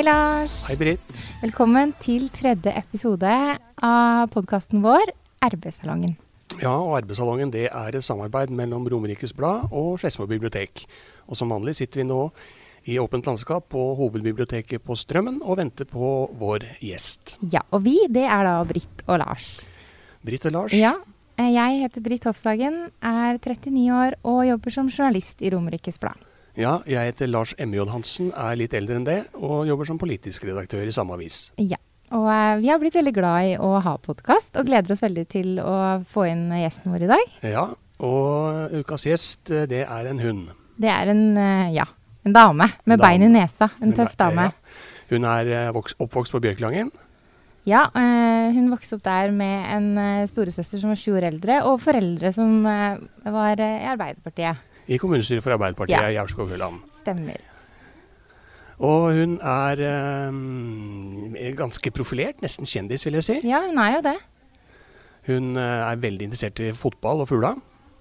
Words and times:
Hei, 0.00 0.06
Lars. 0.06 0.52
Hei, 0.64 0.78
Britt. 0.80 1.08
Velkommen 1.42 1.90
til 2.00 2.30
tredje 2.32 2.72
episode 2.72 3.28
av 3.84 4.30
podkasten 4.32 4.80
vår, 4.80 5.10
RB-salongen. 5.44 6.14
Ja, 6.54 6.72
og 6.72 6.94
Arbeidssalongen 7.02 7.52
det 7.52 7.66
er 7.68 7.98
et 7.98 8.06
samarbeid 8.06 8.48
mellom 8.48 8.86
Romerikes 8.88 9.34
Blad 9.36 9.66
og 9.68 9.98
Skedsmo 10.00 10.24
bibliotek. 10.30 10.86
Og 11.28 11.36
som 11.36 11.52
vanlig 11.52 11.74
sitter 11.82 12.00
vi 12.00 12.06
nå 12.08 12.22
i 12.88 12.96
åpent 13.02 13.28
landskap 13.28 13.68
på 13.76 13.82
hovedbiblioteket 13.98 14.80
på 14.88 14.96
Strømmen 14.96 15.42
og 15.42 15.60
venter 15.60 15.84
på 15.84 16.14
vår 16.40 16.64
gjest. 16.80 17.36
Ja, 17.52 17.60
og 17.68 17.84
vi, 17.84 17.98
det 18.08 18.24
er 18.24 18.48
da 18.48 18.56
Britt 18.72 19.04
og 19.04 19.20
Lars. 19.20 19.50
Britt 20.24 20.48
og 20.48 20.56
Lars. 20.56 20.78
Ja, 20.80 20.94
eh, 21.36 21.52
jeg 21.58 21.84
heter 21.84 22.08
Britt 22.08 22.24
Hofshagen, 22.24 22.86
er 23.04 23.36
39 23.36 23.84
år 24.00 24.16
og 24.24 24.46
jobber 24.48 24.78
som 24.80 24.88
journalist 24.88 25.44
i 25.44 25.52
Romerikes 25.52 26.00
Blad. 26.00 26.29
Ja, 26.58 26.80
jeg 26.88 27.12
heter 27.12 27.28
Lars 27.30 27.52
M.J. 27.62 27.84
Hansen, 27.92 28.32
er 28.34 28.56
litt 28.58 28.74
eldre 28.74 28.98
enn 28.98 29.06
det, 29.06 29.20
og 29.38 29.68
jobber 29.68 29.86
som 29.86 30.00
politisk 30.00 30.48
redaktør 30.48 30.88
i 30.88 30.94
samme 30.94 31.14
avis. 31.14 31.50
Ja, 31.62 31.78
og 32.10 32.26
eh, 32.26 32.56
vi 32.58 32.70
har 32.72 32.80
blitt 32.82 32.96
veldig 32.98 33.12
glad 33.14 33.50
i 33.52 33.52
å 33.62 33.76
ha 33.84 33.94
podkast, 34.02 34.56
og 34.58 34.66
gleder 34.66 34.96
oss 34.96 35.04
veldig 35.04 35.26
til 35.30 35.60
å 35.62 35.74
få 36.10 36.26
inn 36.26 36.48
gjesten 36.58 36.90
vår 36.90 37.06
i 37.06 37.10
dag. 37.12 37.36
Ja, 37.52 37.66
og 38.02 38.74
ukas 38.80 39.06
gjest, 39.06 39.52
eh, 39.54 39.68
det 39.70 39.84
er 39.86 40.08
en 40.10 40.22
hund. 40.24 40.48
Det 40.80 40.90
er 40.90 41.12
en, 41.12 41.22
eh, 41.38 41.70
ja, 41.76 41.86
en 42.26 42.34
dame 42.34 42.66
med 42.84 42.98
En 42.98 43.04
bein 43.04 43.22
i 43.22 43.30
nesa. 43.30 43.70
En 43.80 43.94
tøff 43.94 44.16
dame. 44.18 44.50
Ja. 44.50 45.06
Hun 45.10 45.24
er 45.26 45.70
oppvokst 45.74 46.34
på 46.34 46.42
Bjørklangen. 46.42 46.90
Ja, 47.68 47.90
hun 47.92 48.70
vokste 48.70 48.96
opp 48.96 49.02
der 49.04 49.30
med 49.34 49.66
en 49.68 50.26
storesøster 50.30 50.80
som 50.80 50.88
var 50.90 50.96
sju 50.96 51.12
år 51.18 51.26
eldre, 51.28 51.58
og 51.68 51.80
foreldre 51.82 52.30
som 52.32 52.62
var 52.64 53.60
i 53.60 53.84
Arbeiderpartiet. 53.90 54.62
I 54.90 54.98
kommunestyret 54.98 55.44
for 55.44 55.54
Arbeiderpartiet 55.54 55.94
Ja. 56.00 56.08
i 56.10 56.18
Aurskog-Høland. 56.18 56.80
Stemmer. 56.96 57.38
Og 58.80 59.10
hun 59.12 59.36
er 59.44 59.80
eh, 59.84 61.50
ganske 61.58 61.92
profilert, 61.94 62.40
nesten 62.42 62.66
kjendis 62.68 63.04
vil 63.06 63.18
jeg 63.20 63.26
si. 63.26 63.36
Ja, 63.48 63.60
hun 63.68 63.78
er 63.78 63.98
jo 63.98 64.02
det. 64.08 64.16
Hun 65.28 65.50
eh, 65.60 65.82
er 65.92 66.00
veldig 66.00 66.30
interessert 66.30 66.62
i 66.64 66.70
fotball 66.76 67.20
og 67.24 67.28
fugla. 67.30 67.54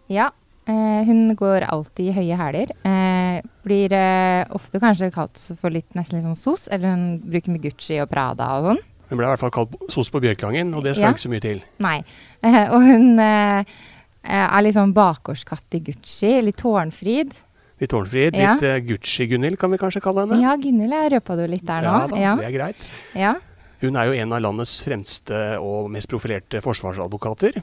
Ja. 0.10 0.30
eh, 0.70 1.02
hun 1.06 1.36
går 1.38 1.68
alltid 1.68 2.10
i 2.10 2.16
høye 2.16 2.38
hæler. 2.40 2.72
Eh, 2.88 3.42
blir 3.68 3.92
eh, 3.94 4.46
ofte 4.56 4.80
kanskje 4.82 5.12
kalt 5.14 5.38
for 5.60 5.70
litt 5.76 5.94
nesten 6.00 6.18
litt 6.18 6.26
sånn 6.30 6.40
sos, 6.40 6.70
eller 6.72 6.96
hun 6.96 7.20
bruker 7.28 7.52
mye 7.54 7.66
Gucci 7.68 8.00
og 8.02 8.10
Prada 8.10 8.48
og 8.58 8.72
sånn. 8.72 8.82
Hun 9.10 9.18
ble 9.18 9.26
i 9.26 9.32
hvert 9.34 9.42
fall 9.42 9.52
kalt 9.54 9.76
sos 9.90 10.12
på 10.14 10.22
Bjørklangen, 10.22 10.72
og 10.78 10.84
det 10.86 10.96
skal 10.96 11.10
Ja. 11.10 11.14
ikke 11.16 11.26
så 11.28 11.32
mye 11.34 11.42
til. 11.44 11.62
Nei. 11.84 11.98
Eh, 12.46 12.66
og 12.74 12.82
hun 12.88 13.20
eh, 13.20 13.64
er 14.24 14.62
litt 14.66 14.76
sånn 14.76 14.94
bakgårdskatt 14.94 15.78
i 15.78 15.80
Gucci. 15.90 16.32
Litt 16.44 16.58
tårnfrid. 16.62 17.34
Litt 17.80 17.90
tårnfrid, 17.94 18.36
Ja. 18.36 18.56
litt 18.56 18.64
uh, 18.68 18.80
Gucci-Gunhild 18.90 19.58
kan 19.58 19.72
vi 19.72 19.78
kanskje 19.80 20.02
kalle 20.04 20.26
henne. 20.28 20.42
Ja, 20.44 20.56
Gunhild, 20.60 20.94
røpa 21.14 21.38
du 21.40 21.46
litt 21.48 21.66
der 21.66 21.82
nå. 21.86 21.94
Ja 21.94 22.08
da, 22.08 22.18
Ja, 22.20 22.36
det 22.36 22.46
er 22.50 22.58
greit. 22.58 22.90
ja. 23.16 23.36
Hun 23.80 23.96
er 23.96 24.10
jo 24.10 24.12
en 24.20 24.34
av 24.36 24.42
landets 24.44 24.82
fremste 24.84 25.38
og 25.64 25.88
mest 25.90 26.10
profilerte 26.12 26.60
forsvarsadvokater. 26.62 27.62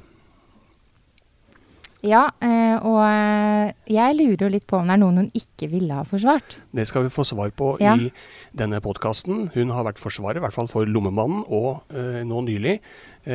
Ja, 2.05 2.27
eh, 2.45 2.77
og 2.85 2.99
eh, 3.07 3.71
jeg 3.89 4.17
lurer 4.19 4.45
jo 4.47 4.51
litt 4.53 4.67
på 4.69 4.79
om 4.79 4.91
det 4.91 4.97
er 4.97 5.01
noen 5.01 5.21
hun 5.23 5.31
ikke 5.37 5.69
ville 5.73 5.97
ha 5.97 6.05
forsvart. 6.07 6.59
Det 6.77 6.85
skal 6.89 7.07
vi 7.07 7.13
få 7.15 7.25
svar 7.25 7.51
på 7.57 7.71
Ja. 7.81 7.95
i 7.97 8.11
denne 8.57 8.83
podkasten. 8.85 9.51
Hun 9.55 9.73
har 9.73 9.87
vært 9.89 10.03
forsvarer, 10.03 10.37
i 10.37 10.45
hvert 10.45 10.55
fall 10.57 10.69
for 10.69 10.85
Lommemannen, 10.87 11.45
og 11.49 11.83
eh, 11.91 12.23
nå 12.27 12.45
nylig 12.47 12.79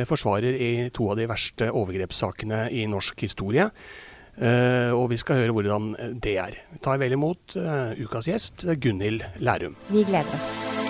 forsvarer 0.08 0.54
i 0.56 0.88
to 0.94 1.10
av 1.12 1.18
de 1.18 1.26
verste 1.28 1.66
overgrepssakene 1.68 2.70
i 2.72 2.86
norsk 2.88 3.20
historie. 3.26 3.66
Og 4.40 5.02
vi 5.10 5.18
skal 5.20 5.42
høre 5.42 5.52
hvordan 5.52 5.90
det 6.24 6.38
er. 6.40 6.56
Vi 6.72 6.80
tar 6.80 6.96
vel 6.96 7.12
imot 7.12 7.58
ukas 8.00 8.30
gjest, 8.32 8.64
Gunhild 8.80 9.20
Lærum. 9.44 9.76
Vi 9.92 10.06
gleder 10.08 10.32
oss. 10.32 10.81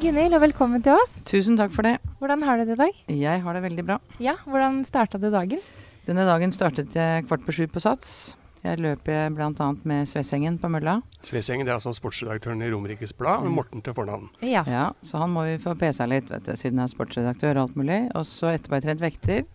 Gunhild, 0.00 0.32
og 0.32 0.40
velkommen 0.40 0.80
til 0.84 0.94
oss. 0.96 1.18
Tusen 1.28 1.58
takk 1.58 1.72
for 1.74 1.84
det. 1.84 1.98
Hvordan 2.20 2.42
har 2.46 2.56
du 2.60 2.64
det 2.68 2.76
i 2.76 2.80
dag? 2.80 3.00
Jeg 3.20 3.42
har 3.44 3.56
det 3.56 3.62
veldig 3.66 3.84
bra. 3.84 3.96
Ja, 4.22 4.36
Hvordan 4.48 4.80
starta 4.88 5.20
du 5.20 5.28
dagen? 5.32 5.60
Denne 6.06 6.24
dagen 6.24 6.52
startet 6.56 6.94
jeg 6.96 7.26
kvart 7.28 7.44
på 7.44 7.52
sju 7.52 7.66
på 7.68 7.82
Sats. 7.84 8.34
Jeg 8.64 8.80
løp 8.80 9.04
bl.a. 9.04 9.68
med 9.88 10.08
Svesengen 10.08 10.56
på 10.60 10.68
mølla. 10.72 10.98
Svesengen 11.24 11.68
det 11.68 11.72
er 11.72 11.78
altså 11.78 11.92
sportsredaktøren 11.96 12.64
i 12.64 12.70
Romerikes 12.72 13.12
Blad, 13.16 13.44
med 13.44 13.54
Morten 13.56 13.84
til 13.84 13.96
fornavn. 13.96 14.28
Ja. 14.44 14.64
Ja, 14.68 14.86
Så 15.04 15.20
han 15.20 15.32
må 15.36 15.44
vi 15.48 15.56
få 15.60 15.76
pesa 15.80 16.08
litt, 16.08 16.28
vet 16.32 16.48
du, 16.48 16.52
siden 16.56 16.80
jeg 16.80 16.88
er 16.88 16.94
sportsredaktør 16.94 17.56
og 17.56 17.62
alt 17.68 17.78
mulig. 17.80 18.02
Og 18.16 18.24
så 18.28 18.54
etterpå 18.54 18.76
har 18.76 18.82
jeg 18.82 18.88
trent 18.88 19.04
vekter. 19.04 19.46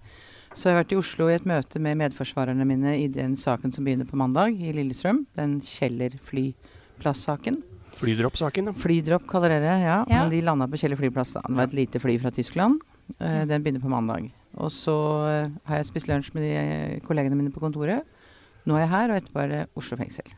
Så 0.55 0.69
har 0.69 0.75
jeg 0.75 0.83
vært 0.83 0.93
i 0.95 0.99
Oslo 1.01 1.29
i 1.29 1.35
et 1.37 1.45
møte 1.49 1.81
med 1.81 1.97
medforsvarerne 2.01 2.65
mine 2.69 2.95
i 3.01 3.07
den 3.13 3.33
saken 3.37 3.73
som 3.73 3.85
begynner 3.85 4.09
på 4.09 4.17
mandag, 4.21 4.57
i 4.61 4.73
Lillestrøm. 4.77 5.25
Den 5.37 5.57
Kjeller 5.65 6.17
flyplass-saken. 6.29 7.63
Flydropp-saken, 7.99 8.71
ja. 8.71 8.75
Flydropp 8.81 9.25
kaller 9.29 9.55
dere 9.55 9.75
ja. 9.81 9.97
Ja. 10.09 10.23
Men 10.23 10.31
de 10.33 10.41
landa 10.45 10.67
på 10.67 10.79
Kjeller 10.81 10.99
flyplass. 10.99 11.33
da. 11.37 11.43
Det 11.47 11.55
var 11.55 11.69
et 11.69 11.77
lite 11.77 12.01
fly 12.03 12.17
fra 12.21 12.31
Tyskland. 12.35 12.81
Uh, 13.21 13.43
den 13.47 13.61
begynner 13.63 13.83
på 13.83 13.91
mandag. 13.91 14.31
Og 14.55 14.71
så 14.71 14.95
eh, 15.27 15.49
har 15.67 15.81
jeg 15.81 15.87
spist 15.89 16.07
lunsj 16.07 16.29
med 16.33 16.45
de 16.45 16.51
eh, 16.55 16.99
kollegene 17.03 17.35
mine 17.35 17.51
på 17.51 17.59
kontoret. 17.59 18.05
Nå 18.65 18.77
er 18.77 18.85
jeg 18.85 18.91
her, 18.93 19.11
og 19.11 19.17
etterpå 19.19 19.41
er 19.43 19.49
det 19.51 19.61
Oslo 19.75 19.97
fengsel. 19.99 20.29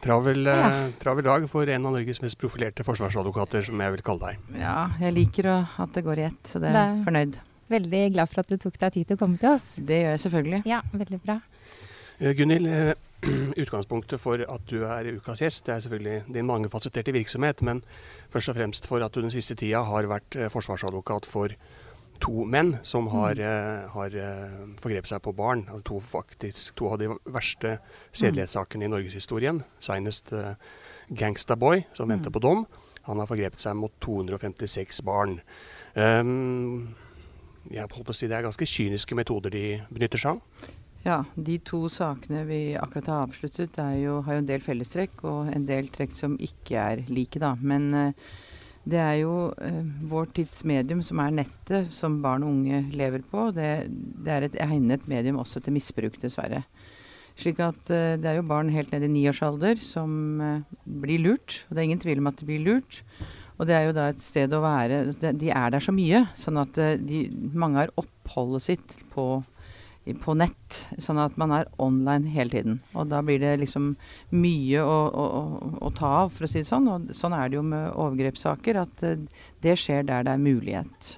Travel, 0.00 0.46
Ja. 0.48 0.70
travel 1.00 1.24
dag 1.26 1.44
for 1.50 1.68
en 1.68 1.84
av 1.86 1.92
Norges 1.92 2.22
mest 2.24 2.38
profilerte 2.40 2.84
forsvarsadvokater, 2.86 3.62
som 3.68 3.80
jeg 3.84 3.92
vil 3.92 4.02
kalle 4.06 4.30
deg. 4.32 4.56
Ja, 4.62 4.88
jeg 5.00 5.12
liker 5.16 5.50
å, 5.52 5.56
at 5.84 5.92
det 5.92 6.04
går 6.06 6.22
i 6.22 6.26
ett, 6.30 6.40
så 6.48 6.60
det 6.62 6.72
er 6.72 6.96
fornøyd. 7.04 7.36
Veldig 7.68 8.02
glad 8.14 8.30
for 8.32 8.40
at 8.40 8.48
du 8.48 8.56
tok 8.62 8.78
deg 8.80 8.92
tid 8.96 9.08
til 9.10 9.18
å 9.18 9.20
komme 9.24 9.38
til 9.42 9.50
oss. 9.52 9.74
Det 9.76 10.00
gjør 10.02 10.12
jeg 10.14 10.22
selvfølgelig. 10.24 10.62
Ja, 10.70 10.80
veldig 10.94 11.20
bra. 11.24 11.40
Eh, 12.18 12.32
Gunhild, 12.36 12.66
eh, 12.66 12.94
utgangspunktet 13.62 14.20
for 14.20 14.40
at 14.40 14.70
du 14.70 14.84
er 14.88 15.10
ukas 15.18 15.42
gjest, 15.42 15.66
det 15.66 15.74
er 15.74 15.80
selvfølgelig 15.84 16.22
din 16.34 16.46
mangefasetterte 16.48 17.12
virksomhet, 17.12 17.60
men 17.62 17.82
først 18.32 18.48
og 18.48 18.56
fremst 18.56 18.86
for 18.88 19.04
at 19.04 19.14
du 19.14 19.20
den 19.20 19.30
siste 19.34 19.54
tida 19.54 19.82
har 19.84 20.08
vært 20.08 20.36
eh, 20.36 20.48
forsvarsadvokat 20.52 21.28
for 21.28 21.52
to 22.24 22.46
menn 22.48 22.78
som 22.80 23.10
har, 23.12 23.36
eh, 23.36 23.84
har 23.92 24.16
forgrepet 24.80 25.12
seg 25.12 25.20
på 25.26 25.34
barn. 25.36 25.66
Altså 25.68 25.84
to, 25.90 26.00
faktisk, 26.00 26.76
to 26.80 26.88
av 26.94 27.02
de 27.02 27.10
verste 27.28 27.76
sedelighetssakene 28.12 28.86
i 28.86 28.92
norgeshistorien. 28.94 29.60
Senest 29.84 30.32
uh, 30.32 30.54
Gangsta 31.12 31.58
Boy, 31.60 31.84
som 31.92 32.08
venter 32.08 32.32
på 32.32 32.40
dom. 32.40 32.64
Han 33.04 33.20
har 33.20 33.28
forgrepet 33.28 33.60
seg 33.60 33.76
mot 33.76 33.92
256 34.00 35.02
barn. 35.04 35.36
Um, 35.92 36.96
jeg 37.68 37.84
holdt 37.84 38.08
på 38.08 38.14
å 38.14 38.16
si 38.16 38.28
Det 38.30 38.38
er 38.38 38.46
ganske 38.46 38.66
kyniske 38.66 39.14
metoder 39.18 39.52
de 39.52 39.66
benytter 39.92 40.24
seg 40.24 40.38
av. 40.38 40.72
Ja, 41.06 41.20
de 41.38 41.60
to 41.62 41.84
sakene 41.92 42.42
vi 42.48 42.60
akkurat 42.74 43.12
har 43.12 43.28
avsluttet, 43.28 43.78
jo, 44.00 44.18
har 44.26 44.36
jo 44.36 44.42
en 44.42 44.48
del 44.48 44.64
fellestrekk 44.64 45.22
og 45.30 45.52
en 45.54 45.68
del 45.68 45.86
trekk 45.94 46.16
som 46.18 46.34
ikke 46.42 46.82
er 46.82 47.04
like, 47.06 47.38
da. 47.38 47.52
Men 47.62 47.86
eh, 47.94 48.26
det 48.90 48.98
er 48.98 49.14
jo 49.20 49.36
eh, 49.62 49.84
vår 50.10 50.32
tids 50.34 50.64
medium, 50.66 51.04
som 51.06 51.22
er 51.22 51.36
nettet, 51.38 51.94
som 51.94 52.18
barn 52.24 52.42
og 52.42 52.56
unge 52.56 52.82
lever 52.90 53.22
på. 53.30 53.52
Det, 53.54 53.70
det 54.26 54.34
er 54.34 54.48
et 54.48 54.60
egnet 54.66 55.06
medium 55.10 55.38
også 55.44 55.62
til 55.62 55.78
misbruk, 55.78 56.18
dessverre. 56.22 56.64
Slik 57.36 57.62
at 57.62 57.90
eh, 57.92 58.18
det 58.18 58.32
er 58.32 58.40
jo 58.40 58.50
barn 58.50 58.74
helt 58.74 58.90
ned 58.90 59.06
i 59.06 59.12
niårsalder 59.12 59.78
som 59.84 60.42
eh, 60.42 60.78
blir 61.06 61.22
lurt. 61.22 61.60
Og 61.68 61.74
det 61.76 61.82
er 61.82 61.90
ingen 61.90 62.02
tvil 62.02 62.22
om 62.22 62.30
at 62.32 62.40
de 62.40 62.48
blir 62.48 62.66
lurt. 62.66 63.02
Og 63.60 63.68
det 63.68 63.76
er 63.76 63.86
jo 63.86 63.96
da 63.96 64.10
et 64.10 64.22
sted 64.24 64.52
å 64.52 64.62
være 64.64 65.04
de, 65.22 65.50
er 65.52 65.70
der 65.72 65.84
så 65.84 65.94
mye, 65.94 66.26
sånn 66.34 66.58
at 66.60 66.82
eh, 66.82 66.96
de, 66.98 67.28
mange 67.54 67.84
har 67.84 67.94
oppholdet 68.00 68.66
sitt 68.72 68.96
på 69.14 69.36
på 70.22 70.34
nett, 70.38 70.84
sånn 71.02 71.18
at 71.18 71.34
man 71.40 71.50
er 71.50 71.66
online 71.82 72.28
hele 72.30 72.50
tiden. 72.52 72.76
Og 72.94 73.08
da 73.10 73.18
blir 73.26 73.40
det 73.42 73.56
liksom 73.60 73.96
mye 74.30 74.82
å, 74.82 74.98
å, 75.10 75.24
å, 75.82 75.90
ta 75.96 76.12
av, 76.22 76.30
for 76.36 76.46
å 76.46 76.50
si 76.50 76.60
det 76.62 76.68
sånn. 76.68 76.86
Og 76.92 77.08
sånn 77.16 77.34
er 77.34 77.48
det 77.50 77.58
jo 77.58 77.64
med 77.66 77.88
overgrepssaker, 77.90 78.78
at 78.84 79.02
eh, 79.02 79.16
det 79.66 79.74
skjer 79.82 80.06
der 80.06 80.22
det 80.28 80.36
er 80.36 80.44
mulighet. 80.44 81.10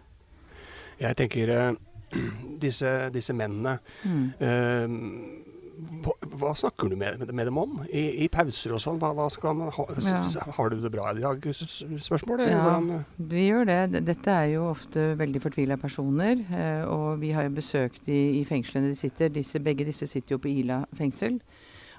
Jeg 0.99 1.19
tenker 1.20 1.52
eh, 1.52 1.73
disse, 2.64 2.94
disse 3.12 3.37
mennene 3.37 3.79
Mm. 4.05 4.25
eh, 4.40 5.47
hva, 6.04 6.12
hva 6.40 6.50
snakker 6.58 6.90
du 6.90 6.96
med, 6.98 7.22
med 7.32 7.46
dem 7.46 7.58
om 7.60 7.76
i, 7.86 8.25
i 8.25 8.28
pauser 8.32 8.75
og 8.75 8.80
sånn? 8.82 8.98
Hva, 8.98 9.12
hva 9.14 9.52
man 9.54 9.70
ha, 9.76 9.86
Ja. 10.02 10.19
Har 10.56 10.70
du 10.72 10.80
det 10.82 10.90
bra 10.94 11.12
i 11.14 11.22
dag? 11.22 11.46
Spørsmål? 11.54 12.42
Ja, 12.48 12.58
hvordan, 12.64 12.90
eh? 12.96 13.06
vi 13.30 13.46
gjør 13.48 13.69
det. 13.70 14.02
Dette 14.08 14.34
er 14.34 14.50
jo 14.56 14.66
ofte 14.72 15.12
veldig 15.20 15.42
fortvila 15.44 15.78
personer. 15.80 16.42
eh, 16.50 16.82
Og 16.88 17.20
vi 17.22 17.30
har 17.36 17.46
jo 17.48 17.54
besøkt 17.60 18.04
de 18.08 18.19
i 18.40 18.44
fengslene 18.48 18.90
de 18.90 18.98
sitter. 18.98 19.30
Disse, 19.34 19.60
begge 19.62 19.86
disse 19.88 20.06
sitter 20.10 20.36
jo 20.36 20.42
på 20.42 20.50
Ila 20.50 20.82
fengsel. 20.98 21.38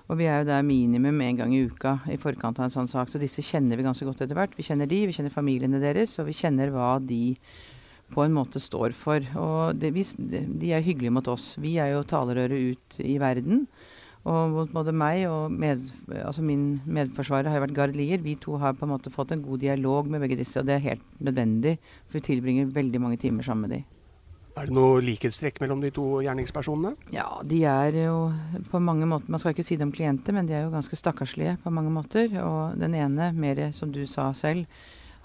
Og 0.10 0.18
vi 0.18 0.26
er 0.26 0.40
jo 0.42 0.48
der 0.50 0.64
minimum 0.66 1.20
én 1.22 1.38
gang 1.38 1.52
i 1.54 1.64
uka 1.70 2.00
i 2.10 2.18
forkant 2.18 2.58
av 2.58 2.66
en 2.66 2.74
sånn 2.74 2.88
sak. 2.90 3.12
Så 3.14 3.20
disse 3.22 3.44
kjenner 3.46 3.78
vi 3.78 3.86
ganske 3.86 4.08
godt 4.08 4.24
etter 4.26 4.34
hvert. 4.34 4.56
Vi 4.58 4.66
kjenner 4.66 4.90
de, 4.90 5.04
vi 5.06 5.14
kjenner 5.14 5.30
familiene 5.34 5.78
deres, 5.84 6.16
og 6.18 6.26
vi 6.31 6.34
kjenner 6.34 6.72
hva 6.74 6.96
de 6.98 7.36
på 8.14 8.26
en 8.26 8.36
måte 8.36 8.62
står 8.62 8.96
for. 8.98 9.24
Og 9.40 9.80
det, 9.80 9.94
vi, 9.96 10.06
de 10.20 10.74
er 10.74 10.86
hyggelige 10.86 11.14
mot 11.14 11.28
oss. 11.32 11.54
Vi 11.62 11.78
er 11.82 11.94
jo 11.94 12.06
talerøret 12.08 12.74
ut 12.74 13.00
i 13.06 13.18
verden. 13.22 13.66
Og 14.28 14.52
mot 14.52 14.72
både 14.74 14.92
meg 14.92 15.24
og 15.30 15.54
med, 15.54 15.86
altså 16.12 16.44
min 16.44 16.82
medforsvarer 16.86 17.48
har 17.48 17.62
jo 17.62 17.68
vært 17.68 17.78
Gard 17.78 17.96
Lier. 17.96 18.20
Vi 18.22 18.36
to 18.42 18.58
har 18.60 18.76
på 18.76 18.86
en 18.86 18.92
måte 18.94 19.14
fått 19.14 19.32
en 19.34 19.46
god 19.46 19.64
dialog 19.64 20.10
med 20.12 20.22
begge 20.26 20.42
disse, 20.42 20.60
og 20.60 20.68
det 20.68 20.76
er 20.76 20.90
helt 20.90 21.08
nødvendig. 21.24 21.78
For 22.10 22.20
vi 22.20 22.28
tilbringer 22.28 22.76
veldig 22.76 23.02
mange 23.02 23.22
timer 23.22 23.48
sammen 23.48 23.70
med 23.70 23.78
de. 23.78 23.86
Er 24.60 24.68
det 24.68 24.76
noe 24.76 25.00
likhetstrekk 25.06 25.62
mellom 25.64 25.80
de 25.80 25.92
to 25.96 26.04
gjerningspersonene? 26.26 26.98
Ja, 27.16 27.28
de 27.48 27.62
er 27.70 27.96
jo 27.96 28.16
på 28.72 28.82
mange 28.84 29.08
måter 29.08 29.32
Man 29.32 29.40
skal 29.40 29.54
ikke 29.54 29.64
si 29.64 29.78
det 29.80 29.86
om 29.88 29.94
klienter, 29.96 30.36
men 30.36 30.50
de 30.50 30.58
er 30.58 30.66
jo 30.66 30.74
ganske 30.74 31.00
stakkarslige 31.00 31.56
på 31.64 31.72
mange 31.72 31.94
måter. 31.96 32.34
Og 32.44 32.76
den 32.82 32.98
ene, 33.00 33.32
mer 33.32 33.70
som 33.78 33.94
du 33.96 34.02
sa 34.10 34.34
selv, 34.36 34.68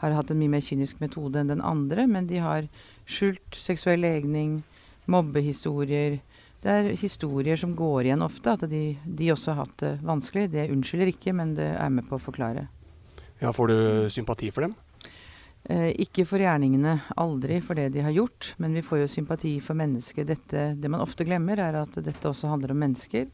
har 0.03 0.15
hatt 0.17 0.31
en 0.33 0.41
mye 0.41 0.53
mer 0.57 0.65
kynisk 0.65 1.01
metode 1.03 1.41
enn 1.41 1.53
den 1.53 1.65
andre. 1.65 2.07
Men 2.11 2.29
de 2.31 2.41
har 2.43 2.69
skjult 3.07 3.59
seksuell 3.59 4.05
legning, 4.05 4.63
mobbehistorier. 5.11 6.21
Det 6.65 6.73
er 6.73 6.95
historier 6.97 7.61
som 7.61 7.75
går 7.77 8.09
igjen 8.09 8.25
ofte. 8.25 8.57
At 8.57 8.67
de, 8.71 8.97
de 9.05 9.33
også 9.35 9.53
har 9.53 9.65
hatt 9.65 9.77
det 9.83 9.93
vanskelig. 10.05 10.49
Det 10.55 10.71
unnskylder 10.73 11.13
ikke, 11.13 11.37
men 11.37 11.55
det 11.59 11.71
er 11.77 11.93
med 11.93 12.09
på 12.09 12.19
å 12.19 12.25
forklare. 12.31 12.67
Ja, 13.43 13.53
Får 13.53 13.69
du 13.69 13.79
sympati 14.15 14.51
for 14.55 14.67
dem? 14.67 14.77
Eh, 15.65 15.91
ikke 16.05 16.27
for 16.29 16.43
gjerningene, 16.43 16.99
aldri 17.17 17.57
for 17.65 17.79
det 17.79 17.89
de 17.95 18.03
har 18.05 18.13
gjort, 18.13 18.51
men 18.61 18.75
vi 18.77 18.83
får 18.85 19.01
jo 19.01 19.09
sympati 19.09 19.55
for 19.65 19.79
mennesker. 19.79 20.27
Dette, 20.29 20.67
det 20.77 20.91
man 20.93 21.01
ofte 21.01 21.25
glemmer, 21.25 21.61
er 21.61 21.79
at 21.81 21.97
dette 22.05 22.29
også 22.29 22.51
handler 22.51 22.75
om 22.75 22.83
mennesker. 22.85 23.31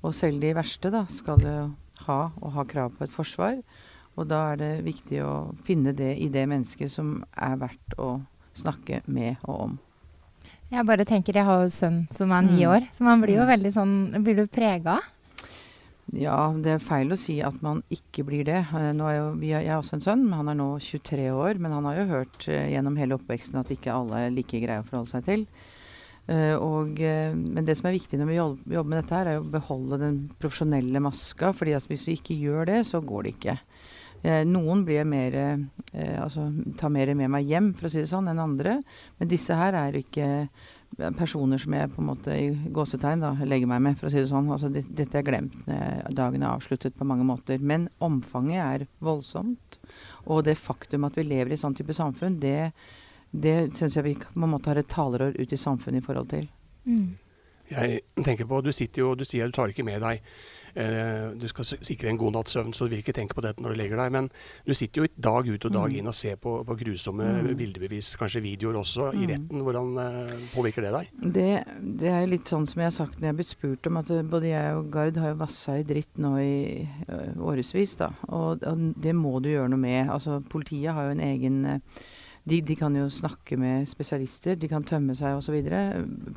Og 0.00 0.14
selv 0.16 0.40
de 0.40 0.54
verste 0.56 0.92
da, 0.92 1.04
skal 1.12 1.44
jo 1.44 1.58
ha 2.06 2.20
og 2.40 2.54
ha 2.56 2.64
krav 2.64 2.94
på 2.96 3.04
et 3.04 3.12
forsvar. 3.12 3.58
Og 4.18 4.26
da 4.28 4.52
er 4.52 4.56
det 4.56 4.72
viktig 4.84 5.20
å 5.24 5.54
finne 5.64 5.92
det 5.96 6.16
i 6.18 6.28
det 6.28 6.46
mennesket 6.50 6.90
som 6.90 7.22
er 7.36 7.56
verdt 7.56 7.94
å 7.98 8.20
snakke 8.58 9.02
med 9.06 9.36
og 9.44 9.60
om. 9.68 9.78
Jeg 10.70 10.86
bare 10.86 11.04
tenker, 11.04 11.34
jeg 11.34 11.44
har 11.44 11.58
jo 11.58 11.68
en 11.68 11.72
sønn 11.74 12.00
som 12.14 12.30
er 12.32 12.42
ni 12.42 12.62
Mm. 12.62 12.70
år, 12.70 12.88
så 12.92 13.02
man 13.02 13.20
blir 13.20 13.36
jo 13.36 13.42
Mm. 13.46 13.48
veldig 13.58 13.72
sånn 13.72 14.22
Blir 14.24 14.36
du 14.36 14.46
prega? 14.46 14.98
Ja, 16.12 16.52
det 16.52 16.66
er 16.66 16.78
feil 16.82 17.12
å 17.12 17.18
si 17.18 17.40
at 17.40 17.60
man 17.62 17.82
ikke 17.90 18.24
blir 18.26 18.44
det. 18.44 18.66
Eh, 18.74 18.90
er 18.90 19.16
jo, 19.16 19.38
jeg 19.40 19.66
har 19.68 19.80
også 19.80 19.94
en 19.94 20.00
sønn, 20.00 20.32
han 20.32 20.48
er 20.48 20.54
nå 20.54 20.78
23 20.80 21.30
år. 21.30 21.58
Men 21.58 21.72
han 21.72 21.84
har 21.84 21.96
jo 22.00 22.06
hørt 22.06 22.48
eh, 22.48 22.68
gjennom 22.74 22.96
hele 22.98 23.14
oppveksten 23.16 23.60
at 23.60 23.68
ikke 23.70 23.92
alle 23.94 24.26
er 24.26 24.30
like 24.30 24.50
greie 24.60 24.80
å 24.82 24.86
forholde 24.88 25.10
seg 25.10 25.24
til. 25.24 25.46
Eh, 26.28 26.54
og, 26.56 26.98
men 26.98 27.64
det 27.64 27.76
som 27.78 27.86
er 27.86 27.98
viktig 27.98 28.18
når 28.18 28.26
vi 28.26 28.74
jobber 28.74 28.84
med 28.90 29.02
dette, 29.04 29.14
her, 29.14 29.26
er 29.26 29.40
å 29.40 29.50
beholde 29.50 29.98
den 29.98 30.30
profesjonelle 30.40 31.00
maska. 31.02 31.52
fordi 31.54 31.74
at 31.76 31.86
hvis 31.86 32.06
vi 32.06 32.16
ikke 32.16 32.38
gjør 32.40 32.66
det, 32.66 32.86
så 32.86 33.00
går 33.02 33.22
det 33.22 33.34
ikke. 33.38 33.58
Eh, 34.22 34.42
noen 34.44 34.84
blir 34.84 35.06
mer, 35.08 35.36
eh, 35.92 36.18
altså, 36.20 36.50
tar 36.76 36.92
mer 36.92 37.14
med 37.14 37.30
meg 37.30 37.48
hjem, 37.48 37.72
for 37.74 37.88
å 37.88 37.92
si 37.92 38.02
det 38.02 38.10
sånn, 38.10 38.28
enn 38.28 38.42
andre. 38.42 38.80
Men 39.18 39.28
disse 39.28 39.56
her 39.56 39.74
er 39.74 39.96
ikke 39.96 40.48
personer 41.16 41.58
som 41.58 41.72
jeg 41.72 41.90
på 41.94 42.02
en 42.02 42.08
måte 42.08 42.34
i 42.34 42.50
gåsetegn 42.74 43.22
da, 43.22 43.30
legger 43.46 43.68
meg 43.70 43.80
med, 43.80 43.96
for 43.98 44.08
å 44.08 44.10
si 44.12 44.18
det 44.18 44.28
sånn. 44.28 44.50
Altså, 44.50 44.68
det, 44.74 44.84
dette 44.90 45.20
er 45.20 45.26
glemt 45.26 45.54
når 45.68 46.10
dagen 46.18 46.42
er 46.42 46.50
avsluttet 46.50 46.96
på 46.98 47.06
mange 47.06 47.24
måter. 47.24 47.62
Men 47.62 47.88
omfanget 48.00 48.60
er 48.64 48.86
voldsomt. 48.98 49.78
Og 50.26 50.44
det 50.44 50.58
faktum 50.58 51.06
at 51.08 51.16
vi 51.16 51.24
lever 51.24 51.54
i 51.54 51.60
sånn 51.60 51.76
type 51.78 51.94
samfunn, 51.96 52.40
det, 52.42 52.72
det 53.30 53.72
syns 53.78 53.96
jeg 53.96 54.04
vi 54.04 54.16
på 54.20 54.42
en 54.42 54.52
måte 54.52 54.72
har 54.72 54.82
et 54.82 54.90
talerør 54.90 55.38
ut 55.38 55.52
i 55.52 55.60
samfunnet 55.64 56.02
i 56.02 56.06
forhold 56.06 56.32
til. 56.34 56.50
Mm. 56.84 57.14
Jeg 57.70 58.00
tenker 58.24 58.48
på, 58.50 58.60
Du 58.60 58.72
sitter 58.72 59.04
jo, 59.04 59.12
og 59.12 59.20
du 59.20 59.24
sier 59.24 59.46
du 59.46 59.54
tar 59.54 59.70
ikke 59.70 59.86
med 59.86 60.02
deg 60.02 60.24
eh, 60.74 61.30
Du 61.38 61.46
skal 61.48 61.64
sikre 61.64 62.08
en 62.10 62.16
god 62.18 62.32
natts 62.32 62.52
søvn, 62.52 62.72
så 62.74 62.84
du 62.86 62.90
vil 62.94 63.02
ikke 63.02 63.14
tenke 63.16 63.34
på 63.34 63.42
dette 63.42 63.60
når 63.62 63.74
du 63.74 63.78
legger 63.82 63.96
deg. 63.96 64.12
Men 64.12 64.30
du 64.66 64.72
sitter 64.74 65.02
jo 65.02 65.08
dag 65.18 65.48
ut 65.48 65.64
og 65.64 65.72
dag 65.72 65.90
Mm. 65.90 65.96
inn 65.98 66.06
og 66.06 66.14
ser 66.14 66.36
på, 66.36 66.64
på 66.66 66.76
grusomme 66.78 67.24
Mm. 67.42 67.56
bildebevis, 67.56 68.16
kanskje 68.16 68.42
videoer 68.42 68.76
også, 68.80 69.12
i 69.14 69.26
Mm. 69.26 69.30
retten. 69.30 69.62
Hvordan 69.62 69.98
eh, 69.98 70.36
påvirker 70.54 70.82
det 70.82 70.92
deg? 70.92 71.32
Det, 71.32 71.64
det 72.00 72.08
er 72.10 72.26
litt 72.26 72.44
sånn 72.46 72.66
som 72.68 72.80
jeg 72.80 72.86
har 72.92 72.96
sagt 73.06 73.16
når 73.20 73.26
jeg 73.28 73.32
har 73.34 73.38
blitt 73.40 73.54
spurt 73.54 73.86
om 73.86 73.96
at 73.96 74.10
eh, 74.10 74.22
både 74.22 74.46
jeg 74.50 74.74
og 74.76 74.90
Gard 74.90 75.16
har 75.16 75.28
jo 75.30 75.34
vassa 75.44 75.78
i 75.78 75.82
dritt 75.82 76.18
nå 76.18 76.36
i 76.38 76.88
årevis, 77.38 77.96
da. 77.96 78.10
Og, 78.28 78.62
og 78.66 78.94
det 79.00 79.14
må 79.16 79.40
du 79.42 79.50
gjøre 79.50 79.70
noe 79.70 79.80
med. 79.80 80.08
Altså, 80.10 80.40
politiet 80.48 80.92
har 80.94 81.04
jo 81.08 81.10
en 81.16 81.20
egen 81.20 81.64
eh, 81.66 81.78
de, 82.48 82.60
de 82.64 82.74
kan 82.78 82.94
jo 82.96 83.04
snakke 83.12 83.56
med 83.60 83.88
spesialister, 83.90 84.56
de 84.56 84.68
kan 84.70 84.84
tømme 84.86 85.12
seg 85.18 85.36
osv. 85.36 85.58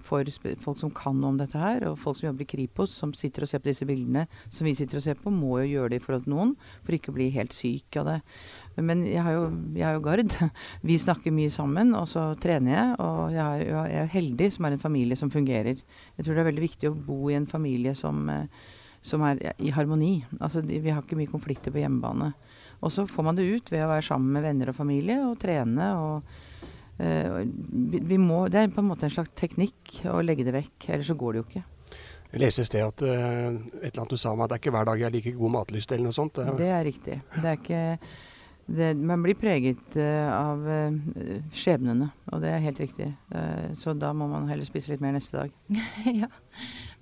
For 0.03 0.27
spe- 0.35 0.57
folk 0.59 0.81
som 0.81 0.91
kan 0.93 1.15
noe 1.19 1.31
om 1.31 1.37
dette 1.39 1.57
her, 1.59 1.85
og 1.87 1.99
folk 2.01 2.19
som 2.19 2.27
jobber 2.27 2.43
i 2.43 2.49
Kripos, 2.51 2.91
som 2.99 3.13
sitter 3.15 3.45
og 3.45 3.49
ser 3.51 3.63
på 3.63 3.69
disse 3.71 3.87
bildene 3.87 4.25
som 4.51 4.67
vi 4.67 4.75
sitter 4.75 4.99
og 4.99 5.05
ser 5.05 5.15
på, 5.21 5.31
må 5.31 5.61
jo 5.63 5.69
gjøre 5.77 5.93
det 5.93 6.01
i 6.01 6.03
forhold 6.03 6.25
til 6.27 6.35
noen, 6.35 6.53
for 6.83 6.97
ikke 6.97 7.13
å 7.13 7.17
bli 7.17 7.29
helt 7.37 7.55
syk 7.55 7.99
av 8.01 8.09
det. 8.11 8.17
Men 8.83 9.05
jeg 9.07 9.21
har 9.23 9.37
jo, 9.37 9.47
jeg 9.77 9.85
har 9.87 9.97
jo 9.97 10.03
Gard. 10.03 10.35
Vi 10.89 10.95
snakker 10.97 11.33
mye 11.35 11.51
sammen, 11.53 11.91
og 11.93 12.07
så 12.09 12.31
trener 12.41 12.73
jeg. 12.73 12.95
Og 13.05 13.35
jeg, 13.35 13.43
har, 13.43 13.65
jeg 13.93 13.99
er 14.01 14.13
heldig 14.15 14.47
som 14.55 14.65
har 14.65 14.73
en 14.73 14.81
familie 14.81 15.17
som 15.19 15.29
fungerer. 15.33 15.77
Jeg 16.17 16.25
tror 16.25 16.33
det 16.33 16.41
er 16.41 16.49
veldig 16.49 16.63
viktig 16.65 16.89
å 16.89 16.95
bo 16.97 17.19
i 17.29 17.37
en 17.37 17.45
familie 17.49 17.93
som, 17.95 18.25
eh, 18.33 18.47
som 19.05 19.21
er 19.29 19.43
i 19.61 19.69
harmoni. 19.75 20.15
Altså, 20.39 20.65
vi 20.65 20.89
har 20.89 21.03
ikke 21.03 21.19
mye 21.21 21.29
konflikter 21.29 21.73
på 21.75 21.83
hjemmebane. 21.83 22.31
Og 22.83 22.91
så 22.91 23.05
får 23.07 23.23
man 23.29 23.37
det 23.39 23.45
ut 23.47 23.69
ved 23.71 23.85
å 23.85 23.91
være 23.93 24.03
sammen 24.09 24.33
med 24.35 24.43
venner 24.43 24.71
og 24.73 24.75
familie 24.75 25.19
og 25.23 25.37
trene. 25.39 25.85
og 25.95 26.23
uh, 26.99 27.43
vi, 27.93 28.01
vi 28.13 28.17
må, 28.19 28.43
Det 28.51 28.59
er 28.65 28.73
på 28.75 28.83
en 28.83 28.89
måte 28.91 29.07
en 29.07 29.13
slags 29.15 29.31
teknikk 29.39 30.01
å 30.11 30.19
legge 30.25 30.43
det 30.47 30.53
vekk, 30.57 30.89
ellers 30.89 31.07
så 31.13 31.15
går 31.19 31.33
det 31.37 31.41
jo 31.43 31.47
ikke. 31.49 31.63
Jeg 32.33 32.41
leste 32.41 32.63
i 32.65 32.67
sted 32.67 32.81
at 32.83 33.01
uh, 33.05 33.09
et 33.13 33.89
eller 33.93 34.03
annet 34.03 34.13
du 34.15 34.17
sa 34.19 34.31
om 34.33 34.41
at 34.43 34.49
det 34.51 34.57
er 34.57 34.63
ikke 34.65 34.75
hver 34.75 34.87
dag 34.89 34.99
jeg 35.01 35.07
har 35.09 35.13
like 35.15 35.35
god 35.37 35.51
matlyst, 35.59 35.91
eller 35.95 36.07
noe 36.09 36.17
sånt. 36.17 36.35
Det- 36.41 36.55
Det 36.59 36.69
er 36.75 36.83
riktig. 36.87 37.17
Det 37.39 37.45
er 37.45 37.57
ikke 37.61 37.83
det, 38.65 38.93
Man 38.97 39.21
blir 39.21 39.35
preget 39.35 39.81
uh, 39.99 40.29
av 40.31 40.61
eh, 40.71 40.93
skjebnene, 41.51 42.05
og 42.31 42.39
det 42.41 42.49
er 42.55 42.61
helt 42.63 42.79
riktig. 42.79 43.09
Eh, 43.35 43.73
så 43.75 43.91
da 43.99 44.13
må 44.15 44.27
man 44.31 44.47
heller 44.47 44.63
spise 44.65 44.87
litt 44.93 45.01
mer 45.03 45.11
neste 45.17 45.35
dag. 45.35 45.51
ja. 46.23 46.29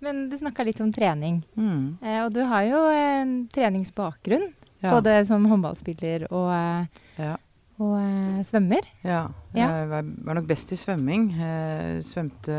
Men 0.01 0.23
du 0.31 0.35
snakka 0.41 0.65
litt 0.65 0.81
om 0.81 0.89
trening. 0.91 1.43
Mm. 1.55 1.99
Eh, 2.01 2.17
og 2.25 2.33
du 2.33 2.41
har 2.49 2.65
jo 2.65 2.79
en 2.89 3.35
treningsbakgrunn, 3.53 4.47
Ja. 4.81 4.91
både 4.95 5.25
som 5.27 5.45
håndballspiller 5.45 6.27
og, 6.31 6.49
eh, 6.53 6.85
Ja. 7.21 7.35
og 7.79 7.95
uh, 7.97 8.41
svømmer. 8.45 8.85
Ja, 9.03 9.27
jeg 9.53 9.87
var, 9.89 10.03
var 10.25 10.37
nok 10.37 10.47
best 10.49 10.71
i 10.71 10.77
svømming. 10.77 11.31
Jeg 11.37 12.03
svømte 12.05 12.57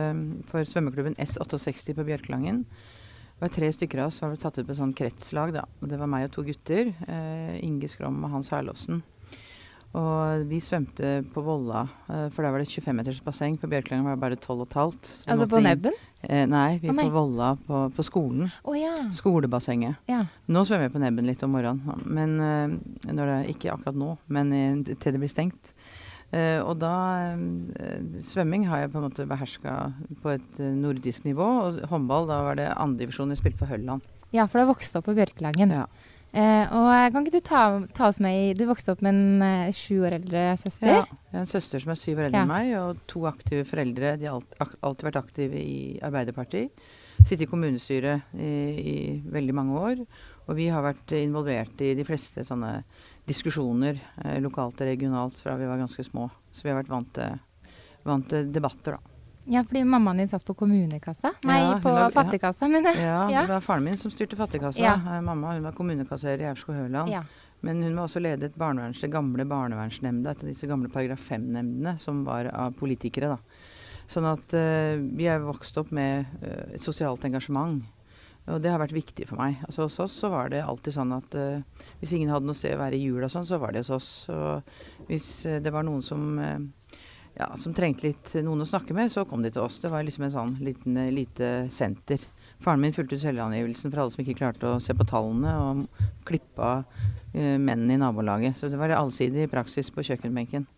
for 0.50 0.64
svømmeklubben 0.66 1.14
S68 1.18 1.94
på 1.94 2.04
Bjørklangen. 2.06 2.64
Det 2.64 3.48
var 3.48 3.54
tre 3.56 3.72
stykker 3.74 3.98
av 3.98 4.06
oss 4.12 4.20
som 4.20 4.30
var 4.30 4.36
tatt 4.38 4.58
ut 4.58 4.66
på 4.68 4.74
sånn 4.78 4.94
kretslag. 4.94 5.52
da. 5.52 5.64
Det 5.82 5.98
var 5.98 6.06
meg 6.06 6.28
og 6.28 6.32
to 6.36 6.42
gutter. 6.46 6.92
Eh, 7.08 7.56
Inge 7.64 7.88
Skrom 7.90 8.22
og 8.24 8.30
Hans 8.30 8.50
Herlovsen. 8.54 9.02
Og 9.92 10.46
vi 10.48 10.56
svømte 10.64 11.18
på 11.34 11.42
Volla, 11.44 11.82
eh, 12.08 12.28
for 12.32 12.44
der 12.44 12.54
var 12.54 12.62
det 12.62 12.70
25 12.70 12.96
meters 12.96 13.18
basseng. 13.24 13.58
På 13.60 13.68
Bjørklangen 13.68 14.06
var 14.06 14.16
det 14.16 14.22
bare 14.22 14.38
12,5. 14.40 15.26
Altså 15.28 15.48
på 15.50 15.60
nebben? 15.60 15.96
Eh, 16.22 16.46
nei, 16.48 16.78
vi 16.80 16.88
nei. 16.88 17.04
på 17.04 17.12
Volla 17.12 17.50
på, 17.66 17.82
på 17.92 18.04
skolen. 18.06 18.48
Å 18.64 18.76
ja. 18.78 18.94
Skolebassenget. 19.12 20.00
ja. 20.08 20.22
Nå 20.48 20.62
svømmer 20.64 20.88
jeg 20.88 20.94
på 20.94 21.02
nebben 21.02 21.28
litt 21.28 21.42
om 21.44 21.52
morgenen, 21.52 22.06
men 22.06 22.38
eh, 22.40 23.12
når 23.12 23.32
det, 23.32 23.36
ikke 23.52 23.74
akkurat 23.74 23.98
nå, 24.00 24.14
men 24.32 24.54
eh, 24.56 24.94
til 24.94 25.12
det 25.12 25.20
blir 25.20 25.32
stengt. 25.32 25.74
Eh, 26.32 26.56
og 26.64 26.78
da 26.80 26.94
eh, 27.34 28.22
Svømming 28.24 28.64
har 28.70 28.86
jeg 28.86 28.94
på 28.94 29.02
en 29.02 29.06
måte 29.10 29.28
beherska 29.28 29.74
på 30.22 30.32
et 30.32 30.62
nordisk 30.72 31.28
nivå. 31.28 31.50
Og 31.66 31.82
håndball, 31.92 32.30
da 32.32 32.40
var 32.48 32.56
det 32.56 32.70
andredivisjon 32.72 33.34
jeg 33.34 33.42
spilte 33.42 33.60
for 33.60 33.74
Hølland. 33.74 34.08
Ja, 34.32 34.48
for 34.48 34.56
du 34.56 34.64
har 34.64 34.72
vokst 34.72 34.96
opp 34.96 35.10
på 35.10 35.18
Bjørkelangen. 35.18 35.76
Ja. 35.82 35.84
Eh, 36.32 36.64
og 36.72 36.86
eh, 36.88 37.10
kan 37.12 37.26
ikke 37.26 37.34
du 37.36 37.44
ta, 37.44 37.62
ta 37.92 38.06
oss 38.08 38.16
med 38.24 38.32
i 38.32 38.44
Du 38.56 38.62
vokste 38.64 38.94
opp 38.94 39.02
med 39.04 39.12
en 39.12 39.42
eh, 39.44 39.72
sju 39.76 39.98
år 40.06 40.14
eldre 40.16 40.44
søster? 40.56 40.88
Ja. 40.88 41.02
Jeg 41.28 41.36
har 41.36 41.42
en 41.44 41.50
søster 41.50 41.82
som 41.82 41.92
er 41.92 42.00
syv 42.00 42.22
år 42.22 42.28
eldre 42.30 42.40
Ja. 42.40 42.46
enn 42.46 42.52
meg, 42.54 42.70
og 42.80 43.02
to 43.10 43.26
aktive 43.28 43.66
foreldre. 43.68 44.14
De 44.20 44.30
har 44.30 44.38
alt, 44.38 44.54
ak 44.64 44.72
alltid 44.80 45.08
vært 45.10 45.20
aktive 45.20 45.60
i 45.60 45.76
Arbeiderpartiet. 46.08 46.72
Sittet 47.22 47.44
i 47.44 47.50
kommunestyret 47.50 48.32
i, 48.34 48.48
i 48.80 48.96
veldig 49.30 49.54
mange 49.54 49.76
år. 49.78 50.00
Og 50.48 50.56
vi 50.58 50.70
har 50.72 50.82
vært 50.82 51.12
involvert 51.20 51.84
i 51.84 51.92
de 51.94 52.04
fleste 52.08 52.42
sånne 52.48 52.78
diskusjoner 53.28 54.00
eh, 54.24 54.40
lokalt 54.42 54.80
og 54.80 54.88
regionalt 54.88 55.36
fra 55.38 55.54
vi 55.60 55.68
var 55.68 55.78
ganske 55.84 56.02
små. 56.08 56.30
Så 56.50 56.64
vi 56.64 56.72
har 56.72 56.80
vært 56.80 56.90
vant 56.96 57.12
til, 57.14 57.36
vant 58.08 58.26
til 58.32 58.48
debatter, 58.56 58.96
da. 58.96 59.11
Ja, 59.44 59.64
fordi 59.66 59.82
mammaen 59.84 60.16
din 60.22 60.28
satt 60.30 60.44
på 60.46 60.54
kommunekassa? 60.54 61.32
Nei, 61.44 61.58
Ja, 61.60 61.78
på 61.82 61.90
var- 61.90 62.10
fattigkassa, 62.14 62.68
men 62.70 62.84
Ja, 62.84 63.28
Ja. 63.30 63.40
det 63.42 63.48
var 63.48 63.60
faren 63.60 63.84
min 63.84 63.96
som 63.98 64.10
styrte 64.10 64.36
fattigkassa. 64.36 64.78
Ja. 64.80 64.94
Eh, 64.94 65.20
Mamma 65.20 65.52
hun 65.54 65.62
var 65.64 65.72
kommunekasserer 65.72 66.40
i 66.40 66.50
Aurskog-Høland. 66.54 67.10
ja. 67.10 67.24
Men 67.64 67.80
hun 67.82 67.94
var 67.94 68.08
også 68.08 68.20
ledet 68.20 68.56
barneverns, 68.58 69.00
det 69.00 69.10
gamle 69.12 69.44
barnevernsnemnda, 69.46 70.30
et 70.32 70.40
av 70.42 70.48
disse 70.48 70.66
gamle 70.66 70.88
paragraf 70.90 71.20
5-nemndene 71.30 71.96
som 71.98 72.24
var 72.24 72.46
av 72.52 72.72
politikere. 72.74 73.28
da. 73.28 73.38
Sånn 74.08 74.24
at 74.26 74.52
eh, 74.54 74.96
vi 74.98 75.28
er 75.30 75.38
vokst 75.38 75.78
opp 75.78 75.92
med 75.92 76.26
eh, 76.42 76.74
et 76.74 76.80
sosialt 76.82 77.22
engasjement. 77.24 77.82
Og 78.48 78.60
det 78.60 78.70
har 78.72 78.80
vært 78.80 78.90
viktig 78.96 79.28
for 79.28 79.36
meg. 79.38 79.60
Altså 79.68 79.84
Hos 79.86 80.00
oss 80.00 80.12
så 80.18 80.28
var 80.28 80.48
det 80.50 80.64
alltid 80.66 80.92
sånn 80.96 81.12
at 81.14 81.34
uh, 81.38 81.62
hvis 82.00 82.12
ingen 82.12 82.28
hadde 82.34 82.44
noe 82.44 82.54
sted 82.58 82.74
å 82.74 82.80
være 82.80 82.98
i 82.98 83.04
jula, 83.04 83.28
sånn, 83.30 83.46
så 83.46 83.60
var 83.62 83.70
det 83.70 83.84
hos 83.84 83.90
oss. 83.94 84.28
Og 84.34 84.62
hvis 85.06 85.44
det 85.62 85.70
var 85.72 85.84
noen 85.86 86.02
som, 86.02 86.40
ja, 87.38 87.48
som 87.56 87.74
trengte 87.74 88.10
litt 88.10 88.34
noen 88.44 88.64
å 88.64 88.68
snakke 88.68 88.94
med, 88.96 89.12
så 89.12 89.24
kom 89.28 89.44
de 89.44 89.50
til 89.52 89.64
oss. 89.64 89.80
Det 89.82 89.90
var 89.92 90.04
liksom 90.04 90.26
en 90.26 90.34
sånn 90.34 90.54
liten, 90.64 90.98
lite 91.14 91.52
senter. 91.72 92.20
Faren 92.62 92.82
min 92.82 92.94
fulgte 92.94 93.18
selvangivelsen 93.18 93.90
for 93.90 94.02
alle 94.02 94.14
som 94.14 94.22
ikke 94.22 94.38
klarte 94.38 94.68
å 94.68 94.80
se 94.82 94.94
på 94.94 95.06
tallene, 95.08 95.54
og 95.58 96.10
klippa 96.28 96.84
mennene 97.32 97.96
i 97.96 98.02
nabolaget. 98.02 98.58
Så 98.58 98.70
det 98.70 98.78
var 98.78 98.94
allsidig 98.94 99.48
praksis 99.50 99.90
på 99.90 100.04
kjøkkenbenken. 100.06 100.68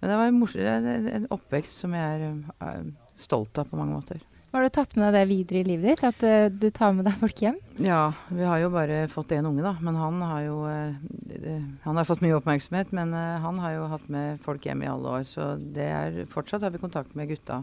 Men 0.00 0.12
det 0.12 0.16
var 0.20 0.30
en, 0.30 0.88
en 1.18 1.28
oppvekst 1.34 1.82
som 1.82 1.94
jeg 1.96 2.32
er 2.60 2.88
stolt 3.20 3.58
av 3.58 3.68
på 3.68 3.80
mange 3.80 3.96
måter. 3.96 4.22
Har 4.56 4.64
du 4.64 4.70
tatt 4.72 4.94
med 4.96 5.10
deg 5.10 5.18
det 5.18 5.28
videre 5.28 5.58
i 5.60 5.64
livet 5.68 5.90
ditt? 5.90 6.04
At 6.08 6.22
uh, 6.24 6.46
du 6.48 6.70
tar 6.72 6.94
med 6.96 7.04
deg 7.04 7.18
folk 7.20 7.40
hjem? 7.44 7.58
Ja, 7.84 8.14
vi 8.32 8.46
har 8.48 8.62
jo 8.62 8.70
bare 8.72 9.02
fått 9.12 9.34
én 9.36 9.44
unge, 9.44 9.60
da. 9.60 9.74
Men 9.84 9.98
han 10.00 10.22
har 10.24 10.46
jo 10.46 10.54
uh, 10.64 11.66
Han 11.82 12.00
har 12.00 12.08
fått 12.08 12.22
mye 12.24 12.38
oppmerksomhet, 12.38 12.94
men 12.96 13.12
uh, 13.12 13.36
han 13.44 13.60
har 13.60 13.74
jo 13.74 13.90
hatt 13.90 14.06
med 14.08 14.40
folk 14.40 14.64
hjem 14.64 14.86
i 14.86 14.88
alle 14.88 15.12
år. 15.18 15.28
Så 15.28 15.50
det 15.60 15.90
er 15.92 16.16
fortsatt 16.32 16.64
har 16.64 16.72
vi 16.72 16.80
kontakt 16.80 17.12
med 17.12 17.28
gutta. 17.34 17.60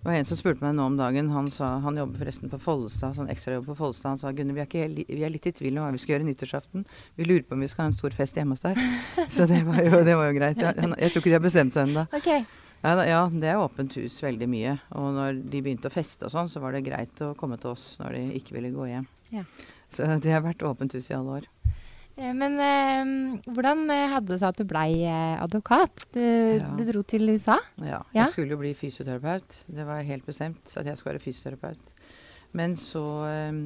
Det 0.00 0.08
var 0.08 0.16
en 0.16 0.30
som 0.30 0.40
spurte 0.40 0.64
meg 0.64 0.72
nå 0.78 0.88
om 0.88 0.96
dagen. 0.96 1.28
Han, 1.36 1.52
sa, 1.52 1.68
han 1.84 2.00
jobber 2.00 2.24
forresten 2.24 2.50
på 2.50 2.62
Follestad, 2.64 3.12
sånn 3.20 3.28
ekstrajobb 3.30 3.68
på 3.68 3.76
Follestad. 3.82 4.14
Han 4.14 4.24
sa 4.24 4.32
Gunne, 4.32 4.56
vi, 4.56 4.64
er 4.64 4.88
vi 4.88 5.20
er 5.20 5.36
litt 5.36 5.52
i 5.52 5.52
tvil 5.60 5.76
om 5.76 5.84
hva 5.84 5.92
vi 5.92 6.00
skal 6.00 6.16
gjøre 6.16 6.30
nyttårsaften. 6.30 6.88
Vi 7.20 7.28
lurer 7.28 7.44
på 7.44 7.60
om 7.60 7.62
vi 7.62 7.68
skal 7.70 7.84
ha 7.84 7.92
en 7.92 8.00
stor 8.00 8.16
fest 8.16 8.40
hjemme 8.40 8.56
hos 8.56 8.64
deg. 8.64 8.80
Så 9.36 9.44
det 9.52 9.60
var 9.68 9.84
jo, 9.84 10.00
det 10.00 10.16
var 10.16 10.32
jo 10.32 10.40
greit. 10.40 10.64
Jeg, 10.64 10.74
jeg, 10.80 11.12
tror 11.12 11.20
ikke 11.20 11.28
de 11.28 11.38
har 11.38 11.44
bestemt 11.44 11.76
seg 11.76 11.92
ennå. 11.92 12.08
Okay. 12.16 12.48
Ja, 12.82 12.96
ja, 13.06 13.20
det 13.30 13.46
er 13.46 13.60
åpent 13.62 13.94
hus 13.94 14.16
veldig 14.24 14.48
mye. 14.50 14.74
Og 14.98 15.12
når 15.14 15.38
de 15.52 15.62
begynte 15.62 15.86
å 15.86 15.94
feste 15.94 16.26
og 16.26 16.34
sånn, 16.34 16.50
så 16.50 16.62
var 16.62 16.74
det 16.74 16.82
greit 16.88 17.20
å 17.22 17.30
komme 17.38 17.58
til 17.62 17.76
oss 17.76 17.92
når 18.00 18.16
de 18.18 18.22
ikke 18.40 18.56
ville 18.56 18.72
gå 18.74 18.88
hjem. 18.90 19.06
Ja. 19.32 19.44
Så 19.92 20.08
det 20.24 20.34
har 20.34 20.42
vært 20.42 20.64
åpent 20.66 20.96
hus 20.96 21.10
i 21.12 21.14
alle 21.14 21.38
år. 21.38 21.46
Eh, 22.16 22.32
men 22.36 22.58
eh, 22.60 23.12
hvordan 23.54 23.84
eh, 23.92 24.08
hadde 24.12 24.34
det 24.34 24.40
seg 24.42 24.50
at 24.50 24.58
du 24.58 24.66
blei 24.68 24.90
eh, 25.06 25.36
advokat? 25.38 26.08
Du, 26.16 26.22
ja. 26.22 26.72
du, 26.74 26.82
dro 26.88 27.04
til 27.06 27.30
USA? 27.30 27.60
Ja, 27.78 28.00
ja, 28.00 28.02
jeg 28.24 28.34
skulle 28.34 28.56
jo 28.56 28.62
bli 28.64 28.74
fysioterapeut. 28.76 29.62
Det 29.70 29.86
var 29.86 30.02
helt 30.08 30.26
bestemt 30.26 30.74
at 30.74 30.88
jeg 30.88 30.98
skulle 30.98 31.14
være 31.14 31.26
fysioterapeut. 31.28 32.02
Men 32.58 32.74
så 32.76 33.04
eh, 33.30 33.62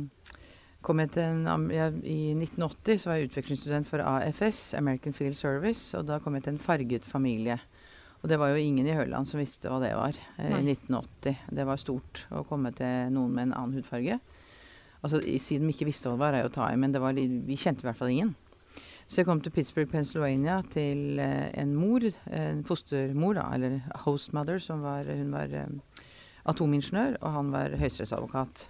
kom 0.86 1.00
jeg 1.02 1.14
til 1.16 1.24
en, 1.24 1.70
jeg, 1.72 1.96
I 2.04 2.20
1980 2.36 3.00
så 3.00 3.10
var 3.10 3.18
jeg 3.18 3.30
utvekslingsstudent 3.30 3.88
for 3.88 4.04
AFS, 4.04 4.60
American 4.78 5.16
Field 5.16 5.40
Service. 5.40 5.88
Og 5.98 6.06
da 6.12 6.20
kom 6.22 6.36
jeg 6.36 6.46
til 6.46 6.58
en 6.58 6.62
farget 6.62 7.08
familie. 7.08 7.58
Og 8.22 8.30
det 8.30 8.38
var 8.40 8.52
jo 8.52 8.62
ingen 8.62 8.86
i 8.88 8.96
Høland 8.96 9.28
som 9.28 9.40
visste 9.40 9.70
hva 9.70 9.80
det 9.82 9.92
var 9.96 10.16
eh, 10.38 10.56
i 10.56 10.62
1980. 10.72 11.44
Det 11.58 11.66
var 11.68 11.82
stort 11.82 12.24
å 12.34 12.42
komme 12.48 12.72
til 12.76 13.12
noen 13.14 13.34
med 13.36 13.48
en 13.48 13.56
annen 13.58 13.76
hudfarge. 13.78 14.18
Altså, 15.02 15.20
Siden 15.42 15.68
vi 15.68 15.76
ikke 15.76 15.90
visste 15.90 16.08
hva 16.08 16.16
det 16.16 16.24
var, 16.24 16.36
er 16.36 16.46
jo 16.46 16.50
å 16.50 16.56
ta 16.56 16.70
i, 16.72 16.80
men 16.80 16.96
var, 16.96 17.14
vi 17.14 17.60
kjente 17.60 17.84
i 17.84 17.88
hvert 17.90 18.00
fall 18.00 18.14
ingen. 18.14 18.34
Så 19.06 19.20
jeg 19.20 19.28
kom 19.28 19.38
til 19.38 19.52
Pittsburgh, 19.54 19.90
Pennsylvania, 19.90 20.58
til 20.72 21.20
eh, 21.22 21.52
en 21.60 21.76
mor, 21.78 22.02
en 22.26 22.64
fostermor, 22.66 23.36
da, 23.38 23.46
eller 23.54 23.78
hostmother, 24.02 24.58
som 24.62 24.82
var, 24.82 25.06
hun 25.06 25.30
var 25.36 25.52
eh, 25.54 26.02
atomingeniør, 26.50 27.20
og 27.20 27.36
han 27.36 27.52
var 27.54 27.76
høyesterettsadvokat. 27.78 28.66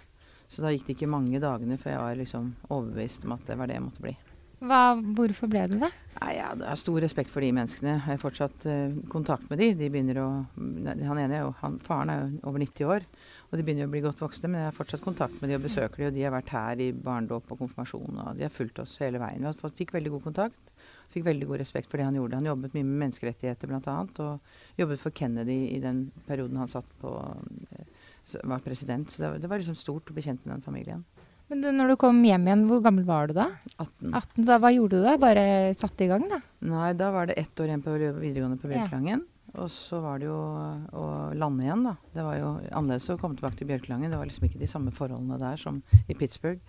Så 0.47 0.63
da 0.63 0.71
gikk 0.71 0.85
det 0.87 0.95
ikke 0.99 1.09
mange 1.11 1.41
dagene 1.43 1.79
før 1.81 1.95
jeg 1.95 2.03
var 2.05 2.21
liksom 2.21 2.53
overbevist 2.69 3.25
om 3.25 3.33
at 3.35 3.49
det 3.49 3.57
var 3.59 3.69
det 3.69 3.79
jeg 3.79 3.87
måtte 3.87 4.05
bli. 4.05 4.13
Hva, 4.57 4.97
hvorfor 4.97 5.49
ble 5.51 5.67
det 5.69 5.77
det? 5.83 5.89
Nei, 6.17 6.31
ja, 6.39 6.47
det 6.57 6.65
er 6.65 6.79
stor 6.81 6.97
respekt 7.03 7.29
for 7.29 7.45
de 7.45 7.51
menneskene. 7.53 7.91
Jeg 7.93 8.03
har 8.07 8.21
fortsatt 8.21 8.63
uh, 8.65 8.95
kontakt 9.11 9.45
med 9.51 9.59
de. 9.61 9.67
de 9.77 9.89
begynner 9.93 10.17
å, 10.23 10.29
han 10.57 11.19
ene 11.21 11.43
han, 11.59 11.75
Faren 11.85 12.09
er 12.09 12.23
jo 12.23 12.39
over 12.49 12.63
90 12.63 12.89
år, 12.89 13.05
og 13.51 13.53
de 13.53 13.65
begynner 13.67 13.85
å 13.85 13.91
bli 13.93 14.01
godt 14.01 14.23
voksne. 14.23 14.49
Men 14.49 14.63
jeg 14.63 14.71
har 14.71 14.77
fortsatt 14.79 15.03
kontakt 15.05 15.37
med 15.43 15.51
de 15.51 15.59
og 15.59 15.67
besøker 15.67 16.01
de, 16.01 16.07
og 16.09 16.17
de 16.17 16.23
har 16.25 16.33
vært 16.33 16.49
her 16.55 16.81
i 16.81 16.89
barndåp 16.89 17.53
og 17.53 17.61
konfirmasjon. 17.61 18.17
og 18.23 18.39
De 18.39 18.47
har 18.47 18.55
fulgt 18.55 18.81
oss 18.81 18.97
hele 19.03 19.21
veien. 19.21 19.45
Vi 19.45 19.53
fått, 19.61 19.77
fikk 19.77 19.93
veldig 19.93 20.15
god 20.15 20.25
kontakt. 20.31 20.73
Fikk 21.13 21.27
veldig 21.29 21.51
god 21.51 21.61
respekt 21.61 21.91
for 21.91 22.01
det 22.01 22.09
han 22.09 22.17
gjorde. 22.17 22.41
Han 22.41 22.49
jobbet 22.49 22.73
mye 22.73 22.89
med 22.89 23.03
menneskerettigheter 23.03 23.69
bl.a. 23.69 23.99
Og 24.25 24.81
jobbet 24.81 25.03
for 25.05 25.13
Kennedy 25.21 25.59
i 25.75 25.83
den 25.85 26.07
perioden 26.25 26.57
han 26.63 26.89
på, 26.97 27.13
uh, 27.13 28.35
var 28.41 28.65
president. 28.65 29.13
Så 29.13 29.21
det, 29.21 29.35
det 29.45 29.53
var 29.53 29.61
liksom 29.61 29.77
stort 29.77 30.09
å 30.09 30.17
bli 30.17 30.25
kjent 30.25 30.41
med 30.47 30.57
den 30.57 30.65
familien. 30.65 31.05
Men 31.47 31.63
du, 31.63 31.69
når 31.71 31.93
du 31.93 31.95
kom 32.01 32.19
hjem 32.27 32.49
igjen, 32.49 32.65
hvor 32.67 32.81
gammel 32.83 33.05
var 33.07 33.29
du 33.29 33.37
da? 33.37 33.47
18. 33.77 34.11
18 34.11 34.47
så 34.49 34.57
hva 34.59 34.71
gjorde 34.75 34.99
du 34.99 35.05
da? 35.05 35.15
Bare 35.21 35.45
satte 35.77 36.03
i 36.03 36.09
gang, 36.11 36.25
da? 36.27 36.41
Nei, 36.67 36.91
da 36.99 37.09
var 37.15 37.29
det 37.29 37.37
ett 37.39 37.63
år 37.63 37.71
igjen 37.71 37.83
på 37.85 37.95
videregående 37.95 38.59
på 38.59 38.71
Bjørklangen. 38.71 39.23
Ja. 39.23 39.33
Og 39.63 39.71
så 39.71 40.01
var 40.03 40.19
det 40.19 40.27
jo 40.27 40.35
å 40.37 41.05
lande 41.39 41.63
igjen, 41.63 41.85
da. 41.87 41.95
Det 42.13 42.25
var 42.25 42.35
jo 42.37 42.51
annerledes 42.67 43.07
å 43.13 43.17
komme 43.21 43.39
tilbake 43.39 43.61
til 43.61 43.69
Bjørklangen. 43.71 44.11
Det 44.11 44.19
var 44.19 44.27
liksom 44.27 44.45
ikke 44.49 44.59
de 44.59 44.69
samme 44.69 44.91
forholdene 44.93 45.39
der 45.41 45.57
som 45.61 45.79
i 46.05 46.17
Pittsburgh. 46.17 46.59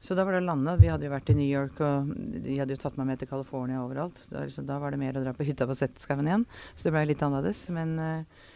Så 0.00 0.14
da 0.16 0.24
var 0.24 0.36
det 0.36 0.44
å 0.44 0.48
lande. 0.48 0.76
Vi 0.80 0.88
hadde 0.92 1.08
jo 1.08 1.12
vært 1.12 1.32
i 1.32 1.36
New 1.36 1.48
York, 1.48 1.80
og 1.84 2.12
de 2.44 2.60
hadde 2.60 2.76
jo 2.76 2.80
tatt 2.80 2.96
meg 3.00 3.10
med 3.10 3.20
til 3.20 3.28
California 3.28 3.82
overalt. 3.82 4.20
Da, 4.30 4.44
liksom, 4.46 4.68
da 4.68 4.78
var 4.80 4.92
det 4.92 5.00
mer 5.00 5.16
å 5.16 5.24
dra 5.24 5.34
på 5.36 5.44
hytta 5.48 5.68
på 5.68 5.76
Setteskauen 5.76 6.28
igjen. 6.28 6.46
Så 6.72 6.86
det 6.86 6.94
ble 6.94 7.08
litt 7.08 7.24
annerledes. 7.24 7.66
Men 7.74 7.96
uh, 8.00 8.46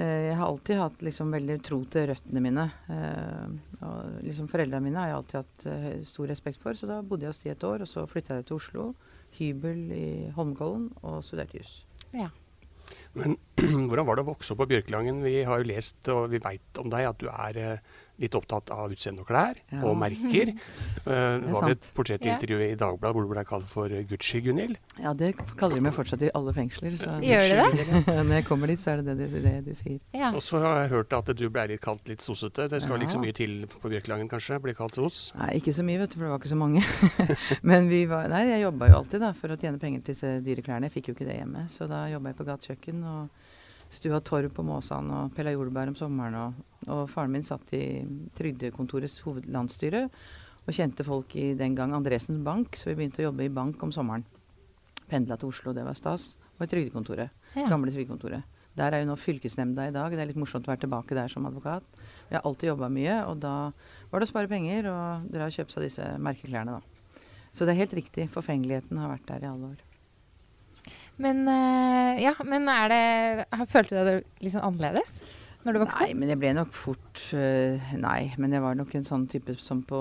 jeg 0.00 0.36
har 0.38 0.46
alltid 0.46 0.78
hatt 0.80 1.02
liksom 1.04 1.34
veldig 1.34 1.58
tro 1.66 1.82
til 1.92 2.06
røttene 2.08 2.40
mine. 2.40 2.64
Uh, 2.88 3.80
og 3.84 4.22
liksom 4.24 4.48
Foreldrene 4.48 4.86
mine 4.86 5.00
har 5.02 5.10
jeg 5.10 5.18
alltid 5.18 5.40
hatt 5.42 5.66
uh, 5.68 5.88
stor 6.08 6.30
respekt 6.32 6.62
for, 6.62 6.78
så 6.78 6.88
da 6.88 7.00
bodde 7.04 7.26
jeg 7.26 7.34
hos 7.34 7.42
de 7.42 7.52
et 7.52 7.66
år. 7.68 7.84
Og 7.84 7.90
så 7.90 8.06
flytta 8.08 8.38
jeg 8.40 8.48
til 8.48 8.56
Oslo, 8.56 8.86
hybel 9.36 9.82
i 9.92 10.06
Holmenkollen, 10.36 10.88
og 11.04 11.20
studerte 11.26 11.60
jus. 11.60 11.74
Ja. 12.16 12.30
Men 13.18 13.36
hvordan 13.88 14.08
var 14.08 14.16
det 14.16 14.24
å 14.24 14.30
vokse 14.32 14.54
opp 14.54 14.62
på 14.62 14.70
Bjørkelangen? 14.72 15.20
Vi 15.26 15.42
har 15.48 15.60
jo 15.60 15.68
lest 15.68 16.08
og 16.12 16.30
vi 16.32 16.40
veit 16.42 16.80
om 16.80 16.88
deg 16.92 17.10
at 17.10 17.20
du 17.20 17.28
er 17.28 17.60
litt 18.22 18.36
opptatt 18.38 18.70
av 18.74 18.92
utseende 18.94 19.24
og 19.24 19.28
klær 19.28 19.58
ja. 19.72 19.82
og 19.82 19.98
merker. 20.00 20.52
Uh, 21.02 21.40
det 21.42 21.50
var 21.50 21.64
vel 21.64 21.72
et 21.74 21.86
portrettintervju 21.96 22.58
i 22.62 22.74
Dagbladet 22.78 23.16
hvor 23.16 23.24
du 23.26 23.30
ble 23.32 23.42
kalt 23.46 23.66
for 23.66 23.90
Gucci, 24.06 24.38
Gunhild? 24.44 24.76
Ja, 25.02 25.10
det 25.18 25.32
kaller 25.58 25.80
de 25.80 25.82
meg 25.82 25.96
fortsatt 25.96 26.22
i 26.22 26.28
alle 26.38 26.52
fengsler. 26.54 26.94
Så. 26.98 27.16
Gjør 27.26 27.48
de 27.72 27.80
det? 27.80 28.02
Når 28.06 28.30
jeg 28.36 28.46
kommer 28.46 28.70
dit, 28.70 28.78
så 28.78 28.92
er 28.92 29.02
det 29.02 29.16
det 29.18 29.26
de, 29.32 29.40
det 29.42 29.54
de 29.66 29.74
sier. 29.74 29.98
Ja. 30.14 30.30
Og 30.30 30.44
så 30.46 30.60
har 30.62 30.84
jeg 30.84 30.92
hørt 30.92 31.16
at 31.16 31.32
du 31.38 31.42
ble 31.50 31.64
litt 31.72 31.82
kalt 31.82 32.06
litt 32.10 32.22
sossete. 32.22 32.68
Det 32.70 32.78
skal 32.84 33.00
ja. 33.00 33.08
ikke 33.08 33.16
så 33.16 33.22
mye 33.24 33.36
til 33.36 33.56
på 33.72 33.90
Bjørkelangen, 33.90 34.30
kanskje? 34.30 34.60
Bli 34.62 34.76
kalt 34.78 34.98
sos? 34.98 35.24
Nei, 35.40 35.56
ikke 35.58 35.74
så 35.74 35.86
mye, 35.86 36.04
vet 36.04 36.14
du, 36.14 36.20
for 36.20 36.28
det 36.28 36.32
var 36.34 36.44
ikke 36.44 36.52
så 36.52 36.60
mange. 36.60 36.84
Men 37.72 37.90
vi 37.90 38.04
var 38.10 38.30
Nei, 38.30 38.44
jeg 38.52 38.62
jobba 38.62 38.92
jo 38.92 39.00
alltid 39.00 39.26
da, 39.26 39.32
for 39.42 39.54
å 39.54 39.58
tjene 39.58 39.82
penger 39.82 40.06
til 40.06 40.14
disse 40.14 40.36
dyre 40.46 40.62
klærne. 40.62 40.86
Jeg 40.86 41.00
fikk 41.00 41.10
jo 41.10 41.16
ikke 41.16 41.26
det 41.32 41.40
hjemme, 41.40 41.66
så 41.72 41.90
da 41.90 42.04
jobba 42.12 42.30
jeg 42.30 42.38
på 42.38 42.48
gatekjøkken. 42.52 43.02
og 43.16 43.50
stua 43.92 44.20
torv 44.24 44.52
på 44.56 44.64
Måsan 44.66 45.10
og 45.12 45.34
pella 45.36 45.52
jordbær 45.54 45.92
om 45.92 45.96
sommeren. 45.98 46.38
Og, 46.40 46.86
og, 46.88 47.02
faren 47.12 47.34
min 47.34 47.44
satt 47.46 47.74
i 47.76 47.84
Trygdekontorets 48.38 49.20
hovedlandsstyre 49.26 50.06
og 50.62 50.76
kjente 50.76 51.04
folk 51.06 51.34
i 51.36 51.52
den 51.58 51.76
gang 51.78 51.94
Andresen 51.96 52.40
Bank, 52.46 52.78
så 52.78 52.90
vi 52.90 52.96
begynte 53.00 53.24
å 53.24 53.28
jobbe 53.30 53.46
i 53.46 53.52
bank 53.52 53.82
om 53.82 53.92
sommeren. 53.94 54.24
Pendla 55.10 55.36
til 55.36 55.50
Oslo, 55.50 55.74
det 55.76 55.84
var 55.84 55.98
stas. 55.98 56.32
Og 56.58 56.66
i 56.66 56.70
Trygdekontoret. 56.70 57.32
Ja. 57.56 57.66
Gamle 57.68 57.92
Trygdekontoret. 57.92 58.48
Der 58.78 58.94
er 58.94 59.02
jo 59.02 59.10
nå 59.10 59.18
fylkesnemnda 59.20 59.90
i 59.90 59.92
dag. 59.92 60.14
Det 60.14 60.22
er 60.22 60.30
litt 60.30 60.40
morsomt 60.40 60.64
å 60.64 60.72
være 60.72 60.86
tilbake 60.86 61.16
der 61.18 61.28
som 61.28 61.44
advokat. 61.44 61.84
Vi 62.30 62.38
har 62.38 62.46
alltid 62.48 62.70
jobba 62.70 62.88
mye, 62.92 63.18
og 63.28 63.42
da 63.42 63.56
var 64.08 64.22
det 64.22 64.30
å 64.30 64.32
spare 64.32 64.48
penger 64.48 64.88
og 64.88 65.28
dra 65.34 65.50
og 65.50 65.56
kjøpe 65.58 65.74
seg 65.74 65.88
disse 65.90 66.08
merkeklærne, 66.22 66.78
da. 66.78 67.18
Så 67.52 67.66
det 67.68 67.74
er 67.74 67.82
helt 67.82 67.98
riktig. 67.98 68.30
Forfengeligheten 68.32 69.02
har 69.02 69.12
vært 69.12 69.28
der 69.28 69.44
i 69.44 69.50
alle 69.50 69.74
år. 69.74 69.82
Men, 71.20 71.44
uh, 71.44 72.16
ja, 72.16 72.32
men 72.48 72.68
er 72.72 72.92
det 72.92 73.66
Følte 73.68 73.98
du 73.98 74.08
deg 74.08 74.44
liksom 74.44 74.64
annerledes 74.64 75.18
når 75.62 75.76
du 75.76 75.82
vokste 75.84 76.06
Nei, 76.06 76.14
men 76.18 76.32
jeg 76.32 76.40
ble 76.40 76.50
nok 76.56 76.72
fort 76.74 77.20
uh, 77.36 77.92
Nei, 78.00 78.32
men 78.40 78.56
jeg 78.56 78.64
var 78.64 78.78
nok 78.78 78.94
en 78.98 79.06
sånn 79.06 79.28
type 79.30 79.54
som 79.62 79.84
på 79.86 80.00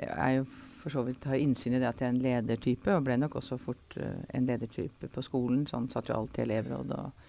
Jeg 0.00 0.16
er 0.16 0.36
jo 0.40 0.48
for 0.80 0.92
så 0.94 1.02
vidt 1.04 1.26
har 1.28 1.36
innsyn 1.36 1.74
i 1.76 1.80
det 1.80 1.88
at 1.90 1.98
jeg 2.00 2.08
er 2.08 2.14
en 2.14 2.22
ledertype, 2.24 2.88
og 2.94 3.04
ble 3.04 3.18
nok 3.20 3.34
også 3.36 3.58
fort 3.60 3.98
uh, 4.00 4.22
en 4.32 4.46
ledertype 4.48 5.10
på 5.12 5.24
skolen. 5.26 5.66
Sånn 5.68 5.90
satt 5.92 6.08
jo 6.08 6.14
alltid 6.16 6.40
i 6.40 6.46
elevråd 6.46 6.94
og, 6.96 7.26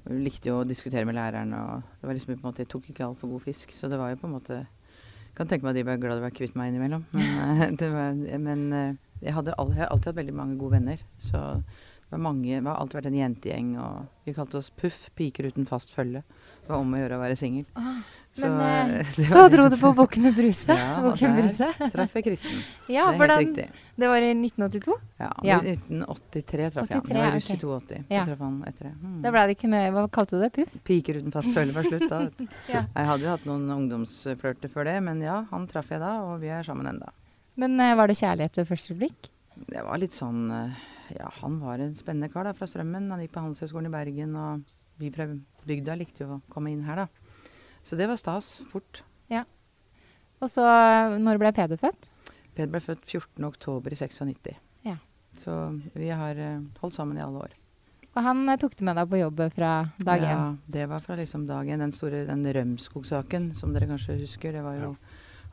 og 0.00 0.16
likte 0.18 0.50
jo 0.50 0.56
å 0.58 0.66
diskutere 0.66 1.06
med 1.06 1.14
læreren. 1.14 1.54
og 1.54 1.84
det 2.00 2.08
var 2.08 2.18
liksom 2.18 2.32
på 2.34 2.40
en 2.40 2.48
måte, 2.48 2.64
Jeg 2.64 2.72
tok 2.72 2.88
ikke 2.90 3.06
altfor 3.06 3.30
god 3.30 3.44
fisk, 3.44 3.76
så 3.78 3.86
det 3.86 4.00
var 4.00 4.10
jo 4.10 4.18
på 4.18 4.26
en 4.26 4.34
måte 4.34 4.58
kan 5.38 5.46
tenke 5.46 5.62
meg 5.62 5.76
at 5.76 5.78
de 5.78 5.86
var 5.86 6.02
glad 6.02 6.18
å 6.18 6.24
være 6.24 6.34
kvitt 6.34 6.56
meg 6.58 6.72
innimellom. 6.72 7.06
Men, 7.14 7.78
var, 7.94 8.18
men 8.42 8.66
jeg, 9.22 9.36
hadde, 9.36 9.54
jeg, 9.54 9.78
har 9.78 9.92
alltid 9.94 10.10
hatt 10.10 10.18
veldig 10.18 10.34
mange 10.34 10.58
gode 10.58 10.80
venner. 10.80 11.06
Så 11.22 11.44
det 12.10 12.16
var 12.16 12.22
mange, 12.24 12.60
vi 12.60 12.66
har 12.66 12.74
alltid 12.74 12.96
vært 12.98 13.06
en 13.06 13.16
jentegjeng, 13.20 13.66
og 13.78 14.06
vi 14.26 14.32
kalte 14.34 14.56
oss 14.58 14.72
Puff, 14.74 15.04
piker 15.14 15.46
uten 15.46 15.66
fast 15.68 15.92
følge. 15.94 16.24
Det 16.64 16.72
var 16.72 16.80
om 16.82 16.96
å 16.96 16.98
gjøre 16.98 17.18
å 17.20 17.20
være 17.20 17.36
singel. 17.38 17.68
Ah, 17.78 18.00
så, 18.34 18.48
men 18.50 18.90
eh, 18.96 19.12
så 19.30 19.44
dro 19.52 19.68
du 19.70 19.76
på 19.78 19.92
Bukken 19.94 20.26
og 20.26 20.34
Bruse? 20.34 20.74
Ja, 20.80 21.04
der 21.14 21.92
traff 21.94 22.18
jeg 22.18 22.26
Kristen. 22.26 22.58
Ja, 22.90 23.04
det 23.06 23.14
er 23.14 23.20
hvordan, 23.20 23.44
helt 23.44 23.60
riktig. 23.60 23.86
Det 24.02 24.10
var 24.10 24.26
i 24.26 24.32
1982? 24.34 24.98
Ja, 25.22 25.30
ja. 25.46 25.60
1983 25.62 26.68
traff 26.74 26.90
jeg 26.90 26.98
ham. 26.98 27.06
Det 27.12 27.22
var 27.22 27.38
russ 27.38 27.52
i 27.54 27.58
82. 27.62 28.02
Ja. 28.10 28.26
traff 28.26 28.44
han 28.48 28.60
etter 28.72 28.90
det. 28.90 28.92
Mm. 28.98 29.16
Da 29.22 29.34
ble 29.36 29.46
det 29.46 29.58
ikke 29.60 29.72
med 29.78 29.88
Hva 29.94 30.06
kalte 30.18 30.34
du 30.34 30.44
det? 30.48 30.52
Puff? 30.58 30.76
Piker 30.90 31.22
uten 31.22 31.38
fast 31.38 31.54
følge 31.54 31.78
var 31.78 31.90
slutt 31.92 32.06
da. 32.10 32.22
ja. 32.74 32.84
Jeg 32.90 33.10
hadde 33.12 33.28
jo 33.28 33.34
hatt 33.36 33.50
noen 33.52 33.70
ungdomsflørter 33.78 34.74
før 34.74 34.90
det, 34.90 34.98
men 35.06 35.22
ja, 35.22 35.44
han 35.54 35.70
traff 35.70 35.94
jeg 35.94 36.02
da, 36.02 36.16
og 36.26 36.40
vi 36.42 36.50
er 36.50 36.66
sammen 36.66 36.90
enda. 36.90 37.14
Men 37.54 37.78
uh, 37.78 37.94
var 38.02 38.10
det 38.10 38.18
kjærlighet 38.18 38.64
ved 38.64 38.74
første 38.74 38.98
blikk? 38.98 39.30
Det 39.70 39.86
var 39.86 40.02
litt 40.02 40.18
sånn 40.18 40.48
uh, 40.50 40.89
ja, 41.16 41.30
han 41.40 41.58
var 41.62 41.82
en 41.82 41.96
spennende 41.98 42.30
kar 42.32 42.46
da, 42.48 42.54
fra 42.56 42.68
Strømmen. 42.68 43.10
Han 43.12 43.22
gikk 43.22 43.34
på 43.34 43.42
Handelshøyskolen 43.44 43.90
i 43.90 43.94
Bergen, 43.94 44.36
og 44.38 44.66
vi 45.00 45.10
fra 45.14 45.26
bygda 45.66 45.96
likte 45.98 46.24
jo 46.24 46.36
å 46.36 46.40
komme 46.52 46.72
inn 46.72 46.84
her, 46.86 47.04
da. 47.04 47.46
Så 47.86 47.96
det 47.96 48.08
var 48.10 48.20
stas. 48.20 48.58
Fort. 48.70 49.02
Ja. 49.32 49.44
Og 50.40 50.50
så, 50.52 50.64
når 51.20 51.40
ble 51.40 51.52
Peder 51.56 51.80
født? 51.80 52.08
Peder 52.56 52.70
ble 52.72 52.82
født 52.84 53.06
14.10. 53.06 53.80
i 53.92 54.00
96. 54.02 54.60
Ja. 54.88 54.98
Så 55.40 55.56
vi 55.94 56.10
har 56.12 56.38
eh, 56.38 56.60
holdt 56.82 56.98
sammen 56.98 57.18
i 57.18 57.24
alle 57.24 57.46
år. 57.46 57.56
Og 58.10 58.22
han 58.26 58.42
eh, 58.48 58.58
tok 58.60 58.76
du 58.76 58.84
med 58.88 58.98
deg 58.98 59.10
på 59.10 59.20
jobb 59.20 59.42
fra 59.54 59.72
dag 60.02 60.24
én? 60.24 60.30
Ja, 60.30 60.46
det 60.76 60.86
var 60.90 61.02
fra 61.04 61.16
liksom 61.20 61.46
dag 61.48 61.68
én. 61.68 61.82
Den 61.84 61.94
store 61.96 62.24
den 62.28 62.44
Rømskog-saken, 62.56 63.52
som 63.56 63.74
dere 63.74 63.88
kanskje 63.90 64.18
husker. 64.20 64.56
Det 64.56 64.64
var 64.66 64.80
jo 64.80 64.94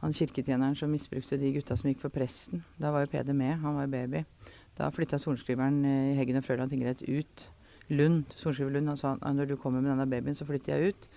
han 0.01 0.13
kirketjeneren 0.13 0.75
som 0.77 0.91
misbrukte 0.93 1.39
de 1.41 1.51
gutta 1.55 1.77
som 1.77 1.89
gikk 1.89 2.03
for 2.03 2.13
presten. 2.13 2.63
Da 2.77 2.91
var 2.93 3.05
jo 3.05 3.11
Peder 3.11 3.37
med, 3.37 3.57
han 3.61 3.77
var 3.77 3.87
jo 3.87 3.93
baby. 3.95 4.23
Da 4.77 4.89
flytta 4.93 5.19
sorenskriveren 5.21 5.79
i 5.85 6.15
Heggen 6.17 6.37
og 6.39 6.45
Frøland 6.45 6.73
tingrett 6.73 7.01
ut. 7.07 7.47
Lund, 7.89 8.35
sorenskriver 8.35 8.75
Lund, 8.75 8.91
han 8.91 8.99
sa 8.99 9.15
at 9.15 9.35
når 9.35 9.51
du 9.51 9.55
kommer 9.57 9.81
med 9.81 9.89
denne 9.91 10.05
babyen, 10.09 10.35
så 10.37 10.45
flytter 10.45 10.75
jeg 10.75 10.93
ut. 10.93 11.07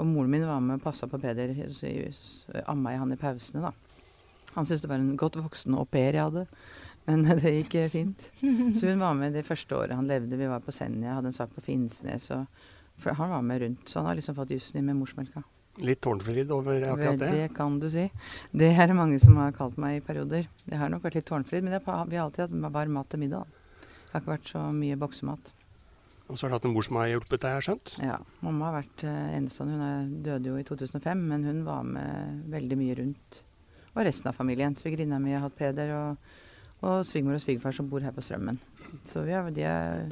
Og 0.00 0.08
moren 0.08 0.32
min 0.32 0.46
var 0.48 0.60
med 0.64 0.80
og 0.80 0.84
passa 0.84 1.06
på 1.08 1.20
Peder, 1.20 1.52
amma 2.66 2.94
jeg 2.94 3.02
han 3.02 3.12
i 3.12 3.20
pausene, 3.20 3.68
da. 3.68 3.72
Han 4.56 4.66
syntes 4.66 4.82
det 4.82 4.90
var 4.90 4.98
en 4.98 5.16
godt 5.20 5.38
voksen 5.38 5.76
au 5.78 5.84
pair 5.86 6.16
jeg 6.16 6.26
hadde. 6.26 6.46
Men 7.06 7.24
det 7.40 7.54
gikk 7.54 7.76
eh, 7.78 7.92
fint. 7.92 8.30
Så 8.40 8.90
hun 8.90 9.02
var 9.02 9.14
med 9.18 9.36
det 9.36 9.46
første 9.46 9.76
året 9.76 9.96
han 9.96 10.10
levde. 10.10 10.38
Vi 10.38 10.50
var 10.50 10.64
på 10.64 10.74
Senja, 10.74 11.16
hadde 11.16 11.30
en 11.30 11.36
sak 11.36 11.54
på 11.54 11.64
Finnsnes. 11.64 12.28
Og 12.34 13.06
han 13.06 13.32
var 13.32 13.46
med 13.46 13.62
rundt. 13.62 13.88
Så 13.88 14.00
han 14.00 14.10
har 14.10 14.18
liksom 14.18 14.36
fått 14.36 14.52
jussen 14.56 14.80
i 14.80 14.84
med 14.84 14.98
morsmelka. 14.98 15.44
Litt 15.78 16.00
tårnfrid 16.02 16.50
over 16.50 16.82
akkurat 16.82 17.18
det? 17.20 17.30
Det 17.30 17.46
kan 17.54 17.78
du 17.80 17.86
si. 17.90 18.08
Det 18.50 18.72
er 18.74 18.90
det 18.90 18.96
mange 18.98 19.20
som 19.22 19.36
har 19.38 19.54
kalt 19.54 19.78
meg 19.80 20.00
i 20.00 20.02
perioder. 20.04 20.48
Jeg 20.66 20.80
har 20.80 20.90
nok 20.90 21.04
vært 21.06 21.20
litt 21.20 21.28
tårnfrid, 21.30 21.64
men 21.64 21.76
har, 21.76 22.06
vi 22.10 22.18
har 22.18 22.26
alltid 22.26 22.48
hatt 22.48 22.74
varm 22.74 22.96
mat 22.98 23.08
til 23.12 23.22
middag. 23.22 23.46
Det 23.80 24.12
har 24.12 24.24
ikke 24.24 24.32
vært 24.34 24.50
så 24.50 24.64
mye 24.74 24.98
boksemat. 24.98 25.52
Og 26.30 26.38
så 26.38 26.46
har 26.46 26.50
du 26.50 26.56
hatt 26.58 26.66
en 26.68 26.74
mor 26.74 26.86
som 26.86 26.98
har 27.00 27.08
hjulpet 27.10 27.42
deg, 27.42 27.54
har 27.56 27.64
skjønt? 27.64 27.94
Ja. 28.02 28.18
Mamma 28.42 28.68
har 28.68 28.80
vært 28.80 29.04
uh, 29.06 29.14
enestående. 29.38 29.78
Hun 29.78 29.86
er, 29.86 30.10
døde 30.26 30.52
jo 30.52 30.58
i 30.58 30.66
2005, 30.66 31.24
men 31.30 31.46
hun 31.46 31.62
var 31.66 31.86
med 31.86 32.44
veldig 32.50 32.78
mye 32.78 32.98
rundt. 33.00 33.40
Og 33.94 34.04
resten 34.06 34.30
av 34.30 34.38
familien. 34.38 34.76
Svigerinna 34.78 35.18
mi 35.22 35.34
har 35.34 35.42
hatt 35.46 35.56
Peder, 35.58 35.94
og, 35.96 36.36
og 36.82 37.00
svigermor 37.06 37.38
og 37.38 37.42
svigerfar 37.42 37.74
som 37.78 37.88
bor 37.90 38.02
her 38.06 38.14
på 38.14 38.22
Strømmen. 38.26 38.60
Så 39.06 39.24
vi 39.26 39.34
har, 39.34 39.50
de 39.54 39.66
er 39.66 40.06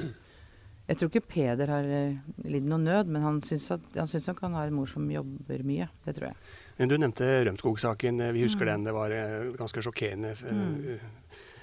jeg 0.89 0.97
tror 0.97 1.11
ikke 1.11 1.29
Peder 1.29 1.69
har 1.69 1.85
uh, 1.85 2.29
lidd 2.49 2.65
noe 2.65 2.81
nød, 2.81 3.11
men 3.13 3.21
han 3.21 3.39
syns, 3.45 3.67
at, 3.75 3.85
han 3.93 4.09
syns 4.09 4.31
han 4.41 4.57
har 4.57 4.71
en 4.71 4.77
mor 4.79 4.89
som 4.89 5.05
jobber 5.11 5.61
mye. 5.67 5.85
Det 6.05 6.15
tror 6.17 6.31
jeg. 6.31 6.39
Men 6.79 6.89
Du 6.89 6.95
nevnte 6.97 7.27
Rømskog-saken. 7.45 8.23
Vi 8.33 8.45
husker 8.47 8.65
mm. 8.65 8.71
den. 8.71 8.87
Det 8.89 8.95
var 8.97 9.13
uh, 9.13 9.51
ganske 9.59 9.83
sjokkerende. 9.85 10.33
Mm. 10.49 10.97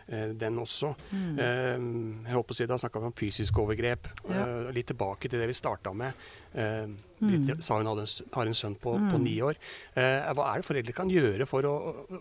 Eh, 0.06 0.28
den 0.38 0.58
også. 0.62 0.92
Mm. 1.10 1.38
Eh, 1.42 2.26
jeg 2.28 2.36
håper 2.36 2.54
å 2.54 2.56
si 2.56 2.66
Da 2.70 2.76
snakka 2.78 3.00
vi 3.02 3.08
om 3.08 3.14
fysisk 3.16 3.58
overgrep. 3.58 4.06
Ja. 4.30 4.44
Eh, 4.44 4.68
litt 4.76 4.86
tilbake 4.92 5.26
til 5.26 5.40
det 5.42 5.48
vi 5.50 5.56
starta 5.56 5.94
med. 5.96 6.26
Litt, 6.56 7.50
mm. 7.50 7.58
sa 7.60 7.76
hun 7.76 7.88
en, 7.90 8.06
har 8.32 8.48
en 8.48 8.56
sønn 8.56 8.76
på, 8.80 8.94
mm. 8.96 9.08
på 9.12 9.18
ni 9.20 9.34
år. 9.44 9.58
hva 9.92 10.46
er 10.46 10.62
det 10.62 10.64
foreldre 10.64 10.94
kan 10.96 11.10
gjøre 11.12 11.44
for 11.44 11.68
å, 11.68 11.74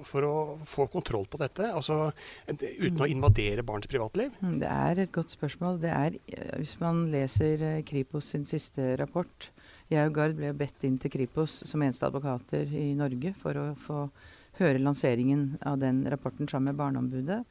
for 0.03 0.27
å 0.27 0.33
få 0.67 0.89
kontroll 0.91 1.23
på 1.31 1.39
dette? 1.39 1.69
Altså, 1.69 2.09
uten 2.49 3.05
å 3.05 3.07
invadere 3.07 3.63
barns 3.63 3.87
privatliv? 3.87 4.35
Mm, 4.41 4.57
det 4.59 4.73
er 4.73 5.03
et 5.05 5.13
godt 5.15 5.31
spørsmål. 5.31 5.79
Det 5.85 5.93
er, 5.93 6.19
hvis 6.57 6.75
man 6.81 7.05
leser 7.13 7.63
Kripos 7.87 8.33
sin 8.33 8.43
siste 8.49 8.97
rapport 8.99 9.51
Jeg 9.87 10.09
og 10.09 10.17
Gard 10.17 10.35
ble 10.35 10.51
bedt 10.57 10.83
inn 10.83 10.99
til 10.99 11.13
Kripos 11.13 11.61
som 11.69 11.85
eneste 11.85 12.09
advokater 12.09 12.67
i 12.75 12.89
Norge 12.97 13.31
for 13.39 13.55
å 13.61 13.69
få 13.87 14.07
høre 14.59 14.81
lanseringen 14.81 15.55
av 15.67 15.79
den 15.79 16.03
rapporten 16.11 16.47
sammen 16.47 16.73
med 16.73 16.79
Barneombudet. 16.79 17.43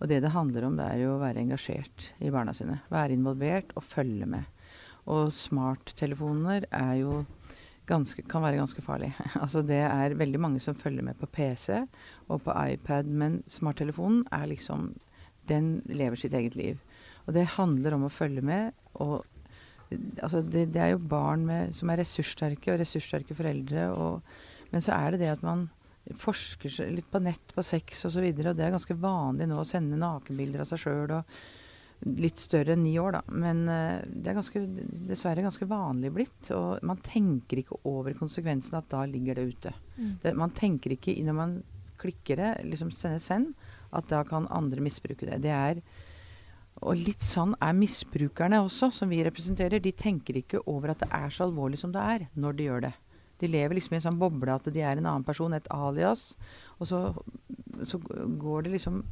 Og 0.00 0.10
det 0.10 0.20
det 0.24 0.34
handler 0.34 0.66
om, 0.66 0.76
det 0.76 0.86
er 0.90 1.00
jo 1.04 1.14
å 1.14 1.22
være 1.22 1.40
engasjert 1.40 2.10
i 2.20 2.32
barna 2.32 2.52
sine. 2.56 2.80
Være 2.92 3.16
involvert 3.16 3.72
og 3.76 3.84
følge 3.86 4.28
med. 4.28 4.44
Og 5.06 5.30
smarttelefoner 5.32 6.66
er 6.74 6.92
jo 7.00 7.22
ganske, 7.88 8.24
kan 8.28 8.44
være 8.44 8.58
ganske 8.60 8.82
farlig. 8.82 9.12
altså 9.42 9.62
det 9.64 9.80
er 9.86 10.18
veldig 10.18 10.42
mange 10.42 10.60
som 10.60 10.76
følger 10.76 11.06
med 11.06 11.18
på 11.20 11.30
PC 11.30 11.86
og 12.28 12.42
på 12.44 12.56
iPad, 12.72 13.08
men 13.08 13.42
smarttelefonen 13.48 14.26
er 14.32 14.48
liksom 14.52 14.94
Den 15.46 15.80
lever 15.86 16.18
sitt 16.18 16.34
eget 16.34 16.56
liv. 16.58 16.78
Og 17.26 17.34
det 17.34 17.44
handler 17.54 17.94
om 17.94 18.08
å 18.08 18.10
følge 18.10 18.42
med. 18.42 18.72
og 18.94 19.24
altså 20.22 20.40
det, 20.42 20.72
det, 20.74 20.80
er 20.82 20.88
jo 20.88 21.08
barn 21.08 21.44
med, 21.46 21.74
som 21.74 21.90
er 21.90 22.00
ressurssterke, 22.02 22.72
og 22.72 22.80
ressurssterke 22.80 23.34
foreldre. 23.38 23.84
Og, 23.94 24.22
men 24.72 24.82
så 24.82 24.96
er 24.96 25.14
det 25.14 25.20
det 25.20 25.30
at 25.36 25.44
man 25.46 25.68
forsker 26.14 26.90
litt 26.94 27.10
på 27.10 27.20
nett 27.22 27.54
på 27.54 27.64
sex 27.66 28.04
osv. 28.04 28.08
Og, 28.08 28.14
så 28.16 28.24
videre, 28.24 28.52
og 28.52 28.58
det 28.58 28.66
er 28.66 28.74
ganske 28.76 28.98
vanlig 29.00 29.48
nå 29.50 29.60
å 29.60 29.68
sende 29.68 29.98
nakenbilder 30.00 30.62
av 30.62 30.70
seg 30.70 30.82
sjøl. 30.84 31.14
Litt 32.20 32.42
større 32.42 32.74
enn 32.76 32.84
ni 32.84 32.94
år, 33.00 33.16
da. 33.16 33.22
Men 33.32 33.62
uh, 33.70 34.02
det 34.06 34.30
er 34.30 34.38
ganske, 34.38 34.62
dessverre 35.08 35.44
ganske 35.44 35.68
vanlig 35.70 36.12
blitt. 36.14 36.50
Og 36.56 36.84
man 36.86 37.00
tenker 37.02 37.62
ikke 37.62 37.80
over 37.88 38.16
konsekvensen 38.18 38.76
at 38.78 38.90
da 38.92 39.04
ligger 39.08 39.38
det 39.38 39.46
ute. 39.54 39.72
Mm. 39.96 40.12
Det, 40.22 40.34
man 40.36 40.52
tenker 40.56 40.96
ikke 40.96 41.16
når 41.24 41.40
man 41.40 41.56
klikker 41.96 42.38
det, 42.38 42.50
liksom 42.68 42.92
sender 42.92 43.22
send, 43.24 43.54
at 43.96 44.10
da 44.10 44.20
kan 44.28 44.50
andre 44.52 44.84
misbruke 44.84 45.26
det. 45.26 45.40
Det 45.46 45.54
er 45.54 45.80
og 46.84 46.98
litt 47.00 47.24
sånn 47.24 47.54
er 47.64 47.72
misbrukerne 47.76 48.58
også, 48.60 48.90
som 48.92 49.08
vi 49.08 49.22
representerer. 49.24 49.80
De 49.80 49.94
tenker 49.96 50.42
ikke 50.42 50.60
over 50.68 50.92
at 50.92 51.00
det 51.00 51.08
er 51.14 51.32
så 51.32 51.46
alvorlig 51.46 51.80
som 51.80 51.94
det 51.94 52.02
er, 52.02 52.26
når 52.36 52.58
de 52.58 52.66
gjør 52.66 52.84
det. 52.84 52.92
De 53.40 53.50
lever 53.50 53.76
liksom 53.76 53.96
i 53.96 53.98
en 54.00 54.06
sånn 54.08 54.20
boble 54.20 54.54
at 54.54 54.68
de 54.72 54.82
er 54.82 54.96
en 54.96 55.08
annen 55.08 55.26
person, 55.26 55.54
et 55.56 55.66
alias. 55.74 56.30
Og 56.80 56.90
så, 56.90 57.00
så 57.84 58.00
går 58.00 58.66
det 58.66 58.76
liksom 58.76 59.02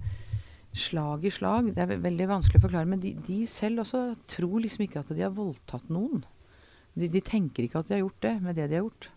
slag 0.74 1.24
i 1.24 1.32
slag. 1.32 1.72
Det 1.74 1.84
er 1.84 2.02
veldig 2.02 2.28
vanskelig 2.30 2.60
å 2.60 2.66
forklare, 2.66 2.90
men 2.90 3.02
de, 3.02 3.14
de 3.26 3.42
selv 3.50 3.84
også 3.84 4.06
tror 4.30 4.58
liksom 4.64 4.87
ikke 4.87 5.04
at 5.04 5.12
de 5.14 5.22
har 5.22 5.34
voldtatt 5.34 5.90
noen. 5.92 6.24
De, 6.94 7.08
de, 7.10 7.22
tenker 7.24 7.66
ikke 7.66 7.82
at 7.82 7.90
de 7.90 7.98
har 7.98 8.04
gjort 8.04 8.22
det 8.22 8.34
med 8.42 8.58
det 8.58 8.68
de 8.70 8.78
har 8.78 8.87
gjort. 8.87 9.10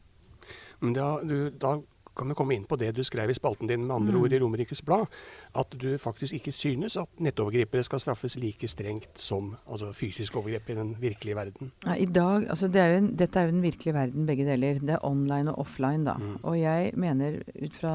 Men 0.82 0.94
da, 0.98 1.08
du, 1.26 1.38
da 1.58 1.78
kan 2.18 2.32
vi 2.32 2.38
komme 2.38 2.58
inn 2.58 2.66
på 2.68 2.78
det 2.80 2.92
du 2.98 3.04
skrev 3.06 3.32
i 3.32 3.38
spalten 3.38 3.70
din, 3.70 3.86
med 3.86 3.96
andre 3.96 4.16
mm. 4.16 4.22
ord 4.22 4.36
i 4.36 4.40
Romerikes 4.42 4.84
Blad. 4.86 5.14
At 5.58 5.74
du 5.80 5.90
faktisk 6.02 6.40
ikke 6.40 6.54
synes 6.56 6.98
at 7.00 7.24
nettovergripere 7.24 7.86
skal 7.86 8.02
straffes 8.04 8.38
like 8.42 8.70
strengt 8.72 9.22
som 9.22 9.54
altså, 9.66 9.92
fysisk 9.96 10.40
overgrep 10.40 10.72
i 10.74 10.80
den 10.80 10.96
virkelige 11.02 11.38
verden. 11.38 11.72
Ja, 11.86 11.98
i 11.98 12.06
dag, 12.06 12.48
altså 12.50 12.72
det 12.72 12.82
er 12.84 12.98
en, 12.98 13.12
Dette 13.18 13.40
er 13.40 13.48
jo 13.48 13.58
den 13.58 13.66
virkelige 13.66 13.96
verden, 13.98 14.26
begge 14.28 14.48
deler. 14.48 14.82
Det 14.82 14.98
er 14.98 15.06
online 15.06 15.54
og 15.54 15.66
offline, 15.66 16.06
da. 16.08 16.18
Mm. 16.18 16.40
Og 16.44 16.58
jeg 16.60 16.92
mener 16.96 17.42
ut 17.56 17.78
fra 17.78 17.94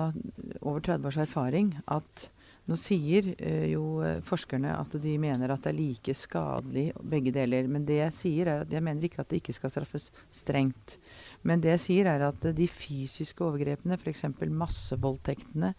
over 0.60 0.80
30 0.80 1.10
års 1.10 1.20
erfaring 1.26 1.74
at 1.90 2.30
nå 2.70 2.76
sier 2.78 3.32
uh, 3.32 3.64
jo 3.66 3.84
uh, 4.04 4.20
forskerne 4.22 4.70
at 4.76 4.94
de 5.02 5.16
mener 5.20 5.50
at 5.50 5.64
det 5.64 5.72
er 5.72 5.78
like 5.78 6.14
skadelig 6.14 6.86
begge 7.10 7.34
deler. 7.34 7.66
Men 7.70 7.86
det 7.88 7.98
jeg 7.98 8.18
sier 8.18 8.50
er 8.52 8.64
at 8.66 8.72
jeg 8.72 8.84
mener 8.86 9.08
ikke 9.08 9.22
at 9.24 9.32
det 9.32 9.42
ikke 9.42 9.56
skal 9.56 9.74
straffes 9.74 10.10
strengt. 10.30 10.98
Men 11.48 11.62
det 11.62 11.74
jeg 11.74 11.84
sier, 11.86 12.08
er 12.10 12.24
at 12.28 12.44
de 12.56 12.68
fysiske 12.70 13.44
overgrepene, 13.44 13.98
f.eks. 13.98 14.24
massevoldtektene, 14.46 15.72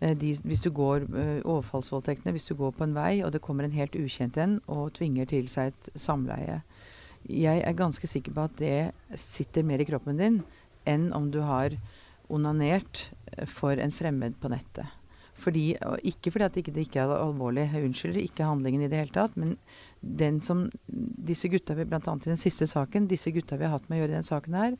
eh, 0.00 0.14
de, 0.16 0.32
hvis 0.48 0.64
du 0.64 0.70
går, 0.74 1.06
uh, 1.12 1.40
overfallsvoldtektene, 1.42 2.32
hvis 2.36 2.48
du 2.48 2.54
går 2.58 2.74
på 2.76 2.86
en 2.86 2.96
vei, 2.96 3.12
og 3.24 3.34
det 3.34 3.42
kommer 3.44 3.66
en 3.66 3.76
helt 3.76 3.96
ukjent 3.98 4.38
en 4.40 4.58
og 4.66 4.94
tvinger 4.98 5.28
til 5.30 5.48
seg 5.52 5.72
et 5.72 5.94
samleie 6.00 6.62
Jeg 7.24 7.62
er 7.64 7.76
ganske 7.76 8.06
sikker 8.06 8.34
på 8.36 8.42
at 8.44 8.58
det 8.58 8.92
sitter 9.16 9.64
mer 9.64 9.80
i 9.80 9.86
kroppen 9.88 10.18
din 10.20 10.42
enn 10.84 11.08
om 11.16 11.30
du 11.32 11.40
har 11.40 11.72
onanert 12.28 13.10
eh, 13.32 13.46
for 13.48 13.76
en 13.80 13.92
fremmed 13.92 14.36
på 14.40 14.50
nettet. 14.52 15.03
Fordi, 15.34 15.64
ikke 16.06 16.30
fordi 16.30 16.46
at 16.46 16.54
det 16.54 16.62
ikke, 16.62 16.74
det 16.76 16.84
ikke 16.86 17.02
er 17.02 17.12
alvorlig, 17.16 17.66
jeg 17.72 17.88
unnskylder 17.88 18.22
ikke 18.22 18.46
handlingen 18.46 18.84
i 18.84 18.88
det 18.90 19.00
hele 19.00 19.14
tatt, 19.14 19.34
men 19.40 19.56
den 20.04 20.38
som 20.44 20.66
disse 20.88 21.48
gutta 21.50 21.74
vi, 21.74 21.86
annet 21.88 22.26
i 22.26 22.30
den 22.30 22.40
siste 22.40 22.68
saken, 22.70 23.08
disse 23.10 23.32
gutta 23.34 23.58
vi 23.58 23.66
har 23.66 23.74
hatt 23.74 23.88
med 23.88 23.98
å 23.98 24.00
gjøre 24.02 24.12
i 24.12 24.16
denne 24.18 24.28
saken 24.28 24.56
her, 24.58 24.76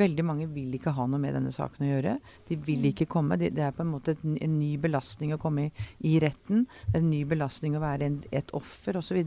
veldig 0.00 0.24
mange 0.26 0.48
vil 0.54 0.74
ikke 0.78 0.94
ha 0.96 1.06
noe 1.10 1.20
med 1.20 1.36
denne 1.36 1.52
saken 1.54 1.84
å 1.84 1.90
gjøre. 1.90 2.14
De 2.48 2.56
vil 2.56 2.84
mm. 2.84 2.88
ikke 2.92 3.08
komme. 3.10 3.38
Det, 3.40 3.52
det 3.56 3.66
er 3.66 3.74
på 3.76 3.84
en 3.84 3.92
måte 3.92 4.14
et, 4.14 4.24
en 4.24 4.56
ny 4.58 4.72
belastning 4.80 5.34
å 5.34 5.40
komme 5.42 5.68
i, 5.68 5.88
i 6.08 6.16
retten. 6.22 6.64
Det 6.86 6.96
er 6.96 7.02
en 7.02 7.10
ny 7.12 7.24
belastning 7.28 7.76
å 7.76 7.84
være 7.84 8.08
en, 8.08 8.20
et 8.32 8.54
offer 8.56 9.00
osv. 9.02 9.20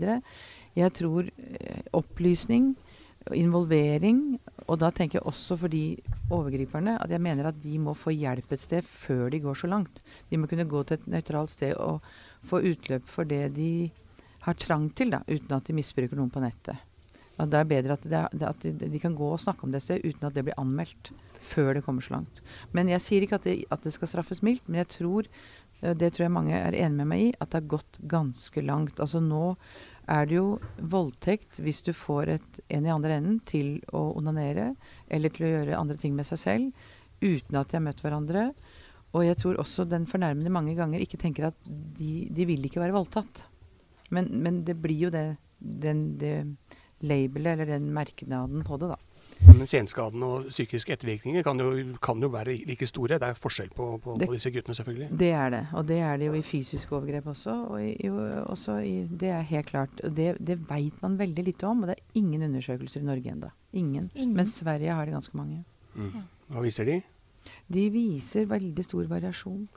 Jeg 0.78 0.96
tror 0.98 1.28
eh, 1.28 1.84
opplysning, 1.98 2.74
involvering, 3.38 4.40
og 4.66 4.80
da 4.82 4.90
tenker 4.94 5.20
jeg 5.20 5.30
også 5.30 5.58
for 5.62 5.72
de 5.72 5.98
overgriperne 6.34 6.98
at 7.02 7.12
jeg 7.14 7.22
mener 7.22 7.50
at 7.50 7.60
de 7.62 7.78
må 7.82 7.94
få 7.98 8.14
hjelp 8.16 8.54
et 8.54 8.64
sted 8.64 8.86
før 8.88 9.30
de 9.34 9.42
går 9.44 9.60
så 9.62 9.70
langt. 9.70 10.02
De 10.30 10.40
må 10.40 10.50
kunne 10.50 10.70
gå 10.70 10.84
til 10.84 10.98
et 10.98 11.10
nøytralt 11.16 11.54
sted 11.54 11.76
og 11.78 12.02
få 12.48 12.64
utløp 12.72 13.06
for 13.10 13.30
det 13.30 13.52
de 13.58 13.92
har 14.46 14.58
trang 14.58 14.90
til, 14.98 15.14
da, 15.14 15.22
uten 15.30 15.54
at 15.54 15.68
de 15.68 15.78
misbruker 15.78 16.18
noen 16.18 16.34
på 16.34 16.42
nettet. 16.42 16.82
Og 17.42 17.50
det 17.50 17.60
er 17.60 17.70
bedre 17.70 17.98
at, 17.98 18.06
det, 18.06 18.46
at 18.46 18.66
de, 18.82 19.00
kan 19.02 19.16
gå 19.18 19.32
og 19.34 19.42
snakke 19.42 19.66
om 19.66 19.74
det 19.74 19.82
sted 19.86 20.04
uten 20.06 20.28
at 20.28 20.36
det 20.36 20.44
blir 20.46 20.58
anmeldt 20.62 21.12
før 21.42 21.74
det 21.78 21.86
kommer 21.86 22.06
så 22.06 22.18
langt. 22.18 22.42
Men 22.76 22.90
jeg 22.92 23.02
sier 23.06 23.26
ikke 23.26 23.40
at 23.40 23.48
det, 23.48 23.56
at 23.74 23.86
det 23.86 23.94
skal 23.96 24.10
straffes 24.12 24.44
mildt, 24.46 24.68
men 24.70 24.84
jeg 24.84 24.92
tror, 24.98 25.30
eh, 25.82 25.96
det 25.98 26.12
tror 26.14 26.28
jeg 26.28 26.36
mange 26.36 26.58
er 26.58 26.78
enig 26.78 27.00
med 27.00 27.10
meg 27.14 27.24
i, 27.30 27.32
at 27.40 27.50
det 27.50 27.62
har 27.62 27.72
gått 27.78 28.02
ganske 28.12 28.66
langt. 28.66 29.02
Altså 29.02 29.24
nå 29.24 29.56
er 30.12 30.28
det 30.28 30.38
jo 30.38 30.48
voldtekt 30.92 31.60
hvis 31.64 31.82
du 31.86 31.92
får 31.96 32.34
et, 32.36 32.62
en 32.74 32.88
i 32.88 32.94
andre 32.94 33.18
enden 33.20 33.40
til 33.48 33.78
å 33.96 34.10
onanere 34.20 34.74
eller 35.08 35.34
til 35.34 35.48
å 35.48 35.52
gjøre 35.54 35.80
andre 35.80 35.98
ting 36.02 36.16
med 36.18 36.28
seg 36.28 36.42
selv 36.42 36.88
uten 37.22 37.60
at 37.60 37.70
de 37.70 37.78
har 37.78 37.86
møtt 37.86 38.02
hverandre. 38.04 38.50
Og 39.12 39.26
jeg 39.28 39.38
tror 39.42 39.60
også 39.62 39.86
den 39.90 40.08
fornærmede 40.10 40.54
mange 40.54 40.76
ganger 40.78 41.04
ikke 41.04 41.20
tenker 41.22 41.50
at 41.52 41.58
de, 41.68 42.28
de 42.32 42.48
vil 42.48 42.66
ikke 42.68 42.82
være 42.82 42.96
voldtatt. 42.96 43.44
Men, 44.12 44.30
men, 44.44 44.62
det 44.68 44.78
blir 44.82 45.08
jo 45.08 45.12
det, 45.14 45.26
den, 45.60 46.16
det 46.20 46.36
labelet, 47.06 47.54
eller 47.54 47.74
den 47.74 47.92
merknaden 47.96 48.66
på 48.68 48.80
det, 48.82 48.92
da. 48.92 49.11
Men 49.48 49.66
senskadene 49.68 50.26
og 50.26 50.46
psykiske 50.52 50.94
ettervirkninger 50.96 51.44
kan 51.44 51.60
jo, 51.60 51.72
kan 52.04 52.22
jo 52.22 52.28
være 52.34 52.54
like 52.68 52.86
store. 52.88 53.18
Det 53.20 53.28
er 53.30 53.34
forskjell 53.38 53.70
på, 53.76 53.88
på, 54.04 54.16
Det- 54.20 54.28
på 54.30 54.34
disse 54.38 54.52
guttene, 54.54 54.76
selvfølgelig. 54.78 55.08
Det 55.20 55.32
er 55.32 55.50
det. 55.50 55.62
Og 55.74 55.88
det 55.88 55.98
er 56.00 56.18
det 56.18 56.28
jo 56.28 56.34
i 56.38 56.42
fysiske 56.46 56.96
overgrep 56.96 57.28
også. 57.34 57.56
Og 57.70 57.82
i, 57.84 57.96
jo, 58.08 58.16
også 58.46 58.78
i, 58.86 59.08
det 59.08 59.30
er 59.30 59.42
helt 59.42 59.66
klart. 59.66 59.90
Og 60.04 60.16
det, 60.18 60.36
det 60.40 60.60
veit 60.70 61.02
man 61.02 61.18
veldig 61.20 61.44
lite 61.46 61.64
om, 61.68 61.82
og 61.84 61.88
det 61.92 61.96
er 61.98 62.20
ingen 62.22 62.44
undersøkelser 62.44 63.02
i 63.02 63.04
Norge 63.10 63.32
ennå. 63.32 63.50
Ingen. 63.74 64.12
Ingen. 64.16 64.36
Men 64.36 64.48
Sverige 64.52 64.92
har 64.94 65.06
det 65.06 65.14
ganske 65.14 65.38
mange. 65.38 65.64
Mm. 65.96 66.22
Hva 66.52 66.62
viser 66.62 66.86
de? 66.86 67.02
De 67.72 67.90
viser 67.90 68.46
veldig 68.46 68.84
stor 68.86 69.04
variasjon. 69.10 69.68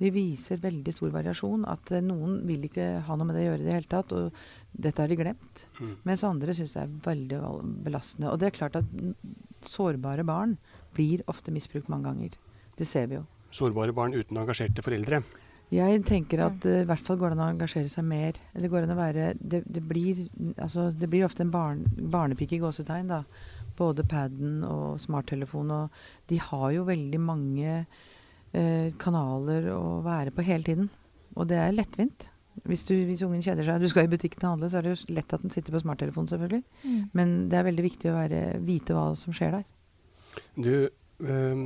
De 0.00 0.10
viser 0.14 0.60
veldig 0.60 0.94
stor 0.96 1.12
variasjon. 1.12 1.66
At 1.68 1.92
eh, 1.92 2.04
noen 2.04 2.40
vil 2.48 2.64
ikke 2.68 2.88
ha 3.06 3.16
noe 3.18 3.28
med 3.28 3.36
det 3.36 3.44
å 3.44 3.50
gjøre 3.50 3.64
i 3.64 3.68
det 3.68 3.76
hele 3.76 3.90
tatt. 3.90 4.14
Og 4.16 4.78
dette 4.86 5.02
har 5.02 5.12
de 5.12 5.18
glemt. 5.20 5.64
Mm. 5.80 5.94
Mens 6.08 6.24
andre 6.26 6.56
syns 6.56 6.76
det 6.76 6.84
er 6.86 6.96
veldig 7.10 7.42
belastende. 7.84 8.32
Og 8.32 8.40
det 8.40 8.50
er 8.50 8.56
klart 8.56 8.80
at 8.80 8.88
sårbare 9.68 10.24
barn 10.26 10.56
blir 10.96 11.24
ofte 11.30 11.52
misbrukt 11.54 11.90
mange 11.92 12.08
ganger. 12.08 12.40
Det 12.80 12.88
ser 12.88 13.10
vi 13.10 13.20
jo. 13.20 13.26
Sårbare 13.54 13.92
barn 13.94 14.16
uten 14.16 14.40
engasjerte 14.40 14.84
foreldre. 14.86 15.22
Jeg 15.70 16.02
tenker 16.02 16.40
at 16.48 16.64
eh, 16.66 16.82
i 16.82 16.88
hvert 16.88 17.04
fall 17.06 17.18
går 17.20 17.30
det 17.30 17.38
an 17.38 17.44
å 17.44 17.52
engasjere 17.54 17.90
seg 17.92 18.06
mer. 18.08 18.38
Eller 18.56 18.72
går 18.72 18.82
det 18.82 18.90
an 18.90 18.96
å 18.96 19.00
være 19.00 19.30
Det, 19.38 19.62
det, 19.68 19.82
blir, 19.86 20.24
altså, 20.56 20.90
det 20.90 21.10
blir 21.10 21.26
ofte 21.26 21.44
en 21.44 21.52
barn, 21.54 21.84
barnepike 22.10 22.56
i 22.56 22.62
gåsetegn, 22.62 23.12
da. 23.12 23.22
Både 23.78 24.04
paden 24.04 24.64
og 24.66 24.98
smarttelefon. 25.00 25.70
Og 25.76 26.00
de 26.32 26.40
har 26.42 26.70
jo 26.74 26.88
veldig 26.88 27.20
mange 27.22 27.76
kanaler 28.98 29.70
å 29.74 30.00
være 30.02 30.32
på 30.34 30.42
hele 30.42 30.66
tiden. 30.66 30.90
Og 31.38 31.46
det 31.48 31.56
er 31.62 31.72
lettvint. 31.76 32.28
Hvis, 32.66 32.82
du, 32.84 32.94
hvis 33.06 33.22
ungen 33.24 33.40
kjeder 33.44 33.64
seg, 33.64 33.80
du 33.80 33.88
skal 33.88 34.04
i 34.04 34.10
butikken 34.10 34.42
og 34.44 34.56
handle, 34.56 34.68
så 34.72 34.80
er 34.80 34.82
det 34.88 34.90
jo 34.96 35.14
lett 35.14 35.32
at 35.32 35.40
den 35.44 35.52
sitter 35.54 35.72
på 35.72 35.80
smarttelefonen, 35.80 36.28
selvfølgelig. 36.28 36.64
Mm. 36.82 37.02
Men 37.16 37.34
det 37.48 37.56
er 37.60 37.68
veldig 37.70 37.84
viktig 37.86 38.10
å 38.10 38.16
være, 38.18 38.40
vite 38.66 38.96
hva 38.96 39.04
som 39.16 39.32
skjer 39.32 39.54
der. 39.54 39.68
Du, 40.58 40.72
øhm, 41.22 41.62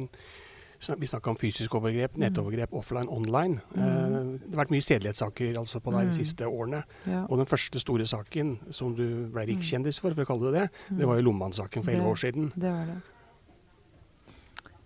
vi 1.01 1.09
snakka 1.09 1.33
om 1.33 1.38
fysisk 1.40 1.75
overgrep, 1.81 2.18
nettovergrep, 2.20 2.77
offline, 2.77 3.09
online. 3.09 3.59
Mm. 3.73 3.81
Eh, 3.81 4.18
det 4.44 4.53
har 4.53 4.61
vært 4.66 4.75
mye 4.77 4.85
sedelighetssaker 4.85 5.57
altså, 5.59 5.81
på 5.81 5.90
deg 5.97 6.05
Mm. 6.05 6.12
de 6.12 6.18
siste 6.20 6.44
årene. 6.47 6.83
Ja. 7.09 7.25
Og 7.25 7.40
den 7.40 7.47
første 7.49 7.81
store 7.81 8.07
saken 8.07 8.59
som 8.70 8.94
du 8.94 9.27
ble 9.33 9.47
rikskjendis 9.49 9.99
for, 10.05 10.12
for 10.12 10.23
å 10.23 10.27
kalle 10.29 10.53
det 10.53 10.61
det, 10.61 10.99
det 11.01 11.09
var 11.09 11.16
jo 11.18 11.31
Lomman-saken 11.31 11.83
for 11.83 11.90
elleve 11.90 12.12
år 12.12 12.20
siden. 12.20 12.53
Det 12.55 12.70
var 12.70 12.87
det. 12.92 13.01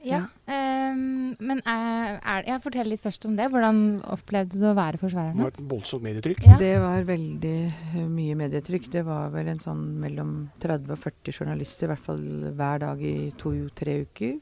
Ja. 0.08 0.24
Um, 0.48 1.36
men 1.38 1.60
er, 1.68 2.18
er, 2.18 2.46
jeg 2.48 2.62
fortell 2.64 2.88
litt 2.90 3.02
først 3.04 3.26
om 3.28 3.36
det. 3.38 3.48
Hvordan 3.52 4.00
opplevde 4.08 4.60
du 4.60 4.66
å 4.70 4.74
være 4.78 5.00
forsvareren 5.00 5.38
Det 5.38 5.46
var 5.46 5.54
et 5.54 5.70
voldsomt 5.72 6.04
medietrykk. 6.06 6.42
Ja. 6.48 6.58
Det 6.60 6.72
var 6.82 7.06
veldig 7.08 7.54
eh, 7.68 8.02
mye 8.08 8.38
medietrykk. 8.42 8.90
Det 8.94 9.04
var 9.06 9.32
vel 9.34 9.52
en 9.52 9.62
sånn 9.62 9.84
mellom 10.02 10.34
30 10.64 10.94
og 10.96 11.02
40 11.04 11.40
journalister, 11.40 11.88
i 11.88 11.92
hvert 11.92 12.06
fall 12.10 12.26
hver 12.58 12.84
dag 12.84 13.02
i 13.04 13.16
to-tre 13.40 14.00
uker. 14.08 14.36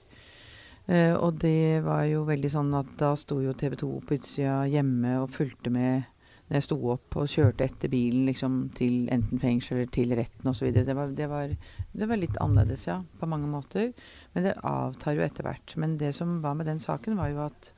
Uh, 0.87 1.15
og 1.19 1.41
det 1.43 1.83
var 1.83 2.05
jo 2.07 2.23
veldig 2.29 2.51
sånn 2.53 2.71
at 2.79 2.93
da 3.01 3.11
sto 3.19 3.41
jo 3.43 3.57
TV 3.59 3.75
2 3.81 3.89
på 4.07 4.21
utsida 4.21 4.61
hjemme 4.71 5.17
og 5.19 5.33
fulgte 5.35 5.73
med 5.75 6.07
når 6.47 6.55
jeg 6.61 6.65
sto 6.69 6.77
opp 6.93 7.17
og 7.19 7.27
kjørte 7.33 7.65
etter 7.67 7.91
bilen 7.91 8.27
liksom 8.29 8.59
til 8.79 9.09
enten 9.11 9.41
fengsel 9.43 9.81
eller 9.81 9.91
til 9.91 10.13
retten 10.15 10.47
osv. 10.53 10.69
Det, 10.77 10.95
var- 10.95 11.11
det, 11.19 11.27
var- 11.29 11.57
det 11.93 12.09
var 12.09 12.17
litt 12.23 12.37
annerledes, 12.41 12.85
ja, 12.87 13.01
på 13.19 13.27
mange 13.27 13.49
måter. 13.51 13.93
Men 14.35 14.45
det 14.47 14.55
avtar 14.63 15.17
jo 15.19 15.25
etter 15.27 15.43
hvert. 15.49 15.75
Men 15.77 15.97
det 15.99 16.13
som 16.15 16.41
var 16.45 16.55
med 16.55 16.67
den 16.71 16.79
saken, 16.81 17.17
var 17.19 17.33
jo 17.33 17.43
at 17.49 17.73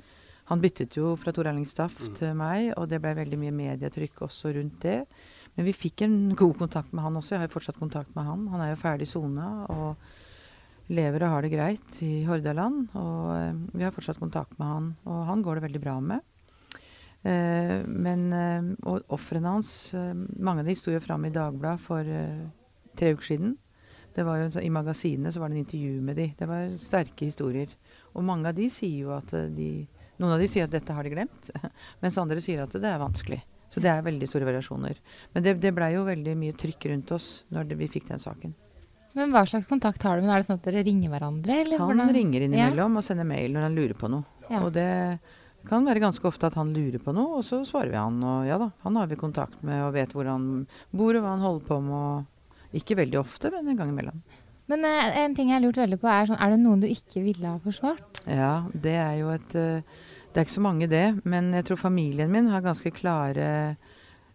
han 0.52 0.60
byttet 0.60 0.94
jo 0.96 1.14
fra 1.20 1.32
Tor 1.32 1.48
Erling 1.48 1.66
Staff 1.68 1.96
til 2.16 2.34
meg, 2.36 2.70
og 2.76 2.88
det 2.88 3.00
ble 3.04 3.14
veldig 3.18 3.38
mye 3.40 3.52
medietrykk 3.56 4.22
også 4.28 4.52
rundt 4.56 4.78
det. 4.84 5.02
Men 5.56 5.66
vi 5.66 5.72
fikk 5.76 6.04
en 6.06 6.34
god 6.38 6.54
kontakt 6.60 6.92
med 6.94 7.02
han 7.04 7.16
også. 7.18 7.34
Jeg 7.34 7.40
har 7.42 7.48
jo 7.48 7.56
fortsatt 7.56 7.80
kontakt 7.80 8.14
med 8.16 8.24
han. 8.28 8.46
Han 8.52 8.60
er 8.64 8.70
jo 8.74 8.78
ferdig 8.80 9.08
sona 9.10 9.48
og 9.72 9.96
lever 10.88 11.24
og 11.26 11.32
har 11.34 11.44
det 11.44 11.50
greit 11.52 11.98
i 12.04 12.12
Hordaland. 12.28 12.86
Og 12.96 13.32
eh, 13.34 13.58
vi 13.76 13.84
har 13.84 13.92
fortsatt 13.96 14.20
kontakt 14.22 14.54
med 14.60 14.68
han, 14.70 14.86
og 15.08 15.24
han 15.28 15.42
går 15.44 15.58
det 15.58 15.66
veldig 15.68 15.82
bra 15.84 15.96
med. 16.00 16.24
Eh, 17.28 17.84
men 17.86 18.32
eh, 18.32 18.68
Og 18.88 19.14
ofrene 19.14 19.56
hans, 19.56 19.92
eh, 19.94 20.14
mange 20.38 20.64
av 20.64 20.68
de 20.70 20.76
sto 20.78 20.92
jo 20.94 21.02
fram 21.04 21.26
i 21.28 21.32
Dagbladet 21.34 21.84
for 21.84 22.12
tre 22.98 23.12
uker 23.14 23.32
siden. 23.32 23.56
Det 24.14 24.24
var 24.26 24.40
jo 24.40 24.62
I 24.62 24.72
magasinet 24.72 25.34
så 25.34 25.42
var 25.42 25.50
det 25.50 25.58
en 25.58 25.66
intervju 25.66 26.00
med 26.02 26.16
de. 26.18 26.32
Det 26.38 26.48
var 26.48 26.72
sterke 26.80 27.28
historier. 27.28 27.70
Og 28.14 28.24
mange 28.26 28.50
av 28.50 28.56
de 28.56 28.66
sier 28.72 29.04
jo 29.04 29.14
at 29.16 29.30
de 29.54 29.86
Noen 30.18 30.32
av 30.34 30.40
de 30.42 30.48
sier 30.50 30.64
at 30.66 30.72
dette 30.72 30.90
har 30.90 31.06
de 31.06 31.12
glemt, 31.12 31.44
mens 32.02 32.16
andre 32.18 32.40
sier 32.42 32.64
at 32.64 32.72
det 32.74 32.88
er 32.90 32.98
vanskelig. 32.98 33.36
Så 33.70 33.78
det 33.78 33.92
er 33.92 34.00
veldig 34.02 34.26
store 34.26 34.48
variasjoner. 34.48 34.98
Men 35.30 35.44
det, 35.44 35.52
det 35.62 35.70
blei 35.76 35.92
jo 35.92 36.00
veldig 36.08 36.34
mye 36.40 36.56
trykk 36.58 36.88
rundt 36.90 37.12
oss 37.14 37.28
når 37.54 37.68
det, 37.70 37.76
vi 37.78 37.86
fikk 37.92 38.08
den 38.08 38.18
saken. 38.18 38.56
Men 39.14 39.30
hva 39.30 39.44
slags 39.46 39.68
kontakt 39.70 40.02
har 40.02 40.18
du 40.18 40.26
med 40.26 40.34
Er 40.34 40.42
det 40.42 40.48
sånn 40.48 40.58
at 40.58 40.66
dere 40.66 40.82
ringer 40.88 41.12
hverandre? 41.12 41.60
Eller 41.62 41.84
Han 41.86 42.02
ringer 42.16 42.48
innimellom 42.48 42.98
og 42.98 43.06
sender 43.06 43.28
mail 43.30 43.54
når 43.54 43.68
han 43.68 43.78
lurer 43.78 43.94
på 44.00 44.10
noe. 44.10 44.26
Ja. 44.48 44.64
Og 44.64 44.72
det 44.74 44.90
kan 45.66 45.84
være 45.88 46.00
ganske 46.00 46.24
ofte 46.28 46.46
at 46.48 46.56
han 46.58 46.70
lurer 46.72 47.00
på 47.02 47.12
noe, 47.16 47.40
og 47.40 47.44
så 47.46 47.60
svarer 47.66 47.90
vi 47.92 47.98
han. 47.98 48.18
Og 48.22 48.46
ja 48.48 48.58
da, 48.60 48.70
han 48.84 48.96
har 49.00 49.08
vi 49.10 49.18
kontakt 49.20 49.62
med 49.66 49.82
og 49.86 49.94
vet 49.96 50.12
hvor 50.14 50.28
han 50.30 50.66
bor 50.94 51.16
og 51.18 51.24
hva 51.24 51.34
han 51.34 51.44
holder 51.44 51.66
på 51.66 51.80
med. 51.84 52.28
Ikke 52.78 52.98
veldig 52.98 53.18
ofte, 53.22 53.50
men 53.50 53.68
en 53.72 53.78
gang 53.80 53.90
imellom. 53.90 54.22
Men 54.68 54.84
eh, 54.84 55.18
en 55.22 55.34
ting 55.34 55.48
jeg 55.48 55.56
har 55.56 55.64
lurt 55.64 55.80
veldig 55.80 55.96
på, 56.02 56.08
er 56.12 56.28
sånn 56.28 56.40
Er 56.44 56.52
det 56.52 56.58
noen 56.60 56.82
du 56.82 56.88
ikke 56.90 57.22
ville 57.24 57.48
ha 57.48 57.56
forsvart? 57.64 58.20
Ja, 58.28 58.66
det 58.72 58.92
er 59.00 59.14
jo 59.22 59.30
et 59.32 59.54
uh, 59.56 59.80
Det 60.28 60.36
er 60.42 60.44
ikke 60.44 60.58
så 60.58 60.64
mange, 60.66 60.88
det. 60.92 61.06
Men 61.24 61.48
jeg 61.56 61.64
tror 61.64 61.80
familien 61.80 62.30
min 62.30 62.50
har 62.52 62.60
ganske 62.66 62.92
klare 62.92 63.48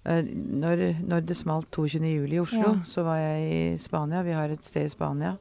uh, 0.08 0.24
når, 0.26 0.82
når 1.06 1.28
det 1.30 1.38
smalt 1.38 1.70
22.07. 1.72 2.34
i 2.34 2.40
Oslo, 2.42 2.74
Ja. 2.74 2.74
så 2.90 3.06
var 3.06 3.22
jeg 3.22 3.46
i 3.54 3.78
Spania. 3.80 4.24
Vi 4.26 4.34
har 4.36 4.50
et 4.52 4.66
sted 4.66 4.90
i 4.90 4.92
Spania. 4.92 5.36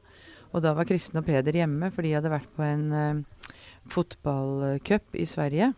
Og 0.53 0.61
da 0.61 0.75
var 0.77 0.85
Kristen 0.85 1.17
og 1.19 1.25
Peder 1.25 1.57
hjemme, 1.57 1.89
for 1.91 2.05
de 2.05 2.13
hadde 2.13 2.31
vært 2.31 2.53
på 2.55 2.61
en 2.63 2.85
uh, 2.93 3.49
fotballcup 3.91 5.15
i 5.19 5.25
Sverige. 5.29 5.73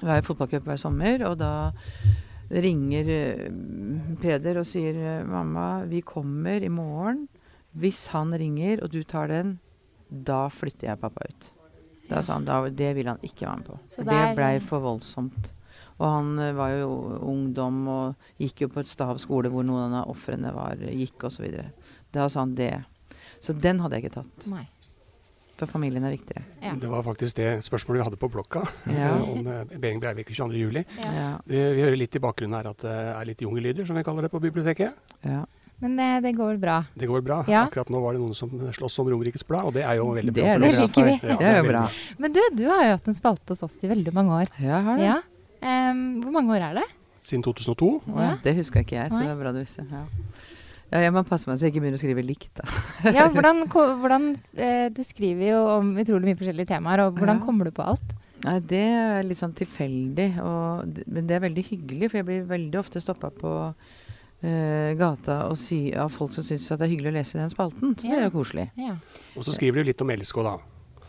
Var 0.00 0.26
fotballcup 0.26 0.66
hver 0.68 0.80
sommer, 0.80 1.24
og 1.26 1.38
da 1.40 1.70
ringer 2.48 3.10
eh, 3.12 3.48
Peder 4.22 4.60
og 4.60 4.66
sier 4.66 5.24
'Mamma, 5.24 5.84
vi 5.84 6.00
kommer 6.00 6.62
i 6.62 6.68
morgen. 6.68 7.26
Hvis 7.72 8.06
han 8.14 8.32
ringer, 8.32 8.82
og 8.82 8.92
du 8.92 9.02
tar 9.02 9.28
den, 9.28 9.58
da 10.08 10.48
flytter 10.48 10.88
jeg 10.88 11.00
pappa 11.00 11.26
ut'. 11.28 11.50
Da 12.08 12.22
sa 12.22 12.38
han 12.38 12.44
da, 12.48 12.62
det 12.70 12.94
ville 12.96 13.10
han 13.10 13.22
ikke 13.22 13.46
være 13.46 13.56
med 13.56 13.66
på. 13.66 13.78
For 13.92 14.08
det 14.08 14.36
blei 14.36 14.58
for 14.64 14.80
voldsomt. 14.80 15.52
Og 15.98 16.06
han 16.06 16.38
eh, 16.38 16.54
var 16.56 16.72
jo 16.78 17.18
ungdom 17.26 17.82
og 17.88 18.30
gikk 18.40 18.64
jo 18.64 18.68
på 18.72 18.80
et 18.80 18.90
stav 18.90 19.18
skole 19.18 19.50
hvor 19.52 19.66
noen 19.66 19.96
av 19.98 20.08
ofrene 20.08 20.54
var, 20.54 20.78
gikk 20.78 21.28
osv. 21.28 21.50
Da 22.14 22.28
sa 22.28 22.46
han 22.46 22.54
det. 22.54 22.72
Så 23.40 23.52
den 23.52 23.82
hadde 23.82 23.98
jeg 23.98 24.06
ikke 24.06 24.22
tatt. 24.22 24.48
Nei. 24.50 24.66
For 25.58 25.66
familien 25.66 26.04
er 26.06 26.12
viktigere. 26.14 26.44
Ja. 26.62 26.72
Det 26.78 26.88
var 26.92 27.02
faktisk 27.02 27.36
det 27.36 27.48
spørsmålet 27.66 28.00
vi 28.00 28.06
hadde 28.08 28.18
på 28.22 28.30
blokka 28.30 28.62
Ja. 28.94 29.12
om 29.22 29.46
eh, 29.46 29.64
Behring 29.78 30.00
Breivik 30.02 30.30
22.07. 30.30 30.84
Ja. 31.04 31.28
Vi, 31.44 31.62
Vi 31.74 31.82
hører 31.82 31.96
litt 31.98 32.14
i 32.14 32.22
bakgrunnen 32.22 32.54
her 32.60 32.70
at 32.70 32.82
det 32.86 32.96
er 33.14 33.24
litt 33.28 33.42
jungellyder, 33.42 33.86
som 33.88 33.98
vi 33.98 34.04
kaller 34.06 34.22
det 34.28 34.30
på 34.34 34.40
biblioteket. 34.42 34.94
ja. 35.26 35.44
Men 35.78 35.92
det, 35.94 36.06
det 36.24 36.30
går 36.34 36.48
vel 36.48 36.56
bra. 36.58 36.76
Det 36.98 37.06
går 37.06 37.20
bra. 37.22 37.36
Ja. 37.46 37.60
Akkurat 37.68 37.86
nå 37.94 38.00
var 38.02 38.16
det 38.16 38.18
noen 38.18 38.34
som 38.34 38.50
sloss 38.74 38.96
om 38.98 39.06
Romerikes 39.12 39.44
Blad, 39.46 39.68
og 39.68 39.76
det 39.76 39.84
er 39.86 40.00
jo 40.00 40.08
veldig 40.10 40.32
bra. 40.34 40.46
er 40.56 40.58
det 40.58 40.70
liker 40.74 41.04
vi. 41.06 41.12
Ja, 41.22 41.36
Det 41.38 41.46
er 41.52 41.58
jo 41.60 41.68
bra. 41.68 41.82
Men 42.18 42.34
du, 42.34 42.40
du 42.58 42.64
har 42.66 42.80
jo 42.82 42.96
hatt 42.96 43.06
en 43.12 43.14
spalte 43.14 43.54
hos 43.54 43.62
oss 43.62 43.76
i 43.86 43.90
veldig 43.92 44.10
mange 44.16 44.40
år. 44.40 44.50
Ja, 44.58 44.80
har 44.82 44.98
det. 44.98 45.06
Ja. 45.06 45.20
Um, 45.62 46.00
hvor 46.24 46.34
mange 46.34 46.56
år 46.56 46.64
er 46.72 46.80
det? 46.80 46.86
Siden 47.22 47.44
2002. 47.46 47.92
Ja, 48.10 48.32
det 48.42 48.56
huska 48.58 48.82
ikke 48.82 48.98
jeg, 48.98 49.12
så 49.14 49.22
det 49.22 49.30
er 49.30 49.38
bra 49.38 49.54
du 49.54 49.60
husker. 49.62 49.86
Ja. 49.94 50.02
Ja, 50.92 51.02
jeg 51.04 51.12
må 51.12 51.22
passe 51.28 51.48
meg 51.50 51.58
så 51.58 51.66
jeg 51.66 51.74
ikke 51.74 51.82
begynner 51.84 51.98
å 51.98 52.02
skrive 52.02 52.24
likt, 52.24 52.50
da. 52.56 52.64
Ja, 53.16 53.26
hvordan, 53.32 53.64
hvordan 53.68 54.28
eh, 54.56 54.88
Du 54.94 55.02
skriver 55.04 55.50
jo 55.52 55.60
om 55.78 55.92
utrolig 56.00 56.30
mye 56.30 56.38
forskjellige 56.40 56.70
temaer, 56.74 57.04
og 57.06 57.18
hvordan 57.18 57.40
Ja. 57.40 57.44
kommer 57.44 57.68
du 57.68 57.74
på 57.76 57.84
alt? 57.84 58.14
Nei, 58.44 58.58
det 58.70 58.84
er 58.86 59.24
litt 59.26 59.40
sånn 59.40 59.56
tilfeldig, 59.58 60.28
og, 60.40 61.00
men 61.10 61.26
det 61.26 61.36
er 61.36 61.42
veldig 61.48 61.64
hyggelig, 61.72 62.10
for 62.12 62.20
jeg 62.20 62.28
blir 62.28 62.44
veldig 62.46 62.78
ofte 62.78 63.02
stoppa 63.02 63.32
på 63.34 63.52
eh, 64.46 64.94
gata 64.98 65.40
og 65.50 65.58
si, 65.58 65.88
av 65.92 66.12
folk 66.14 66.36
som 66.36 66.46
syns 66.46 66.68
det 66.70 66.80
er 66.86 66.92
hyggelig 66.92 67.12
å 67.12 67.16
lese 67.18 67.40
den 67.40 67.50
spalten. 67.52 67.96
Så 67.98 68.06
det 68.06 68.18
er 68.20 68.26
jo 68.28 68.34
koselig. 68.38 68.68
Ja. 68.78 68.94
Og 69.34 69.46
så 69.46 69.54
skriver 69.56 69.82
du 69.82 69.90
litt 69.90 70.04
om 70.04 70.12
LSK, 70.14 70.42
da. 70.46 70.56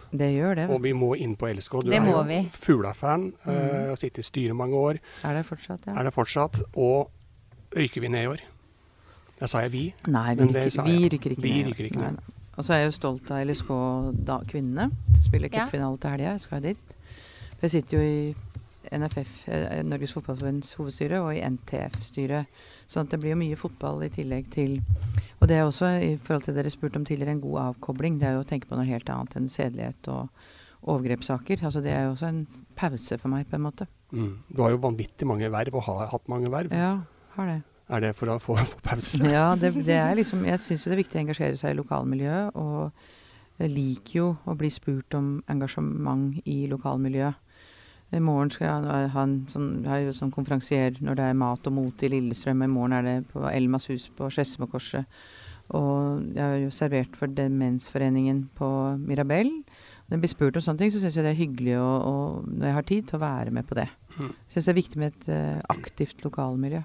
Det 0.09 0.31
gjør 0.33 0.55
det. 0.57 0.65
Og 0.73 0.81
vi 0.81 0.93
må 0.97 1.11
inn 1.21 1.35
på 1.37 1.51
LSK. 1.53 1.83
Du 1.85 1.91
Det 1.91 1.99
er 1.99 2.07
jo. 2.09 2.39
Fugla-fan. 2.57 3.27
Mm. 3.45 3.51
Uh, 3.53 3.95
Sittet 3.99 4.23
i 4.23 4.25
styret 4.25 4.57
mange 4.57 4.73
år. 4.73 4.97
Er 5.21 5.37
det 5.37 5.43
fortsatt, 5.45 5.85
ja? 5.85 5.93
Er 5.93 6.07
det 6.09 6.13
fortsatt. 6.15 6.63
Og 6.73 7.11
ryker 7.77 8.01
vi 8.01 8.09
ned 8.09 8.25
i 8.25 8.31
år? 8.31 8.41
Da 9.39 9.47
sa 9.47 9.61
jeg 9.63 9.71
vi. 9.71 9.83
Nei, 10.07 10.33
vi 10.35 10.43
Men 10.43 10.53
det 10.53 10.63
rykker, 10.67 10.75
sa 10.75 10.83
vi 10.83 11.09
rykker 11.09 11.31
ikke 11.35 11.41
Vi 11.43 11.53
ned. 11.63 11.71
rykker 11.71 11.85
ikke 11.89 12.01
ned. 12.03 12.19
Og 12.57 12.65
så 12.65 12.73
er 12.73 12.77
jeg 12.83 12.87
jo 12.91 12.95
stolt 12.97 13.29
av 13.31 13.45
LSK 13.47 13.69
da, 14.25 14.39
kvinnene. 14.43 14.89
Spiller 15.15 15.49
Ja. 15.53 15.65
cupfinale 15.65 15.97
til 15.99 16.09
helga. 16.11 16.31
Jeg 16.33 16.41
skal 16.41 16.61
dit. 16.61 16.77
For 17.55 17.67
jeg 17.67 17.71
sitter 17.71 17.97
jo 17.97 18.03
i 18.03 18.35
NFF, 18.91 19.47
eh, 19.47 19.81
Norges 19.83 20.13
Fotballforbunds 20.13 20.73
hovedstyre, 20.73 21.21
og 21.21 21.35
i 21.35 21.41
NTF-styret. 21.41 22.47
Sånn 22.89 23.03
at 23.05 23.09
det 23.11 23.19
blir 23.21 23.29
jo 23.31 23.35
mye 23.37 23.55
fotball 23.55 24.03
i 24.03 24.09
tillegg 24.09 24.49
til 24.51 24.81
Og 25.41 25.47
det 25.47 25.55
er 25.55 25.63
også, 25.63 25.85
i 26.03 26.17
forhold 26.17 26.43
til 26.43 26.53
det 26.53 26.65
dere 26.65 26.71
spurte 26.71 26.97
om 26.97 27.05
tidligere, 27.05 27.29
en 27.31 27.39
god 27.41 27.73
avkobling. 27.75 28.19
Det 28.19 28.27
er 28.27 28.33
jo 28.33 28.41
å 28.43 28.47
tenke 28.47 28.67
på 28.67 28.75
noe 28.75 28.83
helt 28.85 29.05
annet 29.09 29.35
enn 29.37 29.47
sedelighet 29.47 30.07
og 30.09 30.29
overgrepssaker. 30.85 31.61
Altså 31.63 31.81
det 31.81 31.93
er 31.93 32.03
jo 32.07 32.11
også 32.15 32.27
en 32.27 32.47
pause 32.75 33.17
for 33.17 33.29
meg, 33.29 33.47
på 33.49 33.55
en 33.55 33.61
måte. 33.63 33.87
Mm. 34.11 34.37
Du 34.53 34.61
har 34.63 34.71
jo 34.71 34.77
vanvittig 34.83 35.25
mange 35.25 35.49
verv, 35.49 35.75
og 35.75 35.83
har 35.83 36.07
hatt 36.07 36.27
mange 36.27 36.49
verv. 36.51 36.71
Ja, 36.73 36.99
har 37.37 37.45
det. 37.45 37.63
Er 37.89 38.03
det 38.03 38.13
for 38.17 38.31
å 38.33 38.37
få, 38.41 38.57
få 38.73 38.81
pause? 38.85 39.23
Ja, 39.25 39.51
det, 39.57 39.73
det 39.85 39.97
er 39.97 40.13
liksom 40.19 40.45
Jeg 40.47 40.61
syns 40.61 40.85
jo 40.85 40.91
det 40.91 40.97
er 40.99 41.03
viktig 41.03 41.19
å 41.19 41.23
engasjere 41.23 41.57
seg 41.59 41.73
i 41.73 41.79
lokalmiljøet, 41.79 42.57
og 42.59 43.59
jeg 43.59 43.73
liker 43.73 44.17
jo 44.21 44.27
å 44.47 44.55
bli 44.55 44.69
spurt 44.71 45.15
om 45.17 45.39
engasjement 45.51 46.37
i 46.47 46.61
lokalmiljøet. 46.71 47.45
I 48.09 48.21
morgen 48.25 48.49
skal 48.49 48.65
jeg 48.87 49.09
ha 49.13 49.21
en 49.21 49.35
sånn, 49.51 49.67
jeg 49.85 50.13
sånn 50.17 50.31
konferansier 50.33 50.95
når 51.05 51.19
det 51.19 51.25
er 51.29 51.35
mat 51.37 51.67
og 51.69 51.75
mote 51.75 52.07
i 52.07 52.09
Lillestrøm. 52.15 52.63
I 52.65 52.71
morgen 52.71 52.95
er 52.97 53.05
det 53.05 53.17
på 53.29 53.43
Elmas 53.51 53.85
hus 53.91 54.07
på 54.17 54.31
Skedsmokorset. 54.33 55.19
Og 55.77 56.23
jeg 56.33 56.41
har 56.41 56.55
jo 56.63 56.71
servert 56.73 57.19
for 57.19 57.29
Demensforeningen 57.29 58.47
på 58.57 58.69
Mirabel. 59.03 59.51
Når 60.07 60.15
jeg 60.15 60.23
blir 60.23 60.31
spurt 60.31 60.57
om 60.57 60.65
sånne 60.65 60.81
ting, 60.81 60.93
så 60.93 61.03
syns 61.03 61.19
jeg 61.19 61.27
det 61.27 61.35
er 61.35 61.43
hyggelig 61.43 61.75
å, 61.77 61.89
å, 62.01 62.13
når 62.47 62.65
jeg 62.65 62.77
har 62.79 62.87
tid, 62.89 63.03
til 63.11 63.19
å 63.19 63.21
være 63.21 63.53
med 63.53 63.67
på 63.69 63.77
det. 63.77 63.85
Mm. 64.15 64.31
Jeg 64.31 64.55
syns 64.55 64.65
det 64.65 64.73
er 64.73 64.79
viktig 64.79 65.03
med 65.03 65.11
et 65.13 65.29
uh, 65.29 65.59
aktivt 65.75 66.25
lokalmiljø. 66.25 66.81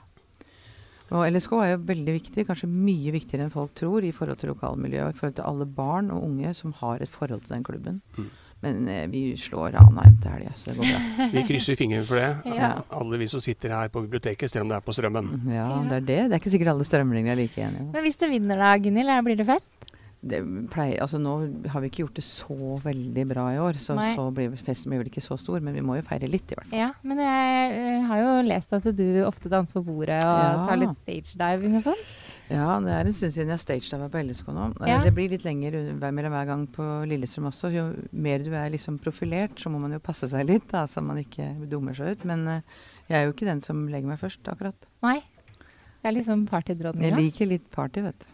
Og 1.12 1.26
LSK 1.28 1.52
er 1.60 1.74
jo 1.74 1.82
veldig 1.90 2.14
viktig, 2.16 2.46
kanskje 2.48 2.70
mye 2.70 3.12
viktigere 3.14 3.44
enn 3.46 3.52
folk 3.52 3.74
tror, 3.76 4.06
i 4.06 4.14
forhold 4.14 4.40
til 4.40 4.54
lokalmiljøet 4.54 5.10
og 5.10 5.12
i 5.12 5.18
forhold 5.18 5.36
til 5.36 5.50
alle 5.50 5.66
barn 5.68 6.08
og 6.14 6.24
unge 6.24 6.54
som 6.56 6.72
har 6.80 7.04
et 7.04 7.12
forhold 7.12 7.44
til 7.44 7.56
den 7.58 7.66
klubben. 7.66 8.00
Mm. 8.16 8.30
Men 8.64 8.88
eh, 8.88 9.04
vi 9.12 9.22
slår 9.36 9.74
Ranheim 9.76 10.16
til 10.22 10.32
helga, 10.32 10.54
så 10.56 10.70
det 10.70 10.78
går 10.78 10.88
bra. 10.88 11.26
Vi 11.34 11.42
krysser 11.50 11.76
fingrene 11.76 12.06
for 12.08 12.16
det. 12.16 12.54
Ja. 12.56 12.70
Alle 12.96 13.18
vi 13.20 13.26
som 13.28 13.42
sitter 13.44 13.74
her 13.76 13.90
på 13.92 14.00
biblioteket, 14.06 14.48
selv 14.50 14.64
om 14.64 14.72
det 14.72 14.78
er 14.78 14.86
på 14.86 14.94
strømmen. 14.96 15.28
Ja, 15.52 15.66
det 15.90 15.98
er 15.98 16.06
det. 16.08 16.20
Det 16.30 16.38
er 16.38 16.40
ikke 16.40 16.54
sikkert 16.54 16.72
alle 16.72 16.86
strømlinger 16.88 17.34
er 17.34 17.42
like 17.42 17.60
enige. 17.60 17.90
Men 17.92 18.06
hvis 18.06 18.16
du 18.16 18.24
vinner 18.30 18.62
da, 18.62 18.72
Gunhild, 18.80 19.12
blir 19.26 19.36
det 19.42 19.48
fest? 19.50 19.83
Det 20.24 20.38
pleier, 20.72 21.02
altså 21.04 21.18
Nå 21.20 21.32
har 21.68 21.82
vi 21.84 21.90
ikke 21.90 22.04
gjort 22.06 22.16
det 22.16 22.24
så 22.24 22.56
veldig 22.80 23.24
bra 23.28 23.42
i 23.52 23.58
år, 23.60 23.76
så, 23.82 23.96
så 24.16 24.26
blir 24.32 24.54
festen 24.56 24.92
blir 24.92 25.02
vel 25.02 25.10
ikke 25.10 25.20
så 25.24 25.36
stor. 25.40 25.60
Men 25.60 25.74
vi 25.76 25.82
må 25.84 25.98
jo 25.98 26.04
feire 26.06 26.30
litt, 26.30 26.48
i 26.48 26.56
hvert 26.56 26.70
fall. 26.70 26.78
Ja, 26.80 26.92
men 27.04 27.20
jeg 27.20 27.74
eh, 27.76 28.06
har 28.08 28.22
jo 28.22 28.30
lest 28.48 28.72
at 28.72 28.88
du 28.96 29.04
ofte 29.26 29.52
danser 29.52 29.80
på 29.80 29.84
bordet 29.90 30.22
og 30.24 30.38
Ja. 30.44 30.64
tar 30.68 30.80
litt 30.80 30.96
stage 30.96 31.36
diving 31.40 31.76
og 31.76 31.84
sånn. 31.90 32.06
Ja, 32.52 32.78
det 32.84 32.92
er 32.92 33.08
en 33.08 33.16
stund 33.16 33.32
siden 33.32 33.52
jeg 33.54 33.60
stagediva 33.62 34.08
på 34.12 34.20
LSK 34.24 34.48
nå. 34.52 34.70
Eh, 34.80 34.88
Ja. 34.94 35.02
Det 35.04 35.14
blir 35.16 35.28
litt 35.32 35.44
lenger 35.44 35.76
hver, 36.00 36.12
mellom 36.12 36.32
hver 36.32 36.46
gang 36.46 36.66
på 36.72 36.88
Lillestrøm 37.08 37.48
også. 37.52 37.72
Jo 37.72 37.84
mer 38.12 38.38
du 38.44 38.50
er 38.52 38.72
liksom 38.72 38.98
profilert, 39.00 39.56
så 39.60 39.68
må 39.72 39.80
man 39.80 39.92
jo 39.92 40.00
passe 40.00 40.28
seg 40.28 40.46
litt, 40.48 40.68
da, 40.72 40.84
så 40.88 41.04
man 41.04 41.20
ikke 41.20 41.52
dummer 41.68 41.94
seg 41.96 42.16
ut. 42.16 42.24
Men 42.24 42.46
eh, 42.48 42.60
jeg 43.08 43.20
er 43.20 43.24
jo 43.28 43.32
ikke 43.36 43.48
den 43.52 43.62
som 43.64 43.86
legger 43.88 44.08
meg 44.08 44.20
først, 44.20 44.44
akkurat. 44.48 44.88
Nei. 45.04 45.20
Det 46.04 46.10
er 46.12 46.16
liksom 46.18 46.44
Jeg 47.00 47.12
liker 47.16 47.46
litt 47.48 47.70
party, 47.72 48.02
vet 48.04 48.18
du. 48.20 48.26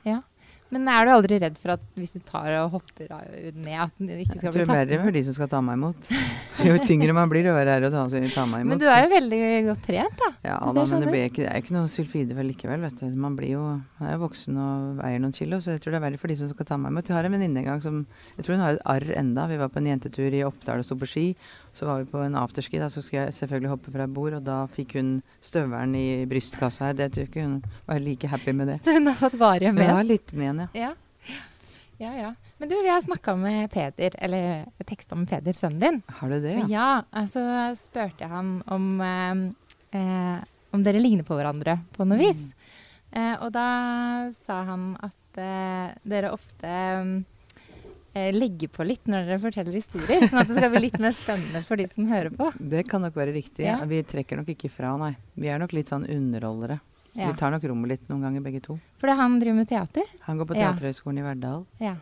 Men 0.71 0.87
er 0.87 1.07
du 1.09 1.11
aldri 1.17 1.39
redd 1.43 1.57
for 1.59 1.75
at 1.75 1.83
hvis 1.99 2.13
du 2.15 2.21
tar 2.27 2.47
og 2.61 2.77
hopper 2.77 3.09
ned, 3.11 3.73
at 3.75 3.95
den 3.99 4.11
ikke 4.23 4.37
Jeg 4.37 4.43
skal 4.43 4.53
tror 4.53 4.55
bli 4.55 4.61
det 4.61 4.63
er 4.63 4.69
tatt 4.71 4.77
verre 4.79 4.99
for 5.03 5.17
de 5.17 5.23
som 5.27 5.37
skal 5.37 5.51
ta 5.51 5.61
meg 5.67 5.79
imot. 5.81 6.11
Jo 6.61 6.77
tyngre 6.85 7.15
man 7.17 7.31
blir, 7.33 7.49
jo 7.49 7.55
verre 7.57 7.75
er 7.75 7.83
det 7.83 7.91
å 7.91 7.95
ta, 7.95 8.05
ta 8.07 8.45
meg 8.47 8.63
imot. 8.63 8.71
Men 8.71 8.83
du 8.83 8.87
er 8.87 9.01
jo 9.03 9.11
veldig 9.15 9.41
godt 9.71 9.83
trent, 9.89 10.17
da. 10.21 10.29
Ja 10.47 10.59
da, 10.61 10.75
men 10.77 10.91
sånn 10.93 11.03
det, 11.03 11.11
blir 11.11 11.27
ikke, 11.27 11.43
det 11.43 11.49
er 11.51 11.65
ikke 11.65 11.75
noe 11.75 11.91
sulfide 11.91 12.37
vel 12.37 12.51
likevel, 12.53 12.85
vet 12.87 13.01
du. 13.03 13.09
Man 13.19 13.39
blir 13.39 13.55
jo, 13.57 13.65
man 13.99 14.11
er 14.11 14.15
jo 14.15 14.23
voksen 14.27 14.61
og 14.63 15.01
veier 15.01 15.25
noen 15.25 15.35
kilo, 15.35 15.59
så 15.65 15.75
jeg 15.75 15.83
tror 15.83 15.97
det 15.97 16.01
er 16.03 16.07
verre 16.07 16.21
for 16.23 16.31
de 16.31 16.39
som 16.39 16.53
skal 16.53 16.69
ta 16.71 16.79
meg 16.79 16.95
imot. 16.95 17.11
Jeg 17.11 17.19
har 17.19 17.27
en 17.27 17.35
venninne 17.35 17.65
en 17.65 17.71
gang 17.73 17.83
som 17.83 18.05
Jeg 18.37 18.47
tror 18.47 18.59
hun 18.59 18.65
har 18.67 18.79
et 18.79 18.87
arr 18.95 19.11
enda. 19.19 19.49
Vi 19.51 19.59
var 19.65 19.73
på 19.75 19.83
en 19.83 19.91
jentetur 19.91 20.39
i 20.39 20.45
Oppdal 20.47 20.85
og 20.85 20.87
sto 20.87 20.99
på 21.01 21.09
ski. 21.11 21.27
Så 21.73 21.87
var 21.87 22.03
vi 22.03 22.09
på 22.11 22.19
en 22.25 22.35
afterski, 22.35 22.81
da, 22.83 22.89
så 22.91 23.03
skulle 23.03 23.29
jeg 23.29 23.37
selvfølgelig 23.39 23.71
hoppe 23.71 23.93
fra 23.95 24.07
bord, 24.11 24.35
og 24.41 24.43
da 24.47 24.65
fikk 24.71 24.97
hun 24.99 25.13
støvelen 25.45 25.95
i 25.99 26.27
brystkassa 26.31 26.89
her. 26.91 26.99
Det 26.99 27.13
tror 27.13 27.25
jeg 27.25 27.31
ikke 27.31 27.47
hun 27.47 27.57
var 27.87 28.03
like 28.03 28.31
happy 28.33 28.55
med 28.57 28.73
det. 28.73 28.81
Så 28.85 28.97
hun 28.97 29.07
har 29.07 29.19
fått 29.19 29.39
varige 29.41 29.73
Men 29.77 29.87
Ja, 29.87 30.03
litt 30.03 30.35
henne, 30.35 30.69
ja. 30.75 30.91
Ja. 30.91 31.39
ja, 32.03 32.13
ja. 32.19 32.35
Men 32.59 32.69
du, 32.69 32.75
vi 32.77 32.91
har 32.91 33.01
snakka 33.01 33.37
med 33.41 33.71
Peder, 33.73 34.17
eller 34.19 34.65
teksta 34.85 35.17
med 35.17 35.31
Peder, 35.31 35.57
sønnen 35.57 35.81
din. 35.81 36.03
Har 36.21 36.29
du 36.29 36.41
det, 36.43 36.57
ja? 36.59 36.67
Ja, 36.69 36.89
altså 37.23 37.43
spurte 37.79 38.27
jeg 38.27 38.33
han 38.35 38.59
om 38.67 38.89
eh, 39.01 40.01
eh, 40.01 40.41
om 40.71 40.83
dere 40.87 41.03
ligner 41.03 41.27
på 41.27 41.39
hverandre 41.39 41.79
på 41.97 42.07
noe 42.07 42.19
vis. 42.21 42.51
Eh, 43.11 43.35
og 43.43 43.51
da 43.55 44.31
sa 44.37 44.63
han 44.69 44.93
at 45.03 45.41
eh, 45.41 45.97
dere 46.07 46.35
ofte 46.35 46.75
eh, 48.15 48.31
legger 48.35 48.69
på 48.73 48.87
litt 48.87 49.07
når 49.11 49.27
dere 49.29 49.41
forteller 49.43 49.77
historier, 49.77 50.27
sånn 50.29 50.43
at 50.43 50.51
det 50.51 50.57
skal 50.59 50.71
bli 50.75 50.83
litt 50.87 50.99
mer 51.03 51.15
spennende 51.17 51.63
for 51.67 51.81
de 51.81 51.87
som 51.91 52.07
hører 52.11 52.31
på. 52.37 52.51
Det 52.59 52.85
kan 52.91 53.03
nok 53.05 53.17
være 53.19 53.35
riktig. 53.37 53.67
Ja. 53.67 53.79
Vi 53.89 54.03
trekker 54.07 54.41
nok 54.41 54.51
ikke 54.55 54.71
fra, 54.73 54.97
nei. 55.01 55.15
Vi 55.37 55.49
er 55.53 55.59
nok 55.63 55.75
litt 55.77 55.93
sånn 55.93 56.07
underholdere. 56.09 56.81
Ja. 57.15 57.31
Vi 57.33 57.39
tar 57.41 57.51
nok 57.51 57.65
rommet 57.67 57.91
litt 57.97 58.11
noen 58.11 58.23
ganger, 58.23 58.45
begge 58.45 58.61
to. 58.63 58.79
Fordi 59.03 59.17
han 59.19 59.39
driver 59.43 59.59
med 59.63 59.69
teater. 59.71 60.07
Han 60.29 60.39
går 60.39 60.53
på 60.53 60.59
Ja. 60.59 60.71
I 60.75 61.23
Verdal. 61.27 61.67
Ja. 61.81 61.97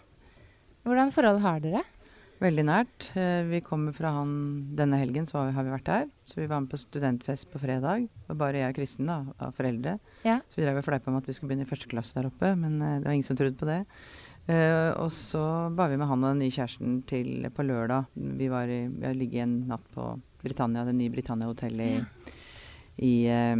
Hvordan 0.84 1.12
forhold 1.12 1.40
har 1.40 1.60
dere? 1.60 1.84
Veldig 2.38 2.64
nært. 2.64 3.08
Eh, 3.18 3.42
Vi 3.50 3.60
kommer 3.66 3.92
fra 3.92 4.12
han 4.14 4.74
denne 4.76 4.98
helgen, 5.00 5.26
så 5.26 5.50
har 5.52 5.64
vi 5.64 5.70
vært 5.72 5.84
der. 5.88 6.06
Så 6.26 6.36
vi 6.38 6.46
var 6.46 6.60
med 6.60 6.70
på 6.70 6.78
studentfest 6.78 7.50
på 7.50 7.58
fredag. 7.58 8.08
Og 8.28 8.38
bare 8.38 8.60
jeg 8.62 8.70
og 8.70 8.76
Kristin, 8.76 9.06
da, 9.06 9.24
av 9.40 9.54
foreldre. 9.56 9.98
Ja. 10.24 10.38
Så 10.48 10.60
vi 10.60 10.62
drev 10.62 10.78
og 10.78 10.84
fleipa 10.84 11.10
om 11.10 11.16
at 11.18 11.26
vi 11.26 11.32
skulle 11.34 11.50
begynne 11.50 11.66
i 11.66 11.70
første 11.70 11.88
klasse 11.90 12.14
der 12.14 12.28
oppe, 12.30 12.54
men 12.56 12.80
eh, 12.80 12.98
det 13.00 13.06
var 13.08 13.12
ingen 13.16 13.26
som 13.26 13.36
trodde 13.36 13.58
på 13.58 13.66
det. 13.66 13.80
Eh, 14.48 14.90
og 14.96 15.10
så 15.12 15.42
var 15.76 15.90
vi 15.92 15.98
med 16.00 16.08
han 16.08 16.22
og 16.24 16.30
den 16.32 16.38
nye 16.40 16.54
kjæresten 16.54 17.02
til 17.08 17.50
på 17.54 17.66
lørdag. 17.68 18.06
Vi 18.16 18.48
var 18.48 18.64
i, 18.72 18.86
vi 18.88 19.04
har 19.06 19.14
ligget 19.14 19.42
en 19.44 19.58
natt 19.68 19.84
på 19.94 20.14
Britannia, 20.42 20.86
det 20.88 20.94
nye 20.96 21.12
Britannia-hotellet 21.12 21.98
i, 21.98 22.34
i, 23.04 23.14
eh, 23.28 23.52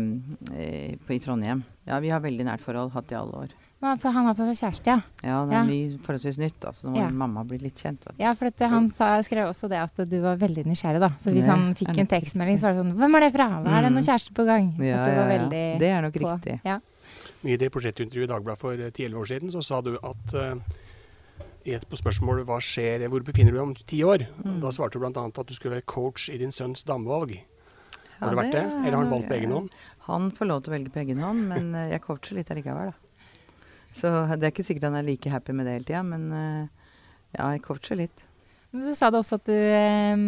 eh, 0.57 0.97
på, 1.05 1.13
i 1.13 1.21
Trondheim. 1.21 1.61
Ja, 1.87 1.99
vi 2.01 2.09
har 2.09 2.21
veldig 2.25 2.47
nært 2.49 2.65
forhold, 2.65 2.93
hatt 2.97 3.13
i 3.13 3.19
alle 3.21 3.45
år. 3.45 3.53
Ja, 3.81 3.93
For 4.01 4.11
han 4.11 4.27
har 4.27 4.35
fått 4.35 4.49
seg 4.57 4.65
kjæreste, 4.73 4.87
ja. 4.91 4.97
Ja, 5.23 5.45
det 5.47 5.53
Ja. 5.55 5.61
er 5.61 5.69
mye 5.69 5.99
forholdsvis 6.03 6.39
nytt. 6.41 6.65
Altså, 6.67 6.89
nå 6.89 6.97
må 6.97 6.99
Ja. 7.05 7.11
mamma 7.11 7.45
bli 7.47 7.59
litt 7.59 7.77
kjent. 7.79 8.09
Ja, 8.19 8.33
for 8.35 8.47
at 8.47 8.59
han 8.59 8.89
sa, 8.91 9.21
skrev 9.23 9.47
også 9.53 9.69
det 9.69 9.79
at 9.79 10.09
du 10.11 10.21
var 10.21 10.37
veldig 10.37 10.65
nysgjerrig, 10.67 10.99
da. 10.99 11.11
Så 11.21 11.31
hvis 11.31 11.47
Ja, 11.47 11.55
han 11.55 11.75
fikk 11.77 11.97
en 11.97 12.07
tekstmelding, 12.09 12.57
så 12.59 12.63
var 12.63 12.73
det 12.75 12.81
sånn 12.83 12.97
Hvem 12.99 13.15
er 13.15 13.21
det 13.21 13.33
fra? 13.37 13.47
Hva 13.63 13.79
er 13.79 13.83
det 13.83 13.93
noen 13.93 14.03
Mm. 14.03 14.09
kjæreste 14.09 14.33
på 14.35 14.47
gang? 14.47 14.73
Ja, 14.83 14.97
var 14.97 15.15
ja, 15.15 15.29
ja. 15.29 15.39
veldig 15.39 15.79
Det 15.79 15.89
er 15.93 16.03
nok 16.03 16.13
på. 16.15 16.41
riktig. 16.41 16.61
Ja. 16.65 16.81
I 17.47 17.57
det 17.61 17.69
portrettintervjuet 17.75 18.27
i 18.29 18.33
Dagbladet 18.33 18.61
for 18.61 18.73
eh, 18.75 18.91
10-11 18.91 19.19
år 19.21 19.29
siden, 19.31 19.53
så 19.55 19.63
sa 19.63 19.81
du 19.85 19.93
at 20.03 20.35
eh, 20.35 20.55
i 21.69 21.75
et 21.77 21.85
på 21.91 21.99
spørsmål 22.01 22.43
hva 22.49 22.57
skjer, 22.65 23.05
hvor 23.13 23.23
befinner 23.27 23.53
du 23.53 23.59
deg 23.59 23.67
om 23.67 23.75
ti 23.79 24.01
år? 24.07 24.25
Mm. 24.43 24.59
Da 24.65 24.73
svarte 24.75 24.97
du 24.99 25.05
bl.a. 25.05 25.27
at 25.29 25.47
du 25.51 25.55
skulle 25.55 25.77
være 25.79 25.87
coach 25.91 26.29
i 26.33 26.39
din 26.41 26.55
sønns 26.55 26.83
damevalg. 26.89 27.37
Har 28.19 28.27
Ja, 28.27 28.31
du 28.33 28.39
vært 28.41 28.55
det, 28.57 28.65
eller 28.65 28.97
har 28.97 29.03
han 29.05 29.13
valgt 29.13 29.29
på 29.31 29.37
egen 29.37 29.53
hånd? 29.55 29.69
Han 30.09 30.31
får 30.35 30.49
lov 30.49 30.63
til 30.65 30.73
å 30.73 30.75
velge 30.75 30.91
på 30.95 31.03
egen 31.05 31.21
hånd, 31.23 31.45
men 31.53 31.69
eh, 31.79 31.91
jeg 31.93 32.03
coacher 32.07 32.39
litt 32.41 32.51
allikevel, 32.55 32.91
da. 32.91 32.97
Så 33.99 34.11
det 34.37 34.45
er 34.45 34.51
ikke 34.53 34.67
sikkert 34.67 34.89
han 34.91 34.99
er 34.99 35.07
like 35.07 35.31
happy 35.33 35.55
med 35.57 35.69
det 35.69 35.77
hele 35.79 35.87
tida, 35.89 36.03
men 36.07 36.27
eh, 36.35 36.89
ja, 37.37 37.53
jeg 37.55 37.63
coacher 37.65 38.01
litt. 38.01 38.25
Men 38.73 38.85
så 38.85 38.97
sa 38.99 39.09
du 39.15 39.21
også 39.21 39.39
at 39.39 39.47
du, 39.49 39.55
eh, 39.55 40.25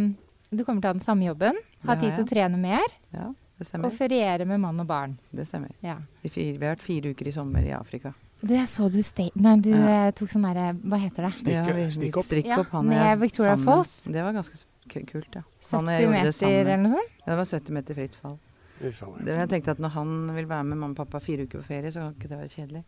du 0.55 0.63
kommer 0.65 0.81
til 0.81 0.87
å 0.89 0.93
ha 0.93 0.99
den 1.01 1.05
samme 1.05 1.27
jobben, 1.27 1.59
ha 1.83 1.91
har 1.95 2.01
tid 2.01 2.15
til 2.17 2.25
å 2.27 2.31
trene 2.31 2.61
mer 2.61 2.87
Ja, 3.17 3.31
og 3.61 3.67
stemmer. 3.67 3.91
feriere 3.97 4.47
med 4.47 4.61
mann 4.61 4.81
og 4.81 4.87
barn. 4.87 5.19
Det 5.33 5.47
stemmer. 5.47 5.71
Ja. 5.83 5.97
Vi, 6.23 6.29
fir, 6.29 6.59
vi 6.59 6.67
har 6.67 6.75
vært 6.77 6.81
fire 6.85 7.11
uker 7.15 7.29
i 7.29 7.33
sommer 7.33 7.63
i 7.67 7.73
Afrika. 7.77 8.15
Du, 8.41 8.55
jeg 8.55 8.67
så 8.73 8.89
du 8.91 9.03
Nei, 9.37 9.57
du 9.61 9.71
Ja. 9.71 10.07
eh, 10.07 10.11
tok 10.13 10.29
sånn 10.33 10.43
derre 10.49 10.73
Hva 10.81 10.97
heter 10.99 11.27
det? 11.29 11.33
Snikk- 11.43 11.69
Ja, 11.69 11.91
stikk 11.91 12.17
opp. 12.17 12.25
Strikk 12.25 12.47
Ja, 12.47 12.61
opp, 12.61 12.71
han 12.71 12.87
med 12.89 13.19
Victoria 13.21 13.53
sammen. 13.57 13.65
Falls. 13.67 14.01
Det 14.05 14.23
var 14.23 14.33
ganske 14.33 14.65
kult, 14.89 15.35
ja. 15.35 15.43
70 15.61 15.73
Han 15.73 15.89
og 15.89 15.93
jeg 15.93 16.01
gjorde 16.07 16.23
det 16.25 16.41
meter 16.41 16.61
eller 16.73 16.77
noe 16.79 16.89
sånt? 16.97 17.11
Ja, 17.27 17.37
det 17.37 17.37
var 17.37 17.45
70 17.45 17.71
meter 17.73 17.95
fritt 17.95 18.15
fall. 18.17 18.39
Det, 18.81 19.27
jeg 19.27 19.49
tenkte 19.51 19.71
at 19.73 19.79
når 19.79 19.89
han 19.91 20.35
vil 20.35 20.47
være 20.49 20.65
med 20.65 20.79
mamma 20.79 20.91
og 20.93 20.97
pappa 20.97 21.21
fire 21.21 21.43
uker 21.45 21.59
på 21.61 21.65
ferie, 21.67 21.91
så 21.93 22.01
kan 22.01 22.15
ikke 22.15 22.29
det 22.31 22.39
være 22.39 22.49
kjedelig. 22.49 22.85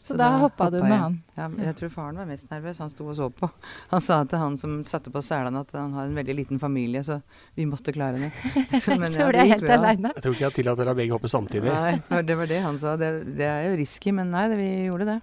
Så 0.00 0.14
da 0.16 0.30
hoppa 0.40 0.70
du 0.72 0.78
med 0.80 0.96
han? 0.96 1.16
Ja, 1.36 1.46
jeg 1.66 1.74
tror 1.76 1.90
faren 1.92 2.16
var 2.16 2.24
mest 2.30 2.48
nervøs. 2.48 2.78
Han 2.80 2.88
sto 2.88 3.04
og 3.12 3.16
så 3.18 3.26
på. 3.36 3.50
Han 3.90 4.00
sa 4.00 4.22
til 4.24 4.40
han 4.40 4.54
som 4.56 4.78
satte 4.88 5.12
på 5.12 5.20
selene 5.22 5.60
at 5.60 5.74
han 5.76 5.92
har 5.92 6.06
en 6.08 6.14
veldig 6.16 6.36
liten 6.38 6.60
familie, 6.62 7.02
så 7.04 7.18
vi 7.58 7.66
måtte 7.68 7.92
klare 7.92 8.16
det. 8.22 8.30
Så, 8.80 8.96
men 8.96 9.12
Så 9.12 9.26
ble 9.28 9.36
det 9.36 9.44
jeg 9.44 9.50
gikk 9.58 9.66
helt 9.68 9.74
aleine. 9.76 10.12
Jeg 10.16 10.24
tror 10.24 10.36
ikke 10.38 10.46
jeg 10.46 10.56
tillater 10.56 10.88
deg 10.88 10.96
begge 11.02 11.12
hoppe 11.18 11.28
samtidig. 11.28 11.68
Nei, 11.74 12.22
det 12.24 12.36
var 12.40 12.48
det 12.48 12.60
han 12.64 12.78
sa. 12.80 12.94
Det, 12.96 13.10
det 13.36 13.44
er 13.50 13.68
jo 13.68 13.76
risky, 13.82 14.14
men 14.16 14.32
nei, 14.32 14.46
det, 14.48 14.56
vi 14.62 14.70
gjorde 14.88 15.08
det. 15.10 15.18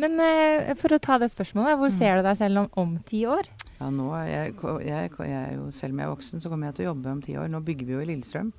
Men 0.00 0.14
uh, 0.22 0.70
for 0.78 0.94
å 0.94 1.00
ta 1.02 1.18
det 1.20 1.32
spørsmålet, 1.34 1.74
hvor 1.82 1.90
Mm. 1.90 1.96
ser 1.98 2.16
du 2.16 2.22
deg 2.30 2.36
selv 2.38 2.62
om, 2.62 2.68
om 2.78 2.94
ti 3.10 3.24
år? 3.26 3.50
Ja, 3.80 3.90
nå 3.90 4.12
er 4.14 4.26
jeg, 4.30 4.54
jeg, 4.86 5.10
jeg 5.26 5.40
er 5.42 5.52
jo, 5.58 5.66
Selv 5.74 5.92
om 5.96 5.98
jeg 5.98 6.06
er 6.06 6.14
voksen, 6.14 6.40
så 6.44 6.48
kommer 6.52 6.70
jeg 6.70 6.78
til 6.78 6.86
å 6.86 6.92
jobbe 6.94 7.10
om 7.18 7.20
ti 7.26 7.34
år. 7.36 7.50
Nå 7.50 7.60
bygger 7.66 7.86
vi 7.90 7.98
jo 7.98 8.00
i 8.04 8.08
Lillestrøm. 8.14 8.52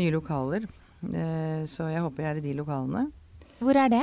Nye 0.00 0.10
lokaler. 0.18 0.66
Uh, 1.06 1.62
så 1.70 1.86
jeg 1.94 2.02
håper 2.02 2.26
jeg 2.26 2.30
er 2.34 2.42
i 2.42 2.44
de 2.50 2.56
lokalene. 2.58 3.06
Hvor 3.60 3.76
er 3.76 3.88
det? 3.92 4.02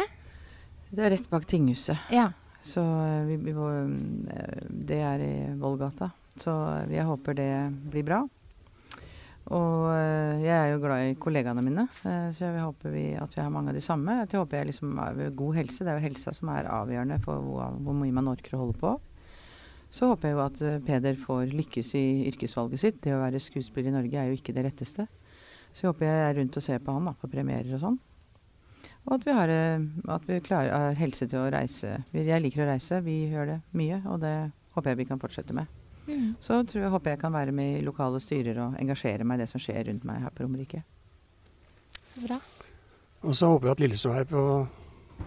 Det 0.89 1.03
er 1.03 1.11
rett 1.17 1.29
bak 1.29 1.45
tinghuset. 1.47 1.99
Ja. 2.13 2.29
Så 2.63 2.81
eh, 2.81 3.25
vi, 3.27 3.35
vi, 3.35 3.51
eh, 3.51 4.63
det 4.69 5.01
er 5.03 5.23
i 5.23 5.35
Vollgata. 5.59 6.09
Så 6.39 6.53
eh, 6.71 6.95
jeg 6.95 7.07
håper 7.07 7.37
det 7.37 7.51
blir 7.91 8.07
bra. 8.07 8.23
Og 9.47 9.85
jeg 10.43 10.51
er 10.51 10.73
jo 10.73 10.79
glad 10.83 11.05
i 11.07 11.13
kollegaene 11.15 11.61
mine, 11.63 11.85
så 11.95 12.41
jeg 12.41 12.59
håper 12.59 12.91
vi, 12.91 13.03
at 13.15 13.31
vi 13.31 13.39
har 13.39 13.53
mange 13.53 13.71
av 13.71 13.77
de 13.77 13.83
samme. 13.85 14.17
At 14.25 14.33
jeg 14.35 14.41
håper 14.41 14.59
jeg 14.59 14.67
liksom 14.73 14.97
har 14.99 15.21
god 15.39 15.55
helse. 15.55 15.85
Det 15.87 15.93
er 15.93 16.01
jo 16.01 16.03
helsa 16.03 16.33
som 16.35 16.51
er 16.51 16.67
avgjørende 16.67 17.21
for 17.23 17.45
hvor, 17.45 17.77
hvor 17.79 17.95
mye 17.95 18.11
man 18.17 18.27
orker 18.27 18.57
å 18.57 18.65
holde 18.65 18.75
på. 18.81 18.91
Så 19.87 20.09
håper 20.11 20.27
jeg 20.27 20.35
jo 20.35 20.43
at 20.43 20.65
Peder 20.83 21.15
får 21.21 21.55
lykkes 21.55 21.93
i 21.95 22.03
yrkesvalget 22.33 22.83
sitt. 22.83 22.99
Det 23.05 23.15
å 23.15 23.21
være 23.21 23.39
skuespiller 23.39 23.93
i 23.93 23.95
Norge 23.95 24.19
er 24.19 24.27
jo 24.27 24.35
ikke 24.35 24.57
det 24.57 24.67
letteste. 24.67 25.07
Så 25.71 25.85
jeg 25.85 25.93
håper 25.93 26.09
jeg 26.09 26.25
er 26.25 26.37
rundt 26.41 26.59
og 26.59 26.67
ser 26.67 26.83
på 26.83 26.97
han 26.99 27.07
da, 27.07 27.15
på 27.15 27.31
premierer 27.31 27.79
og 27.79 27.85
sånn. 27.85 27.99
Og 29.07 29.15
at 29.15 29.25
vi, 29.25 29.33
har, 29.33 29.51
eh, 29.51 29.83
at 30.11 30.27
vi 30.27 30.39
klarer, 30.43 30.73
har 30.75 30.99
helse 30.99 31.27
til 31.31 31.39
å 31.39 31.49
reise. 31.53 31.93
Jeg 32.11 32.43
liker 32.43 32.65
å 32.65 32.69
reise, 32.73 32.99
vi 33.05 33.21
gjør 33.31 33.53
det 33.53 33.59
mye, 33.79 34.01
og 34.05 34.19
det 34.23 34.35
håper 34.75 34.91
jeg 34.91 34.99
vi 35.01 35.09
kan 35.09 35.21
fortsette 35.21 35.55
med. 35.55 35.69
Mm. 36.07 36.35
Så 36.43 36.59
tror 36.67 36.83
jeg, 36.83 36.91
håper 36.91 37.13
jeg 37.13 37.21
kan 37.21 37.35
være 37.35 37.53
med 37.55 37.77
i 37.77 37.85
lokale 37.85 38.19
styrer 38.23 38.59
og 38.63 38.75
engasjere 38.79 39.27
meg 39.27 39.39
i 39.39 39.43
det 39.43 39.51
som 39.51 39.63
skjer 39.63 39.87
rundt 39.87 40.07
meg 40.07 40.23
her 40.23 40.35
på 40.35 40.43
Romerike. 40.43 40.83
Så 42.07 42.23
bra. 42.23 42.39
Og 43.23 43.35
så 43.35 43.49
håper 43.51 43.67
vi 43.67 43.73
at 43.73 43.83
Lillestrøm 43.83 44.17
er 44.19 44.27
på 44.27 44.43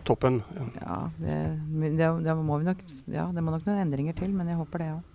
toppen. 0.06 0.40
Ja, 0.80 1.00
det, 1.18 1.38
det, 1.98 2.10
det 2.24 2.36
må 2.36 2.60
vi 2.60 2.68
nok 2.68 2.84
Ja, 3.10 3.26
det 3.34 3.42
må 3.42 3.52
nok 3.52 3.66
noen 3.66 3.82
endringer 3.82 4.16
til, 4.16 4.30
men 4.36 4.48
jeg 4.48 4.60
håper 4.60 4.84
det 4.84 4.90
òg. 4.94 5.08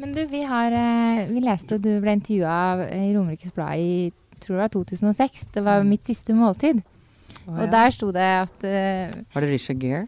Men 0.00 0.14
du, 0.16 0.22
vi 0.30 0.40
har 0.48 0.72
eh, 0.72 1.26
Vi 1.28 1.42
leste 1.44 1.76
du 1.76 1.90
ble 2.00 2.14
intervjua 2.16 2.86
i 2.96 3.10
Romerikes 3.12 3.52
Blad 3.52 3.82
i 3.82 3.90
tror 4.40 4.56
det 4.56 4.62
var 4.62 4.72
2006. 4.72 5.42
Det 5.52 5.62
var 5.66 5.84
mitt 5.84 6.06
siste 6.08 6.32
måltid. 6.32 6.80
Og 7.50 7.64
ja. 7.64 7.70
der 7.72 7.90
sto 7.94 8.10
det 8.14 8.26
at 8.44 8.64
uh, 8.64 9.20
Var 9.34 9.44
det 9.44 9.50
Richard 9.52 9.80
Gere? 9.82 10.06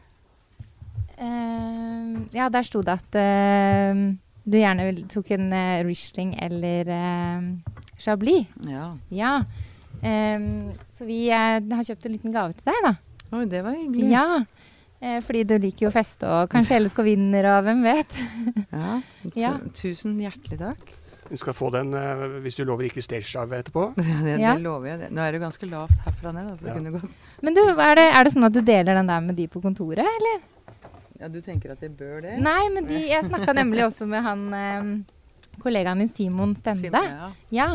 Uh, 1.18 2.22
Ja, 2.34 2.48
der 2.52 2.62
sto 2.66 2.82
det 2.84 2.94
at 2.98 3.16
uh, 3.18 4.02
du 4.44 4.56
gjerne 4.58 4.86
vil- 4.88 5.04
tok 5.10 5.30
en 5.36 5.50
uh, 5.52 5.82
Riesling 5.86 6.34
eller 6.42 6.88
Chablis. 8.02 8.46
Ja. 8.66 8.88
Ja. 9.10 9.34
Um, 10.02 10.72
så 10.90 11.06
vi 11.06 11.28
har 11.30 11.60
kjøpt 11.62 12.06
en 12.08 12.16
liten 12.16 12.32
gave 12.34 12.56
til 12.56 12.66
deg, 12.66 12.80
da. 12.88 12.94
Oi, 13.36 13.44
det 13.46 13.60
var 13.64 13.76
hyggelig. 13.78 14.08
Ja. 14.12 14.24
Eh, 15.02 15.20
fordi 15.24 15.42
du 15.46 15.54
liker 15.58 15.86
jo 15.86 15.90
å 15.90 15.94
feste, 15.94 16.26
og 16.30 16.50
kanskje 16.52 16.76
LSK 16.82 17.00
vinner, 17.06 17.46
og 17.56 17.64
hvem 17.66 17.80
vet. 17.86 18.18
Ja. 18.72 18.98
Ja. 19.38 19.52
Tusen 19.78 20.18
hjertelig 20.20 20.58
takk. 20.60 20.82
Du 21.30 21.36
skal 21.40 21.54
få 21.56 21.70
den 21.72 21.94
hvis 22.44 22.58
du 22.58 22.64
lover 22.68 22.84
ikke 22.90 23.00
stagedive 23.04 23.62
etterpå. 23.62 23.86
Det, 24.26 24.34
Ja. 24.42 24.52
det 24.56 24.62
lover 24.66 24.90
jeg. 24.92 25.12
Nå 25.14 25.22
er 25.24 25.32
det 25.36 25.40
ganske 25.42 25.68
lavt 25.70 25.94
herfra 26.04 26.32
ned. 26.34 26.50
Altså, 26.52 26.66
det 26.66 26.72
Ja. 26.72 26.76
kunne 26.80 26.92
gått. 26.98 27.14
Men 27.42 27.54
du, 27.56 27.60
er 27.74 27.96
det, 27.98 28.04
er 28.14 28.24
det 28.24 28.32
sånn 28.36 28.46
at 28.46 28.54
du 28.54 28.60
deler 28.62 28.94
den 29.00 29.08
der 29.10 29.20
med 29.24 29.36
de 29.38 29.48
på 29.50 29.60
kontoret, 29.64 30.06
eller? 30.06 30.40
Ja, 31.20 31.28
du 31.30 31.40
tenker 31.42 31.72
at 31.74 31.82
jeg 31.82 31.92
bør 31.98 32.20
det? 32.24 32.36
Nei, 32.42 32.62
men 32.74 32.86
de, 32.88 33.00
jeg 33.10 33.26
snakka 33.26 33.54
nemlig 33.54 33.84
også 33.86 34.06
med 34.10 34.22
han 34.26 34.40
eh, 34.54 35.58
kollegaen 35.62 36.00
din 36.02 36.10
Simon 36.14 36.54
Stende. 36.58 36.88
Simon, 36.90 37.10
ja. 37.10 37.28
Ja. 37.50 37.68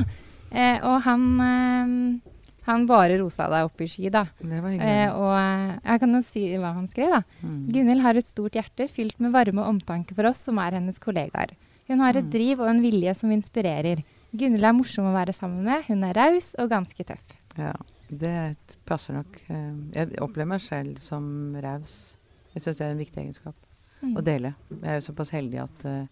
Eh, 0.51 0.79
og 0.87 1.01
han 1.03 1.27
eh, 1.43 2.33
han 2.67 2.83
bare 2.87 3.15
rosa 3.21 3.45
deg 3.47 3.63
opp 3.69 3.79
i 3.79 3.87
sky, 3.87 4.09
da. 4.11 4.25
Det 4.41 4.57
var 4.59 4.73
hyggelig. 4.73 4.95
Eh, 5.07 5.13
og 5.15 5.29
eh, 5.39 5.77
jeg 5.87 6.01
kan 6.03 6.15
jo 6.17 6.21
si 6.25 6.41
hva 6.59 6.73
han 6.75 6.87
skrev, 6.91 7.13
da. 7.15 7.21
Mm. 7.43 7.59
Gunhild 7.75 8.03
har 8.03 8.19
et 8.19 8.27
stort 8.27 8.57
hjerte 8.59 8.87
fylt 8.91 9.19
med 9.23 9.31
varme 9.35 9.63
og 9.63 9.69
omtanke 9.75 10.15
for 10.17 10.27
oss 10.27 10.41
som 10.49 10.59
er 10.59 10.75
hennes 10.75 10.99
kollegaer. 10.99 11.53
Hun 11.87 12.03
har 12.03 12.17
et 12.19 12.25
Mm. 12.27 12.31
driv 12.33 12.59
og 12.65 12.67
en 12.73 12.81
vilje 12.83 13.13
som 13.15 13.31
inspirerer. 13.31 14.01
Gunhild 14.35 14.67
er 14.67 14.75
morsom 14.75 15.07
å 15.07 15.13
være 15.15 15.31
sammen 15.35 15.63
med, 15.63 15.85
hun 15.87 16.03
er 16.03 16.13
raus 16.19 16.49
og 16.59 16.67
ganske 16.73 17.03
tøff. 17.07 17.37
Ja, 17.55 17.71
det 18.09 18.29
er 18.29 18.55
passer 18.85 19.13
nok. 19.17 19.39
eh, 19.49 19.73
Jeg 19.95 20.19
opplever 20.21 20.47
meg 20.55 20.61
selv 20.61 20.99
som 21.03 21.55
raus. 21.63 22.15
Jeg 22.53 22.63
syns 22.63 22.77
det 22.79 22.85
er 22.87 22.91
en 22.95 23.01
viktig 23.05 23.23
egenskap 23.23 23.55
Mm. 23.97 24.13
å 24.15 24.21
dele. 24.21 24.53
Jeg 24.69 24.83
er 24.85 24.99
jo 24.99 25.05
såpass 25.11 25.31
heldig 25.33 25.57
at 25.63 25.85
eh, 25.89 26.05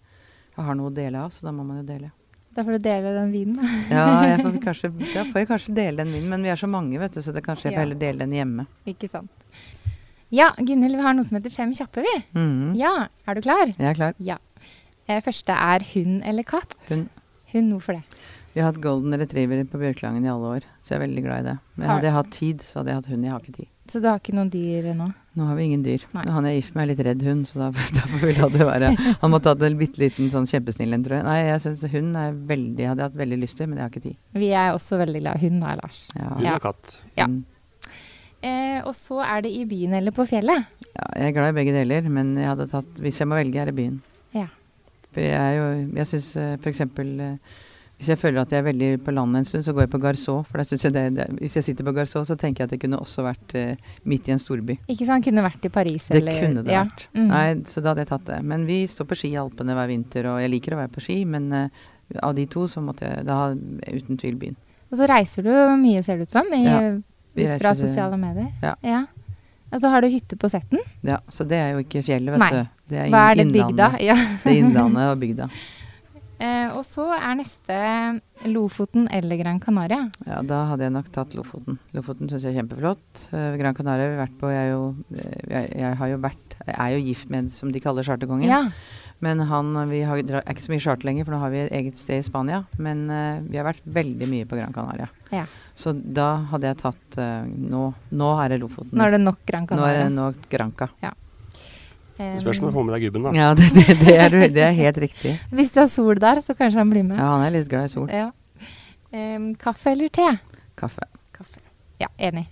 jeg 0.57 0.65
har 0.65 0.73
noe 0.75 0.89
å 0.89 0.93
dele 0.93 1.19
av, 1.21 1.29
så 1.29 1.43
da 1.45 1.51
må 1.53 1.61
man 1.63 1.77
jo 1.77 1.83
dele. 1.85 2.11
Da 2.55 2.63
får 2.63 2.71
du 2.79 2.79
dele 2.89 3.11
den 3.13 3.31
vinen, 3.31 3.55
da. 3.59 3.67
Ja, 3.93 4.37
får 4.41 4.57
kanskje, 4.67 4.89
da 5.13 5.23
får 5.29 5.35
jeg 5.43 5.47
kanskje 5.51 5.75
dele 5.75 5.97
den 6.03 6.13
vinen, 6.15 6.29
men 6.29 6.41
vi 6.41 6.49
er 6.49 6.55
så 6.57 6.67
mange, 6.67 6.97
vet 6.97 7.13
du, 7.13 7.21
så 7.21 7.31
det 7.35 7.43
kanskje 7.45 7.69
jeg 7.69 7.75
får 7.75 7.83
heller 7.83 7.99
dele 8.01 8.25
den 8.25 8.33
hjemme. 8.33 8.65
Ikke 8.89 9.07
sant. 9.11 9.29
Ja, 10.33 10.49
Gunhild, 10.57 10.95
vi 10.97 11.03
har 11.05 11.13
noe 11.13 11.23
som 11.27 11.37
heter 11.37 11.53
Fem 11.53 11.73
kjappe, 11.77 12.01
vi. 12.01 12.15
Mm. 12.33 12.73
Ja, 12.79 13.07
er 13.27 13.37
du 13.37 13.41
klar? 13.45 13.67
Jeg 13.69 13.85
er 13.91 13.93
klar. 13.99 14.15
Ja. 14.17 14.37
Eh, 15.07 15.21
første 15.21 15.53
er 15.53 15.85
hund 15.93 16.23
eller 16.25 16.43
katt? 16.43 16.73
Hund. 16.89 17.09
Hun, 17.53 17.69
hvorfor 17.75 17.99
det? 17.99 18.03
Vi 18.55 18.61
har 18.63 18.69
hatt 18.71 18.77
golden 18.79 19.11
retriever 19.19 19.65
på 19.67 19.79
Bjørklangen 19.81 20.23
i 20.23 20.29
alle 20.31 20.51
år, 20.57 20.65
så 20.79 20.93
jeg 20.93 21.01
er 21.01 21.01
veldig 21.09 21.21
glad 21.25 21.41
i 21.41 21.47
det. 21.49 21.55
Men 21.75 21.89
hadde 21.91 22.07
jeg 22.07 22.15
hatt 22.15 22.29
tid, 22.31 22.61
så 22.63 22.77
hadde 22.79 22.93
jeg 22.93 22.99
hatt 23.01 23.09
hund. 23.11 23.25
Jeg 23.27 23.33
har 23.33 23.41
ikke 23.43 23.55
tid. 23.57 23.67
Så 23.91 23.99
du 23.99 24.05
har 24.07 24.21
ikke 24.21 24.35
noen 24.37 24.51
dyr 24.53 24.85
nå? 24.95 25.07
Nå 25.35 25.47
har 25.49 25.57
vi 25.57 25.65
ingen 25.67 25.81
dyr. 25.83 26.05
Nei. 26.15 26.23
Han 26.31 26.47
jeg 26.47 26.55
er 26.55 26.61
gift 26.61 26.77
med, 26.77 26.85
er 26.85 26.89
litt 26.93 27.01
redd 27.03 27.25
hund, 27.27 27.41
så 27.49 27.59
da, 27.59 27.67
da 27.97 28.05
ville 28.13 28.29
vi 28.29 28.35
la 28.37 28.47
det 28.53 28.67
være. 28.69 28.91
Han 29.25 29.33
måtte 29.33 29.51
hatt 29.51 29.65
en 29.67 29.75
bitte 29.81 29.99
liten 29.99 30.31
sånn 30.31 30.47
kjempesnill 30.47 30.95
en, 30.95 31.03
tror 31.03 31.17
jeg. 31.17 31.25
Nei, 31.27 31.35
jeg 31.49 31.65
syns 31.65 31.83
hund 31.97 32.21
er 32.21 32.39
veldig 32.53 32.85
Jeg 32.85 33.01
hatt 33.01 33.19
veldig 33.25 33.41
lyst 33.41 33.59
til, 33.59 33.67
men 33.67 33.81
jeg 33.81 33.83
har 33.83 33.91
ikke 33.91 34.05
tid. 34.05 34.15
Vi 34.39 34.53
er 34.61 34.71
også 34.77 35.01
veldig 35.03 35.25
glad 35.25 35.35
i 35.35 35.49
hund, 35.49 35.59
da, 35.65 35.75
Lars. 35.81 35.99
Ja. 36.15 36.31
Hund 36.37 36.51
og 36.53 36.63
katt. 36.69 36.95
Ja. 37.19 37.27
Mm. 37.27 37.43
Eh, 38.39 38.79
og 38.85 38.95
så 38.95 39.19
er 39.27 39.43
det 39.43 39.51
i 39.51 39.67
byen 39.67 39.99
eller 39.99 40.15
på 40.15 40.23
fjellet. 40.31 40.71
ja, 40.93 41.11
jeg 41.19 41.27
er 41.27 41.37
glad 41.41 41.51
i 41.51 41.59
begge 41.59 41.75
deler, 41.75 42.07
men 42.07 42.37
jeg 42.39 42.53
hadde 42.53 42.71
tatt 42.71 43.03
Hvis 43.03 43.19
jeg 43.19 43.27
må 43.27 43.35
velge, 43.35 43.59
er 43.59 43.67
det 43.73 43.75
byen. 43.75 43.99
Ja. 44.31 44.47
For 45.11 45.27
jeg 45.27 45.35
er 45.35 45.59
jo 45.59 45.69
Jeg 45.99 46.11
syns 46.15 46.31
f.eks. 46.63 46.85
Hvis 47.95 48.09
jeg 48.11 48.19
føler 48.19 48.41
at 48.41 48.51
jeg 48.51 48.59
er 48.59 48.65
veldig 48.67 48.89
på 49.05 49.13
landet 49.15 49.39
en 49.39 49.45
stund, 49.47 49.63
så 49.63 49.71
går 49.71 49.85
jeg 49.85 49.91
på 49.93 49.99
Garceau. 50.03 50.41
For 50.49 50.59
jeg 50.59 50.91
det, 50.93 51.03
det, 51.15 51.27
hvis 51.39 51.55
jeg 51.55 51.63
sitter 51.69 51.87
på 51.87 51.93
Garceau, 51.95 52.25
så 52.27 52.35
tenker 52.35 52.63
jeg 52.63 52.67
at 52.67 52.73
det 52.75 52.79
kunne 52.81 52.99
også 52.99 53.23
vært 53.23 53.55
eh, 53.55 53.93
midt 54.03 54.27
i 54.27 54.33
en 54.35 54.41
storby. 54.41 54.75
Ikke 54.91 55.07
sant? 55.07 55.23
Kunne 55.23 55.45
vært 55.45 55.63
i 55.63 55.71
Paris 55.71 56.09
eller 56.11 56.33
Det 56.33 56.43
kunne 56.43 56.65
det 56.65 56.75
ja. 56.75 56.83
vært. 56.83 57.07
Mm. 57.15 57.27
Nei, 57.31 57.45
så 57.71 57.79
da 57.79 57.93
hadde 57.93 58.03
jeg 58.03 58.11
tatt 58.11 58.27
det. 58.27 58.41
Men 58.51 58.67
vi 58.67 58.81
står 58.91 59.07
på 59.07 59.19
ski 59.21 59.31
i 59.31 59.39
Alpene 59.39 59.77
hver 59.77 59.91
vinter, 59.93 60.27
og 60.33 60.43
jeg 60.43 60.51
liker 60.57 60.75
å 60.75 60.81
være 60.83 60.93
på 60.97 61.05
ski, 61.07 61.17
men 61.29 61.47
eh, 61.55 61.83
av 62.19 62.35
de 62.35 62.45
to 62.51 62.67
så 62.71 62.83
måtte 62.83 63.07
jeg 63.07 63.25
da 63.29 63.39
uten 63.55 64.19
tvil 64.21 64.39
byen. 64.43 64.59
Og 64.91 64.99
så 64.99 65.07
reiser 65.09 65.47
du 65.47 65.53
mye, 65.79 66.03
ser 66.05 66.19
det 66.19 66.27
ut 66.27 66.35
som, 66.35 66.51
i, 66.53 66.65
Ja, 66.67 66.81
ut 66.95 67.61
fra 67.63 67.75
sosiale 67.79 68.19
medier. 68.19 68.51
ja. 68.63 68.75
ja. 68.83 69.05
Og 69.73 69.81
så 69.81 69.89
har 69.91 70.05
du 70.05 70.07
hytte 70.07 70.37
på 70.39 70.47
Setten. 70.47 70.79
Ja, 71.03 71.17
så 71.27 71.43
det 71.43 71.57
er 71.59 71.73
jo 71.75 71.81
ikke 71.83 72.03
fjellet, 72.05 72.35
vet 72.35 72.39
Nei. 72.39 72.51
du. 72.53 72.75
Det 72.93 72.99
er 73.01 73.09
Hva 73.11 73.23
er 73.31 73.39
det, 73.41 73.45
bygda? 73.51 73.87
Ja. 74.05 74.15
Det 74.43 74.51
er 74.53 74.59
innlandet 74.61 75.09
og 75.09 75.19
bygda. 75.23 75.49
Eh, 76.39 76.67
og 76.75 76.83
så 76.83 77.05
er 77.15 77.37
neste 77.39 77.75
Lofoten 78.51 79.07
eller 79.13 79.39
Gran 79.39 79.61
Canaria. 79.63 80.09
Ja, 80.27 80.41
da 80.43 80.65
hadde 80.71 80.87
jeg 80.87 80.95
nok 80.95 81.07
tatt 81.15 81.35
Lofoten. 81.37 81.79
Lofoten 81.95 82.31
syns 82.31 82.43
jeg 82.43 82.53
er 82.55 82.59
kjempeflott. 82.61 83.23
Eh, 83.31 83.55
Gran 83.61 83.77
Canaria 83.77 84.09
har 84.09 84.13
vi 84.15 84.21
vært 84.23 84.37
på. 84.41 84.51
Jeg 84.51 84.73
jo, 84.73 84.83
eh, 85.15 85.39
jeg, 85.53 85.71
jeg 85.79 85.97
har 86.01 86.11
jo 86.11 86.21
vært 86.25 86.55
Jeg 86.65 86.77
er 86.81 86.93
jo 86.95 87.01
gift 87.05 87.29
med 87.29 87.51
som 87.53 87.71
de 87.71 87.79
kaller 87.83 88.05
charterkongen. 88.07 88.49
Ja. 88.49 88.63
Men 89.23 89.39
han 89.47 89.71
vi 89.89 90.01
har, 90.03 90.19
er 90.19 90.43
ikke 90.51 90.65
så 90.65 90.73
mye 90.73 90.83
charter 90.83 91.07
lenger, 91.07 91.25
for 91.27 91.35
nå 91.35 91.39
har 91.39 91.53
vi 91.53 91.61
et 91.63 91.75
eget 91.77 91.99
sted 91.99 92.19
i 92.19 92.25
Spania. 92.25 92.63
Men 92.81 93.05
eh, 93.09 93.43
vi 93.47 93.59
har 93.59 93.67
vært 93.69 93.85
veldig 93.85 94.27
mye 94.31 94.47
på 94.49 94.59
Gran 94.59 94.75
Canaria. 94.75 95.07
Ja. 95.31 95.45
Så 95.75 95.93
da 95.95 96.29
hadde 96.51 96.71
jeg 96.71 96.81
tatt 96.83 97.19
eh, 97.21 97.45
nå, 97.47 97.87
nå 98.11 98.31
er 98.43 98.51
det 98.53 98.59
Lofoten. 98.63 98.95
Nå 98.95 99.07
er 99.07 99.15
det 99.15 99.23
nok 99.23 99.45
Gran 99.47 99.67
Canaria. 99.69 99.85
Nå 99.85 99.93
er 99.95 100.03
det 100.03 100.17
nok 100.19 100.49
Granca. 100.51 100.89
Eh, 100.99 101.13
Spørs 102.15 102.59
om 102.61 102.69
du 102.69 102.73
får 102.75 102.85
med 102.87 102.95
deg 102.95 103.05
gubben, 103.09 103.25
da. 103.27 103.31
Ja, 103.35 103.49
det, 103.57 103.67
det, 103.75 103.95
det, 103.99 104.15
er, 104.15 104.35
det 104.55 104.63
er 104.63 104.75
helt 104.77 104.97
riktig. 105.03 105.33
Hvis 105.51 105.71
det 105.75 105.81
er 105.83 105.89
sol 105.91 106.15
der, 106.21 106.39
så 106.45 106.55
kanskje 106.55 106.79
han 106.79 106.91
blir 106.93 107.03
med. 107.03 107.17
Ja, 107.19 107.27
han 107.35 107.43
er 107.47 107.55
litt 107.57 107.67
glad 107.71 107.89
i 107.89 107.91
sol. 107.91 108.07
Ja. 108.11 108.29
Um, 109.11 109.49
kaffe 109.59 109.91
eller 109.91 110.09
te? 110.15 110.27
Kaffe. 110.79 111.07
Kaffe. 111.35 111.59
Ja, 112.01 112.07
enig. 112.19 112.45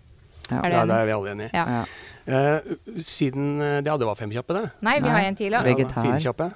Ja. 0.49 0.59
Er 0.59 0.67
du 0.69 0.75
Ja, 0.75 0.83
det 0.89 0.97
er 0.97 1.05
vi 1.07 1.15
alle 1.15 1.31
enige 1.31 1.47
i. 1.47 1.55
Ja. 1.55 1.63
Ja. 1.79 1.85
Eh, 2.25 2.75
siden 3.03 3.57
det 3.59 3.87
Ja, 3.87 3.95
det 3.99 4.05
var 4.07 4.15
fem 4.19 4.31
kjappe, 4.31 4.53
det. 4.55 4.65
Nei, 4.83 4.97
vi 4.99 5.07
Nei. 5.07 5.13
har 5.15 5.27
en 5.29 5.35
til. 5.39 5.55
òg. 5.55 5.63
Vegetar. 5.67 6.03
Fire 6.03 6.19
kjappe. 6.23 6.49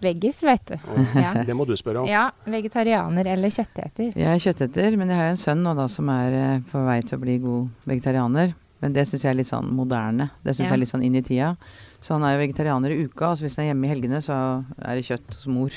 Veggis, 0.00 0.38
vet 0.42 0.70
du. 0.70 0.76
Ja. 1.14 1.32
Det 1.44 1.54
må 1.54 1.66
du 1.68 1.74
spørre 1.76 2.00
om. 2.02 2.08
ja, 2.08 2.30
vegetarianer 2.48 3.26
eller 3.34 3.52
kjøtteter. 3.52 4.14
Jeg 4.16 4.26
er 4.30 4.38
kjøtteter, 4.40 4.96
men 4.96 5.10
jeg 5.12 5.18
har 5.18 5.26
jo 5.28 5.34
en 5.36 5.40
sønn 5.42 5.62
nå 5.66 5.74
da 5.76 5.86
som 5.92 6.08
er 6.08 6.36
eh, 6.38 6.60
på 6.70 6.82
vei 6.86 6.98
til 7.04 7.18
å 7.18 7.20
bli 7.20 7.34
god 7.42 7.90
vegetarianer. 7.90 8.54
Men 8.80 8.92
det 8.96 9.06
syns 9.08 9.22
jeg 9.22 9.30
er 9.30 9.36
litt 9.36 9.46
sånn 9.50 9.70
moderne. 9.76 10.30
Det 10.42 10.54
syns 10.56 10.66
Ja. 10.66 10.72
jeg 10.72 10.72
er 10.72 10.82
litt 10.84 10.88
sånn 10.94 11.04
inn 11.04 11.14
i 11.16 11.22
tida. 11.22 11.56
Så 12.00 12.14
han 12.16 12.22
er 12.24 12.36
jo 12.38 12.46
vegetarianer 12.46 12.90
i 12.90 13.04
uka, 13.04 13.32
og 13.32 13.36
så 13.38 13.44
hvis 13.44 13.56
han 13.56 13.66
er 13.66 13.74
hjemme 13.74 13.84
i 13.84 13.92
helgene, 13.94 14.22
så 14.24 14.64
er 14.80 14.94
det 14.96 15.04
kjøtt 15.04 15.34
hos 15.36 15.46
mor. 15.46 15.70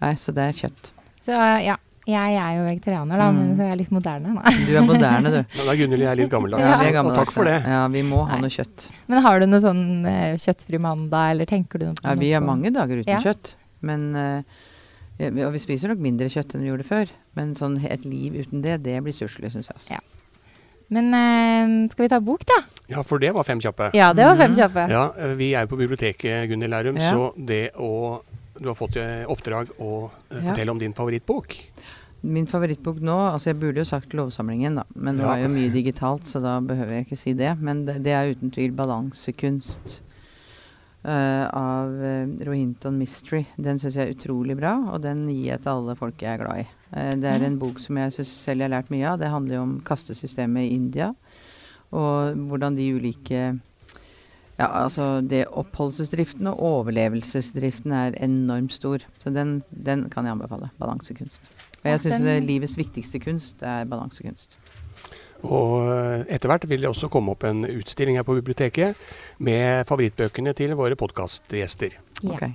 Nei, 0.00 0.14
så 0.14 0.32
det 0.32 0.44
er 0.46 0.52
kjøtt. 0.52 0.90
Så 1.20 1.34
ja, 1.64 1.74
jeg 2.06 2.36
er 2.38 2.52
jo 2.56 2.62
vegetarianer, 2.70 3.18
da, 3.18 3.26
Mm. 3.32 3.36
men 3.36 3.56
så 3.56 3.60
er 3.66 3.68
jeg 3.74 3.78
litt 3.78 3.90
moderne, 3.90 4.34
da. 4.38 4.42
Du 4.66 4.76
er 4.76 4.86
moderne, 4.86 5.28
du. 5.34 5.40
Men 5.58 5.66
da 5.66 5.72
er 5.72 5.76
Gunhild 5.76 5.98
jeg 5.98 6.08
jeg 6.08 6.16
litt 6.16 6.30
gammeldags. 6.30 6.62
Ja, 6.62 6.88
er 6.88 7.04
Og 7.04 7.14
takk 7.16 7.32
for 7.32 7.44
det. 7.44 7.62
Ja, 7.66 7.88
vi 7.88 8.02
må 8.02 8.24
ha 8.26 8.34
Nei. 8.38 8.40
noe 8.42 8.48
kjøtt. 8.54 8.86
Men 9.08 9.20
har 9.22 9.40
du 9.40 9.46
noe 9.46 9.60
sånn 9.60 10.06
uh, 10.06 10.36
kjøttfri 10.38 10.78
mandag, 10.80 11.30
eller 11.34 11.44
tenker 11.44 11.78
du 11.80 11.86
noe 11.86 11.94
på 11.94 12.04
Ja, 12.08 12.14
vi 12.14 12.30
har 12.32 12.40
mange 12.40 12.70
dager 12.72 13.02
uten 13.02 13.12
Ja. 13.12 13.18
kjøtt. 13.20 13.54
Men 13.82 14.14
uh, 14.16 14.42
ja, 15.18 15.30
vi- 15.30 15.42
Og 15.42 15.52
vi 15.52 15.58
spiser 15.58 15.88
nok 15.88 15.98
mindre 15.98 16.30
kjøtt 16.30 16.54
enn 16.54 16.62
vi 16.62 16.70
gjorde 16.70 16.86
før. 16.86 17.08
Men 17.34 17.54
sånn 17.56 17.76
et 17.90 18.04
liv 18.06 18.32
uten 18.32 18.62
det, 18.62 18.82
det 18.84 19.02
blir 19.02 19.12
stusslig, 19.12 19.50
syns 19.52 19.66
jeg. 19.68 19.74
Altså. 19.76 19.90
Ja. 19.90 19.98
Men 20.88 21.12
eh, 21.14 21.88
skal 21.92 22.04
vi 22.06 22.08
ta 22.08 22.20
bok, 22.20 22.44
da? 22.48 22.62
Ja, 22.88 23.02
for 23.04 23.18
det 23.20 23.32
var 23.36 23.44
fem 23.44 23.60
kjappe. 23.60 23.90
Ja, 23.94 24.12
det 24.16 24.24
var 24.24 24.36
fem 24.36 24.50
Mhm. 24.52 24.58
kjappe. 24.58 24.88
Ja, 24.90 25.12
eh, 25.18 25.34
vi 25.36 25.52
er 25.54 25.66
jo 25.66 25.76
på 25.76 25.78
biblioteket, 25.82 26.48
Gunhild 26.48 26.70
Lærum, 26.72 26.96
Ja. 26.96 27.10
så 27.12 27.32
det 27.36 27.72
å 27.76 28.22
Du 28.60 28.66
har 28.66 28.74
fått 28.74 28.96
i 28.96 29.24
oppdrag 29.24 29.68
å 29.78 30.10
fortelle 30.32 30.64
Ja. 30.66 30.70
om 30.72 30.78
din 30.80 30.92
favorittbok. 30.92 31.54
Min 32.24 32.44
favorittbok 32.46 32.98
nå 33.00 33.14
altså 33.32 33.44
Jeg 33.52 33.60
burde 33.60 33.76
jo 33.76 33.84
sagt 33.84 34.08
Lovsamlingen, 34.14 34.74
da. 34.74 34.82
Men 34.96 35.16
det 35.16 35.22
Ja. 35.22 35.28
var 35.28 35.36
jo 35.38 35.48
mye 35.48 35.70
digitalt, 35.70 36.24
så 36.26 36.42
da 36.42 36.58
behøver 36.58 36.88
jeg 36.90 37.06
ikke 37.06 37.16
si 37.16 37.32
det. 37.34 37.56
Men 37.60 37.84
det, 37.84 38.02
det 38.02 38.10
er 38.10 38.34
uten 38.34 38.50
tvil 38.50 38.72
'Balansekunst' 38.72 40.00
eh, 41.04 41.46
av 41.52 41.88
uh, 41.88 42.26
Rohinton 42.44 42.98
Mystery. 42.98 43.46
Den 43.60 43.78
syns 43.78 43.94
jeg 43.94 44.08
er 44.08 44.14
utrolig 44.14 44.56
bra, 44.58 44.74
og 44.92 45.02
den 45.02 45.28
gir 45.28 45.52
jeg 45.52 45.62
til 45.62 45.70
alle 45.70 45.94
folk 45.94 46.18
jeg 46.20 46.40
er 46.40 46.44
glad 46.44 46.58
i. 46.58 46.66
Eh, 46.94 47.14
det 47.20 47.30
er 47.30 47.46
en 47.46 47.58
bok 47.60 47.80
som 47.84 47.98
jeg 48.00 48.16
synes 48.16 48.34
selv 48.46 48.62
jeg 48.64 48.70
har 48.70 48.76
lært 48.76 48.92
mye 48.94 49.06
av. 49.12 49.18
Det 49.20 49.32
handler 49.32 49.58
jo 49.58 49.64
om 49.66 49.78
kastesystemet 49.86 50.68
i 50.68 50.74
India, 50.76 51.12
og 51.90 52.36
hvordan 52.50 52.76
de 52.76 52.92
ulike 52.96 53.42
ja, 54.58 54.66
altså 54.66 55.20
det 55.22 55.44
Oppholdelsesdriften 55.54 56.48
og 56.50 56.62
overlevelsesdriften 56.66 57.92
er 57.94 58.16
enormt 58.18 58.74
stor. 58.74 59.04
Så 59.22 59.30
den, 59.30 59.60
den 59.70 60.08
kan 60.10 60.26
jeg 60.26 60.34
anbefale. 60.34 60.72
Balansekunst. 60.80 61.40
Og 61.84 61.86
jeg 61.92 62.00
syns 62.02 62.26
livets 62.42 62.74
viktigste 62.78 63.22
kunst 63.22 63.62
er 63.62 63.86
balansekunst. 63.86 64.58
Og 65.46 65.86
eh, 65.92 66.24
etter 66.34 66.50
hvert 66.50 66.66
vil 66.66 66.82
det 66.82 66.90
også 66.90 67.10
komme 67.12 67.36
opp 67.36 67.46
en 67.46 67.62
utstilling 67.70 68.18
her 68.18 68.26
på 68.26 68.34
biblioteket 68.40 68.98
med 69.38 69.86
favorittbøkene 69.86 70.56
til 70.58 70.74
våre 70.78 70.98
podkastgjester. 70.98 71.94
Ja. 72.26 72.50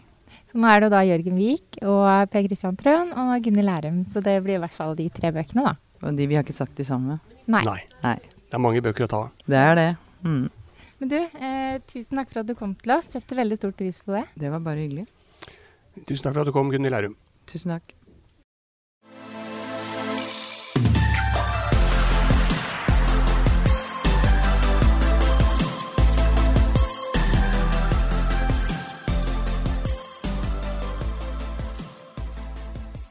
Så 0.53 0.59
nå 0.61 0.69
er 0.69 0.83
det 0.83 0.91
da 0.93 0.99
Jørgen 1.01 1.37
Wiik 1.41 1.79
og 1.81 2.29
Per 2.29 2.43
Christian 2.45 2.75
Trøen 2.77 3.07
og 3.17 3.31
Gunhild 3.41 3.65
Lærum. 3.65 4.03
Så 4.05 4.21
det 4.21 4.35
blir 4.45 4.59
i 4.59 4.61
hvert 4.61 4.75
fall 4.75 4.93
de 4.99 5.07
tre 5.09 5.31
bøkene, 5.33 5.63
da. 5.65 5.71
Og 6.05 6.13
de 6.13 6.27
vi 6.29 6.37
har 6.37 6.45
ikke 6.45 6.53
sagt 6.53 6.77
de 6.77 6.85
samme. 6.85 7.17
Nei. 7.49 7.63
Nei. 7.65 7.79
Nei. 8.03 8.19
det 8.21 8.59
er 8.59 8.61
mange 8.61 8.83
bøker 8.85 9.07
å 9.07 9.09
ta 9.09 9.21
av. 9.25 9.31
Det 9.49 9.57
er 9.57 9.73
det. 9.79 9.87
Mm. 10.21 10.43
Men 11.01 11.09
du, 11.09 11.17
eh, 11.17 11.79
tusen 11.89 12.21
takk 12.21 12.29
for 12.29 12.43
at 12.43 12.51
du 12.51 12.53
kom 12.59 12.77
til 12.77 12.93
oss. 12.93 13.09
Setter 13.15 13.41
veldig 13.41 13.57
stor 13.57 13.73
pris 13.81 14.03
på 14.05 14.13
det. 14.13 14.27
Det 14.45 14.53
var 14.53 14.61
bare 14.61 14.85
hyggelig. 14.85 15.07
Tusen 16.05 16.21
takk 16.21 16.35
for 16.35 16.43
at 16.45 16.51
du 16.51 16.53
kom, 16.53 16.69
Gunhild 16.69 16.93
Lærum. 16.93 17.17
Tusen 17.49 17.73
takk. 17.73 17.97